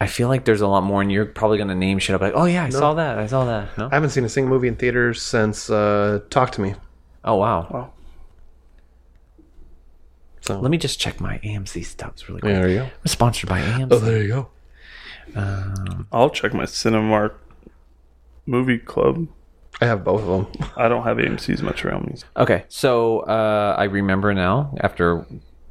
[0.00, 2.32] I feel like there's a lot more, and you're probably gonna name shit up like,
[2.34, 3.78] oh yeah, I saw that, I saw that.
[3.78, 6.74] No, I haven't seen a single movie in theaters since uh, Talk to Me.
[7.24, 7.68] oh wow.
[7.70, 7.92] Wow.
[10.44, 12.52] So Let me just check my AMC stubs really quick.
[12.52, 12.84] there you go.
[12.84, 13.88] We're sponsored by AMC.
[13.92, 14.48] Oh, there you go.
[16.12, 17.32] I'll check my Cinemark
[18.46, 19.26] movie club.
[19.80, 20.68] I have both of them.
[20.76, 22.16] I don't have AMC's much around me.
[22.36, 25.26] Okay, so uh, I remember now after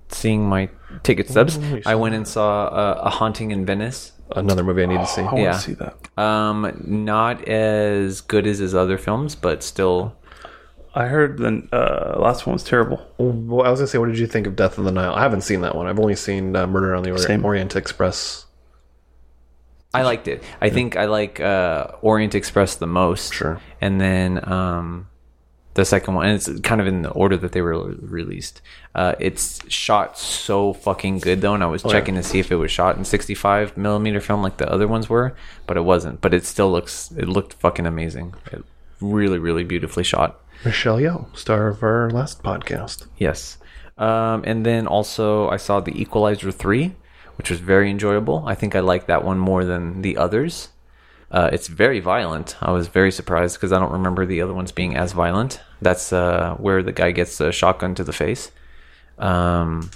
[0.10, 0.70] seeing my
[1.04, 4.12] ticket stubs, I went and saw uh, a haunting in Venice.
[4.36, 5.22] Another movie I need to see.
[5.22, 5.52] I want Yeah.
[5.52, 5.96] to see that.
[6.20, 10.16] Um, not as good as his other films, but still
[10.96, 13.04] I heard the uh, last one was terrible.
[13.18, 15.14] Well, I was gonna say, what did you think of Death on the Nile?
[15.14, 15.88] I haven't seen that one.
[15.88, 17.44] I've only seen uh, Murder on the Ori- Same.
[17.44, 18.46] Orient Express.
[19.94, 20.44] I liked it.
[20.60, 23.34] I think I like uh, Orient Express the most.
[23.34, 23.60] Sure.
[23.80, 25.08] And then um,
[25.76, 28.62] the second one, and it's kind of in the order that they were released.
[28.96, 31.94] Uh, it's shot so fucking good though, and I was Oh, yeah.
[32.00, 35.10] checking to see if it was shot in 65 millimeter film like the other ones
[35.10, 35.36] were,
[35.68, 36.22] but it wasn't.
[36.22, 38.34] But it still looks, it looked fucking amazing.
[38.52, 38.64] It,
[39.00, 40.40] really, really beautifully shot.
[40.66, 43.08] Michelle Yeoh, star of our last podcast.
[43.18, 43.58] Yes.
[43.98, 46.96] Um, and then also I saw The Equalizer 3,
[47.38, 48.44] which was very enjoyable.
[48.48, 50.70] I think I like that one more than the others.
[51.30, 52.56] Uh, it's very violent.
[52.62, 55.60] I was very surprised because I don't remember the other ones being as violent.
[55.82, 58.52] That's uh, where the guy gets a shotgun to the face.
[59.18, 59.90] Um,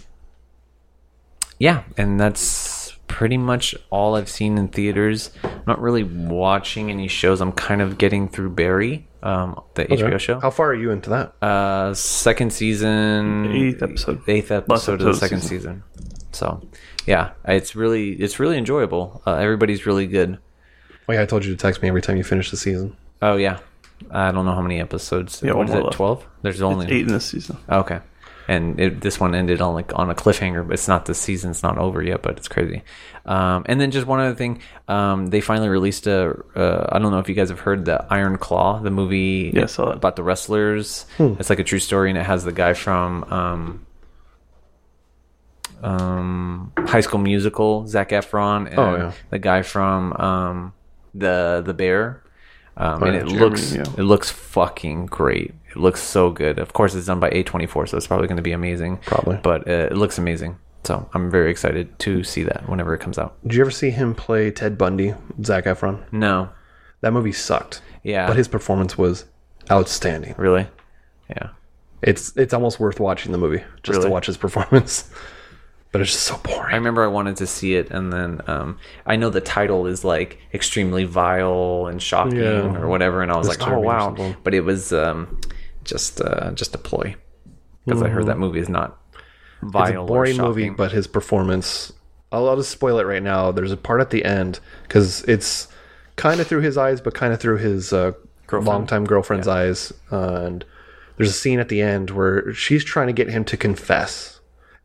[1.60, 5.31] yeah, and that's pretty much all I've seen in theaters.
[5.44, 7.39] I'm not really watching any shows.
[7.39, 10.39] I'm kind of getting through Barry, um, the HBO show.
[10.39, 11.33] How far are you into that?
[11.45, 14.21] Uh, second season, Eighth episode.
[14.27, 15.83] eighth episode of the second season.
[15.91, 16.23] season.
[16.31, 16.61] So,
[17.05, 19.21] yeah, it's really it's really enjoyable.
[19.25, 20.37] Uh, everybody's really good.
[21.09, 22.95] Oh yeah, I told you to text me every time you finish the season.
[23.21, 23.59] Oh yeah,
[24.11, 25.41] I don't know how many episodes.
[25.43, 25.91] Yeah, what is it?
[25.91, 26.25] Twelve.
[26.41, 27.57] There's only It's eight in this season.
[27.69, 27.99] Okay,
[28.47, 30.65] and it, this one ended on like on a cliffhanger.
[30.65, 32.83] But it's not the season's not over yet, but it's crazy.
[33.25, 36.35] Um, and then just one other thing, um, they finally released a.
[36.55, 39.67] Uh, I don't know if you guys have heard the Iron Claw, the movie Yeah,
[39.77, 41.05] about the wrestlers.
[41.19, 43.85] It's like a true story, and it has the guy from um,
[45.83, 49.11] um, High School Musical, Zac Efron, and Oh, yeah.
[49.29, 50.73] the guy from um,
[51.13, 52.23] the the Bear.
[52.79, 53.81] Um, and it looks yeah.
[53.97, 55.53] it looks fucking great.
[55.71, 56.59] It looks so good.
[56.59, 58.97] Of course, it's done by A24, so it's probably going to be amazing.
[58.97, 59.37] Probably.
[59.41, 60.57] but uh, it looks amazing.
[60.83, 63.35] So I'm very excited to see that whenever it comes out.
[63.43, 65.13] Did you ever see him play Ted Bundy,
[65.43, 66.01] Zac Efron?
[66.13, 66.49] No,
[67.01, 67.81] That movie sucked.
[68.03, 69.25] yeah, But his performance was
[69.71, 70.35] outstanding.
[70.37, 70.67] really,
[71.29, 71.49] yeah.
[72.03, 75.09] It's it's almost worth watching the movie just to watch his performance.
[75.91, 76.73] but it's just so boring.
[76.73, 80.03] I remember I wanted to see it, and then um, I know the title is
[80.03, 82.76] like extremely vile and shocking Yeah.
[82.77, 85.39] or whatever, and I was like, oh wow, but it was um,
[85.84, 87.15] just uh, just a ploy
[87.85, 88.97] because I heard that movie is not
[89.61, 89.91] vile Mm-hmm.
[89.91, 91.93] It's a boring movie, but his performance.
[92.31, 93.51] I'll, I'll just spoil it right now.
[93.51, 95.69] There's a part at the end because it's
[96.18, 98.11] kind of through his eyes, but kind of through his uh,
[98.51, 99.93] longtime girlfriend's eyes.
[100.11, 100.65] Uh, and
[101.15, 104.36] there's a scene at the end where she's trying to get him to confess,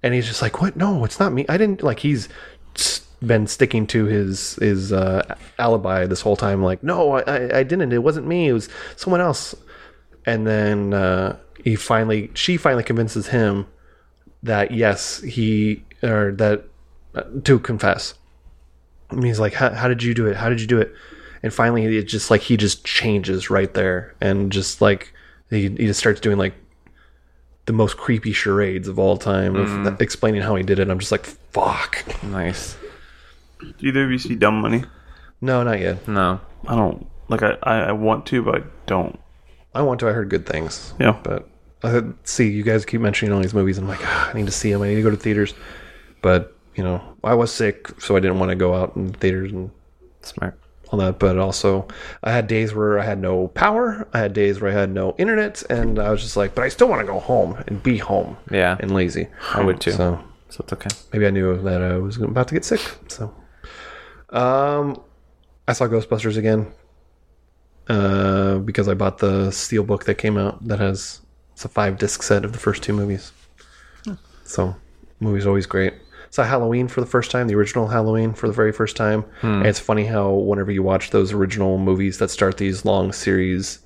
[0.02, 0.76] and he's just like, "What?
[0.76, 1.44] No, it's not me.
[1.48, 2.28] I didn't." Like He's
[3.26, 6.62] been sticking to his his uh, alibi this whole time.
[6.62, 7.92] Like, no, I, I, didn't.
[7.92, 8.48] It wasn't me.
[8.48, 9.54] It was someone else.
[10.26, 13.66] And then uh, he finally, she finally convinces him
[14.42, 16.64] that yes, he or that
[17.14, 18.14] uh, to confess.
[19.10, 20.36] And he's like, how, how did you do it?
[20.36, 20.92] How did you do it?
[21.42, 25.12] And finally, it just like he just changes right there, and just like
[25.50, 26.54] he, he just starts doing like
[27.66, 30.00] the most creepy charades of all time, of Mhm.
[30.00, 30.90] explaining how he did it.
[30.90, 32.04] I'm just like, fuck.
[32.24, 32.76] Nice.
[33.60, 34.84] Do either of you see Dumb Money?
[35.40, 36.06] No, not yet.
[36.08, 37.06] No, I don't.
[37.28, 39.18] Like I, I, I want to, but I don't.
[39.74, 40.08] I want to.
[40.08, 40.92] I heard good things.
[40.98, 41.16] Yeah.
[41.22, 41.48] but
[41.84, 43.78] I see you guys keep mentioning all these movies.
[43.78, 44.82] I'm like, ah, I need to see them.
[44.82, 45.54] I need to go to theaters.
[46.20, 49.52] But you know, I was sick, so I didn't want to go out in theaters
[49.52, 49.70] and
[50.22, 50.58] smart
[50.92, 51.18] all that.
[51.18, 51.88] But also,
[52.22, 54.06] I had days where I had no power.
[54.12, 56.68] I had days where I had no internet, and I was just like, but I
[56.68, 58.36] still want to go home and be home.
[58.50, 58.76] Yeah.
[58.78, 59.28] and lazy.
[59.54, 59.92] I would too.
[59.92, 60.90] So, so it's okay.
[61.12, 62.80] maybe I knew that I was about to get sick.
[63.08, 63.34] So,
[64.30, 65.00] um,
[65.66, 66.72] I saw Ghostbusters again.
[67.88, 71.20] Uh, because I bought the steel book that came out that has
[71.52, 73.32] it's a five disc set of the first two movies.
[74.44, 74.76] So,
[75.18, 75.94] movie's always great.
[76.32, 79.20] Saw Halloween for the first time, the original Halloween for the very first time.
[79.42, 79.46] Hmm.
[79.58, 83.80] And it's funny how whenever you watch those original movies that start these long series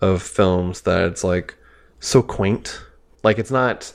[0.00, 1.54] of films, that it's like
[1.98, 2.80] so quaint.
[3.22, 3.92] Like it's not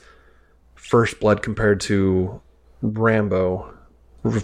[0.76, 2.40] First Blood compared to
[2.80, 3.74] Rambo,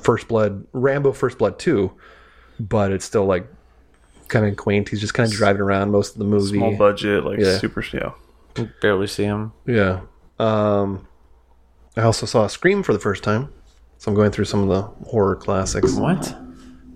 [0.03, 1.93] First Blood, Rambo First Blood 2,
[2.59, 3.47] but it's still like
[4.27, 4.89] kind of quaint.
[4.89, 6.59] He's just kind of driving around most of the movie.
[6.59, 7.59] Small budget, like Yeah.
[7.59, 7.85] super.
[7.93, 8.11] Yeah.
[8.81, 9.53] Barely see him.
[9.67, 10.01] Yeah.
[10.41, 11.07] Um,
[11.97, 13.53] I also saw Scream for the first time,
[13.99, 15.93] so I'm going through some of the horror classics.
[15.95, 16.35] What?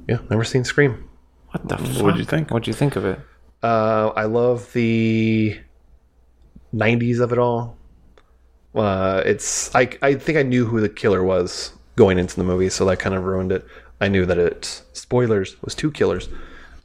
[0.09, 1.09] Yeah, never seen Scream.
[1.51, 1.77] What the?
[2.02, 2.51] What'd you think?
[2.51, 3.20] What'd you think of it?
[3.62, 5.59] Uh, I love the
[6.74, 7.77] '90s of it all.
[8.74, 12.68] Uh, it's I I think I knew who the killer was going into the movie,
[12.68, 13.66] so that kind of ruined it.
[14.01, 16.28] I knew that it spoilers was two killers,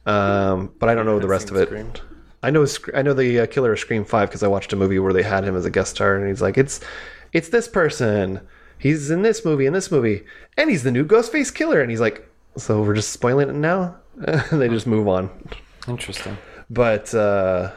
[0.06, 2.00] um, but I don't know the rest of it.
[2.42, 4.98] I know I know the uh, killer of Scream Five because I watched a movie
[4.98, 6.80] where they had him as a guest star, and he's like, it's
[7.32, 8.40] it's this person.
[8.78, 10.24] He's in this movie, in this movie,
[10.56, 11.80] and he's the new Ghostface killer.
[11.80, 13.96] And he's like, so we're just spoiling it now.
[14.26, 15.30] and they just move on.
[15.88, 16.36] Interesting.
[16.68, 17.72] But uh,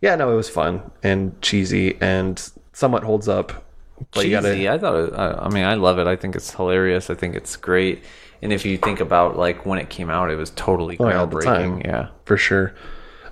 [0.00, 3.66] yeah, no, it was fun and cheesy and somewhat holds up.
[4.14, 4.64] But you Cheesy.
[4.64, 4.96] gotta, I thought.
[5.08, 6.06] It, I, I mean, I love it.
[6.06, 7.10] I think it's hilarious.
[7.10, 8.02] I think it's great.
[8.40, 11.14] And if you think about like when it came out, it was totally Oh, yeah,
[11.26, 11.84] groundbreaking.
[11.84, 12.08] Yeah.
[12.24, 12.74] for sure.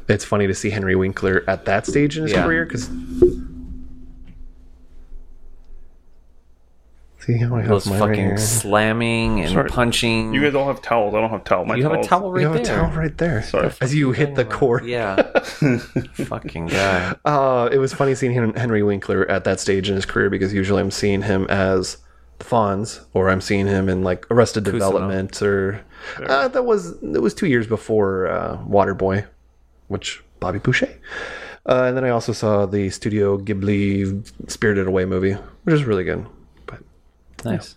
[0.08, 2.42] It's funny to see Henry Winkler at that stage in his Yeah.
[2.44, 2.90] career because.
[7.28, 8.38] See how I have Those mine right fucking here.
[8.38, 9.68] slamming and Sorry.
[9.68, 10.32] punching.
[10.32, 11.14] You guys all have towels.
[11.14, 11.66] I don't have towel.
[11.66, 12.40] My You have a towels- towel right there.
[12.40, 12.74] you have there.
[12.74, 13.42] a towel right there.
[13.42, 13.70] Sorry.
[13.82, 14.86] As you hit the cord.
[14.86, 15.16] Yeah.
[16.14, 17.14] fucking guy.
[17.26, 20.54] Uh, it was funny seeing Hen- Henry Winkler at that stage in his career because
[20.54, 21.98] usually I'm seeing him as
[22.38, 24.72] the Fonz or I'm seeing him in like Arrested Cousineau.
[24.72, 25.84] Development or
[26.26, 29.26] uh, that was it was two years before uh, Waterboy,
[29.88, 30.88] which Bobby Boucher.
[31.66, 35.32] Uh, and then I also saw the Studio Ghibli Spirited Away movie,
[35.64, 36.24] which is really good.
[37.38, 37.76] But Nice.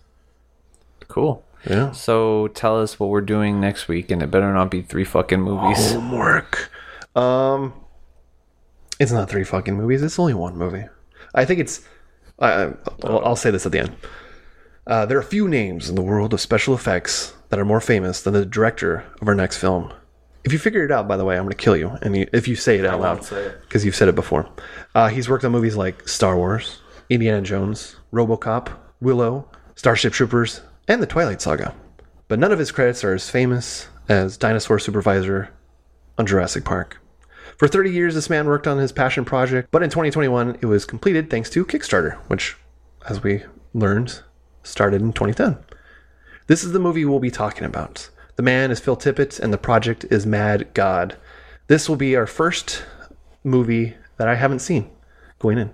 [1.08, 1.44] Cool.
[1.68, 5.04] yeah, So tell us what we're doing next week, and it better not be three
[5.04, 5.92] fucking movies.
[5.92, 6.70] homework.
[7.14, 7.74] Um,
[8.98, 10.02] it's not three fucking movies.
[10.02, 10.84] It's only one movie.
[11.34, 11.80] I think it's.
[12.38, 12.72] I, I-
[13.04, 13.96] I'll, I'll say this at the end.
[14.86, 17.80] Uh, there are a few names in the world of special effects that are more
[17.80, 19.92] famous than the director of our next film.
[20.44, 21.90] If you figure it out, by the way, I'm going to kill you.
[22.02, 23.60] And you, if you say it out loud, say it.
[23.60, 24.48] because you've said it before.
[24.94, 28.68] Uh, he's worked on movies like Star Wars, Indiana Jones, RoboCop,
[29.02, 31.74] Willow, Starship Troopers, and The Twilight Saga.
[32.28, 35.50] But none of his credits are as famous as Dinosaur Supervisor
[36.16, 36.98] on Jurassic Park.
[37.58, 40.84] For 30 years, this man worked on his passion project, but in 2021, it was
[40.84, 42.56] completed thanks to Kickstarter, which,
[43.08, 43.42] as we
[43.74, 44.22] learned,
[44.62, 45.58] started in 2010.
[46.46, 48.08] This is the movie we'll be talking about.
[48.36, 51.16] The man is Phil Tippett, and the project is Mad God.
[51.66, 52.84] This will be our first
[53.42, 54.90] movie that I haven't seen
[55.38, 55.70] going in.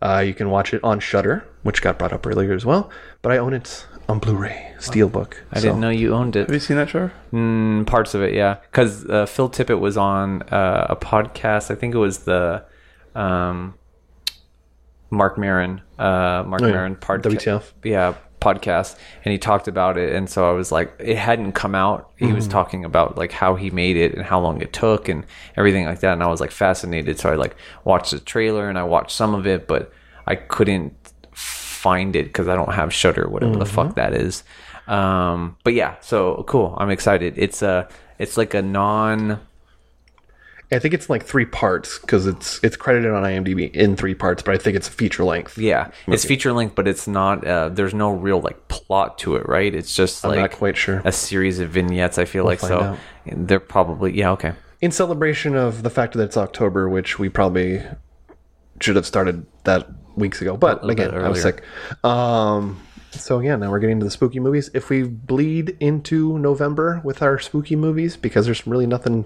[0.00, 2.90] Uh, you can watch it on Shudder, which got brought up earlier as well,
[3.22, 5.34] but I own it on Blu-ray, Steelbook.
[5.52, 6.46] I didn't know you owned it.
[6.46, 7.12] Have you seen that, Trevor?
[7.32, 8.54] Mm, parts of it, yeah.
[8.70, 11.70] Because uh, Phil Tippett was on uh, a podcast.
[11.70, 12.64] I think it was the
[13.16, 13.74] um,
[15.10, 16.72] Marc Maron, uh, Marc Oh, yeah.
[16.72, 17.22] Maron podcast.
[17.22, 17.72] WTF.
[17.84, 20.14] Yeah, podcast, and he talked about it.
[20.14, 22.10] And so I was like, it hadn't come out.
[22.16, 22.50] He was Mhm.
[22.52, 25.24] talking about like how he made it and how long it took and
[25.56, 26.12] everything like that.
[26.12, 27.18] And I was like fascinated.
[27.18, 29.92] So I like watched the trailer and I watched some of it, but
[30.26, 31.05] I couldn't
[31.86, 33.68] find it because I don't have Shudder, whatever the Mhm.
[33.78, 34.42] fuck that is.
[34.88, 36.74] Um, but yeah, so cool.
[36.78, 37.34] I'm excited.
[37.36, 39.40] It's a, it's like a non.
[40.72, 44.42] I think it's like three parts because it's it's credited on IMDb in three parts,
[44.42, 45.56] but I think it's feature length.
[45.58, 47.46] Yeah, it's feature length, but it's not.
[47.46, 49.72] Uh, there's no real like plot to it, right?
[49.72, 51.02] It's just I'm like not quite sure.
[51.04, 52.18] a series of vignettes.
[52.18, 52.80] I feel We'll like so.
[52.80, 52.98] out.
[53.26, 54.32] They're probably yeah.
[54.32, 54.52] Okay.
[54.80, 57.82] in celebration of the fact that it's October, which we probably
[58.80, 61.62] should have started that weeks ago, but again, I was sick.
[62.04, 62.80] Um,
[63.12, 64.70] so yeah, now we're getting to the spooky movies.
[64.74, 69.24] If we bleed into November with our spooky movies, because there's really nothing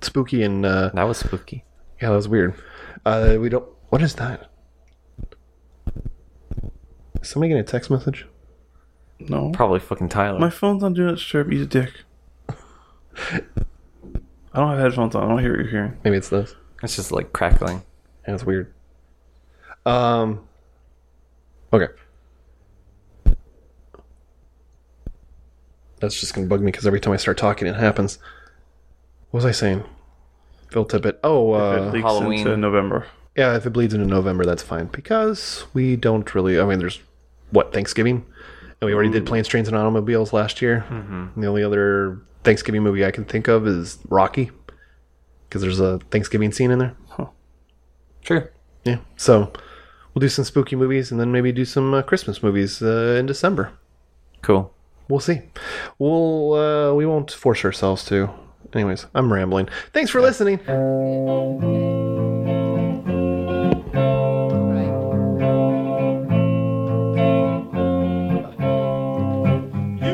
[0.00, 1.64] spooky and uh, That was spooky.
[2.00, 2.54] yeah, that was weird.
[3.04, 3.64] Uh, we don't.
[3.88, 4.50] What is that?
[7.20, 8.26] Is somebody getting a text message?
[9.20, 9.50] No.
[9.52, 10.38] Probably fucking Tyler.
[10.38, 11.50] My phone's on Do Not Disturb.
[11.50, 11.90] He's a dick.
[12.48, 13.40] I
[14.60, 15.24] don't have headphones on.
[15.24, 15.96] I don't hear what you're hearing.
[16.04, 16.54] Maybe it's this.
[16.82, 17.82] it's just like crackling.
[18.26, 18.72] Yeah, it's weird.
[19.86, 20.40] Um.
[21.72, 21.88] Okay.
[26.00, 28.18] That's just gonna bug me because every time I start talking, it happens.
[29.30, 29.84] What was I saying?
[30.70, 31.18] Phil Tippett.
[31.24, 32.40] Oh, If uh, it Halloween.
[32.40, 33.06] into November.
[33.36, 33.56] yeah.
[33.56, 36.58] If it bleeds into November, that's fine because we don't really.
[36.60, 37.00] I mean, there's
[37.50, 38.24] what Thanksgiving,
[38.80, 40.84] and we already did Planes, Trains, and Automobiles last year.
[40.88, 41.40] Mm-hmm.
[41.40, 44.50] The only other Thanksgiving movie I can think of is Rocky,
[45.48, 46.94] because there's a Thanksgiving scene in there.
[48.24, 48.48] True.
[48.84, 48.98] Yeah.
[49.16, 49.52] So
[50.12, 53.26] we'll do some spooky movies and then maybe do some uh, Christmas movies uh, in
[53.26, 53.72] December.
[54.42, 54.72] Cool.
[55.08, 55.42] We'll see.
[55.98, 58.30] We'll uh, we won't force ourselves to.
[58.72, 59.68] Anyways, I'm rambling.
[59.92, 60.58] Thanks for listening.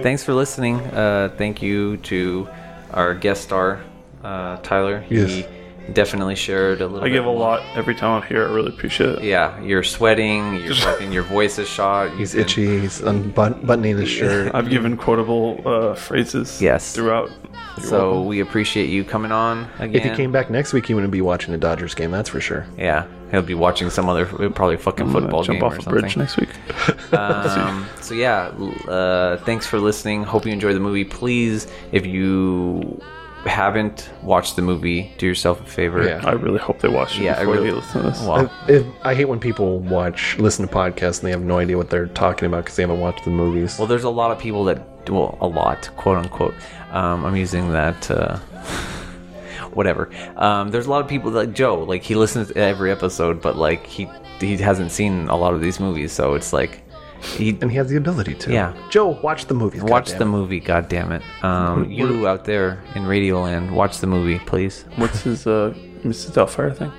[0.02, 0.80] Thanks for listening.
[0.80, 2.48] Uh, thank you to
[2.92, 3.80] our guest star,
[4.24, 5.00] uh, Tyler.
[5.00, 5.46] He Yes.
[5.92, 8.46] Definitely shared a little I bit give a lot every time I'm here.
[8.46, 9.24] I really appreciate it.
[9.24, 10.56] Yeah, you're sweating.
[10.56, 11.12] You're fucking.
[11.12, 12.10] Your voice is shot.
[12.16, 12.80] He's you've been- itchy.
[12.80, 14.54] He's unbuttoning his shirt.
[14.54, 16.94] I've given quotable uh, phrases Yes.
[16.94, 17.30] throughout.
[17.76, 18.26] You're So welcome.
[18.26, 19.94] we appreciate you coming on again.
[19.94, 22.10] If he came back next week, he wouldn't be watching a Dodgers game.
[22.10, 22.66] That's for sure.
[22.76, 25.78] yeah, he'll be watching some other probably fucking I'm gonna football jump game off or
[25.78, 26.00] a something.
[26.00, 26.50] bridge next week.
[27.12, 28.48] um, so yeah,
[28.88, 30.24] uh, thanks for listening.
[30.24, 31.04] Hope you enjoy the movie.
[31.04, 33.00] Please, if you
[33.46, 36.02] haven't watched the movie, do yourself a favor.
[36.02, 36.20] Yeah.
[36.24, 38.20] I really hope they watch it Yeah, I really- they listen to this.
[38.20, 41.58] Well, I, if, I hate when people watch, listen to podcasts, and they have no
[41.58, 43.78] idea what they're talking about because they haven't watched the movies.
[43.78, 46.54] well, there's a lot of people that, well, a lot, quote unquote.
[46.92, 48.10] Um, I'm using that.
[48.10, 48.38] Uh,
[49.72, 50.10] whatever.
[50.36, 51.82] Um, there's a lot of people like Joe.
[51.82, 54.08] Like he listens to every episode, but like he
[54.40, 56.82] he hasn't seen a lot of these movies, so it's like
[57.22, 58.52] he and he has the ability to.
[58.52, 58.74] Yeah.
[58.90, 59.80] Joe, watch the movie.
[59.80, 60.60] watch the movie.
[60.60, 61.22] God damn it!
[61.42, 64.84] Um, you out there in Radioland, watch the movie, please.
[64.96, 66.32] What's his uh, Mrs.
[66.32, 66.92] Doubtfire thing?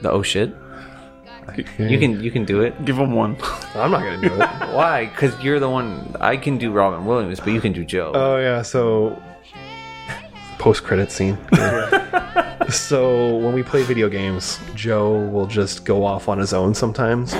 [0.00, 0.54] The oh shit.
[1.78, 2.84] You can you can do it.
[2.84, 3.36] Give him one.
[3.74, 4.38] I'm not gonna do it.
[4.74, 5.06] Why?
[5.06, 6.16] Because you're the one.
[6.20, 8.12] I can do Robin Williams, but you can do Joe.
[8.14, 9.20] Oh yeah, so
[10.58, 11.36] post credit scene.
[12.70, 17.34] so when we play video games, Joe will just go off on his own sometimes.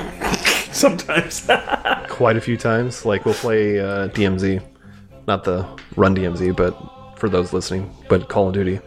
[0.82, 1.46] Sometimes.
[2.08, 3.06] Quite a few times.
[3.06, 4.60] Like we'll play uh, DMZ,
[5.28, 6.74] not the Run DMZ, but
[7.16, 8.80] for those listening, but Call of Duty.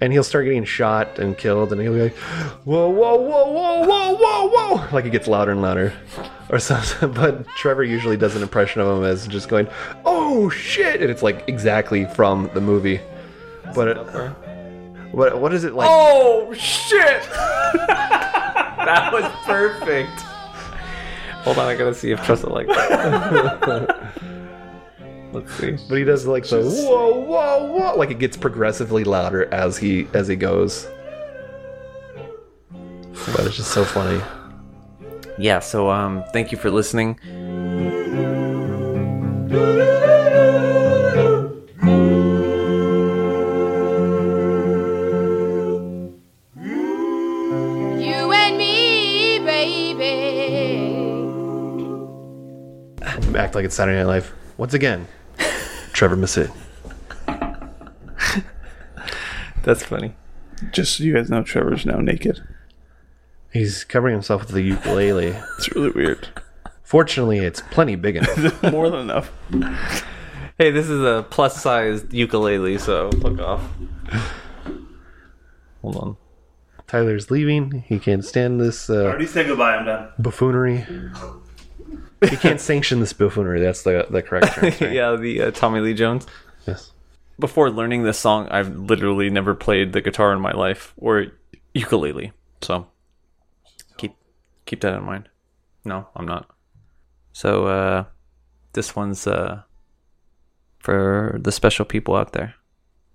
[0.00, 2.16] And he'll start getting shot and killed, and he'll be like,
[2.64, 4.46] "Whoa, whoa, whoa, whoa, whoa, whoa,
[4.76, 5.92] whoa!" Like it gets louder and louder,
[6.48, 7.10] or something.
[7.10, 9.66] But Trevor usually does an impression of him as just going,
[10.04, 13.00] "Oh shit!" and it's like exactly from the movie.
[13.74, 13.96] But it,
[15.10, 15.88] what what is it like?
[15.90, 17.22] Oh shit!
[17.88, 20.35] that was perfect.
[21.46, 24.12] Hold on, I gotta see if Trust like that.
[25.32, 25.76] Let's see.
[25.88, 30.08] But he does like the whoa, whoa, whoa, like it gets progressively louder as he
[30.12, 30.88] as he goes.
[32.72, 34.20] But it's just so funny.
[35.38, 35.60] Yeah.
[35.60, 37.16] So um, thank you for listening.
[53.36, 54.32] Act like it's Saturday Night Live.
[54.56, 55.06] Once again,
[55.92, 56.50] Trevor Massit.
[59.62, 60.14] That's funny.
[60.72, 62.40] Just so you guys know, Trevor's now naked.
[63.52, 65.36] He's covering himself with the ukulele.
[65.58, 66.28] It's really weird.
[66.82, 68.62] Fortunately, it's plenty big enough.
[68.70, 69.32] More than enough.
[70.56, 73.62] Hey, this is a plus sized ukulele, so fuck off.
[75.82, 76.16] Hold on.
[76.86, 77.84] Tyler's leaving.
[77.86, 79.76] He can't stand this uh, said goodbye.
[79.76, 80.08] I'm done.
[80.18, 80.86] buffoonery.
[82.30, 83.60] He can't sanction this buffoonery.
[83.60, 84.72] That's the the correct term.
[84.72, 84.94] sorry.
[84.96, 86.26] yeah, the uh, Tommy Lee Jones.
[86.66, 86.92] Yes.
[87.38, 91.26] Before learning this song, I've literally never played the guitar in my life or
[91.74, 92.32] ukulele.
[92.62, 92.86] So
[93.98, 94.16] keep
[94.64, 95.28] keep that in mind.
[95.84, 96.48] No, I'm not.
[97.32, 98.04] So uh
[98.72, 99.62] this one's uh
[100.78, 102.54] for the special people out there.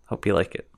[0.06, 0.71] Hope you like it.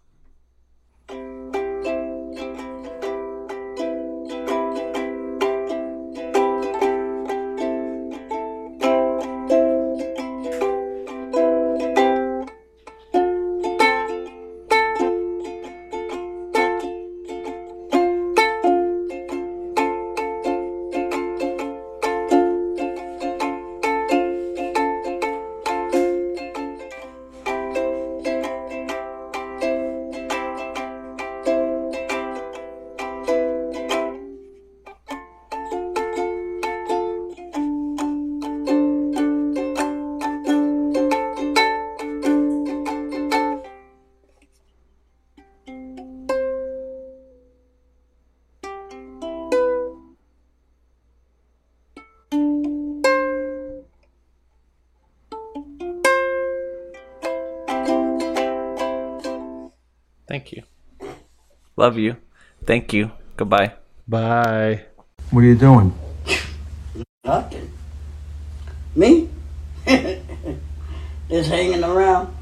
[61.84, 62.16] Love you.
[62.64, 63.12] Thank you.
[63.36, 63.74] Goodbye.
[64.08, 64.86] Bye.
[65.32, 65.94] What are you doing?
[67.26, 67.72] Nothing.
[68.96, 69.28] Me?
[71.30, 72.34] Just hanging around.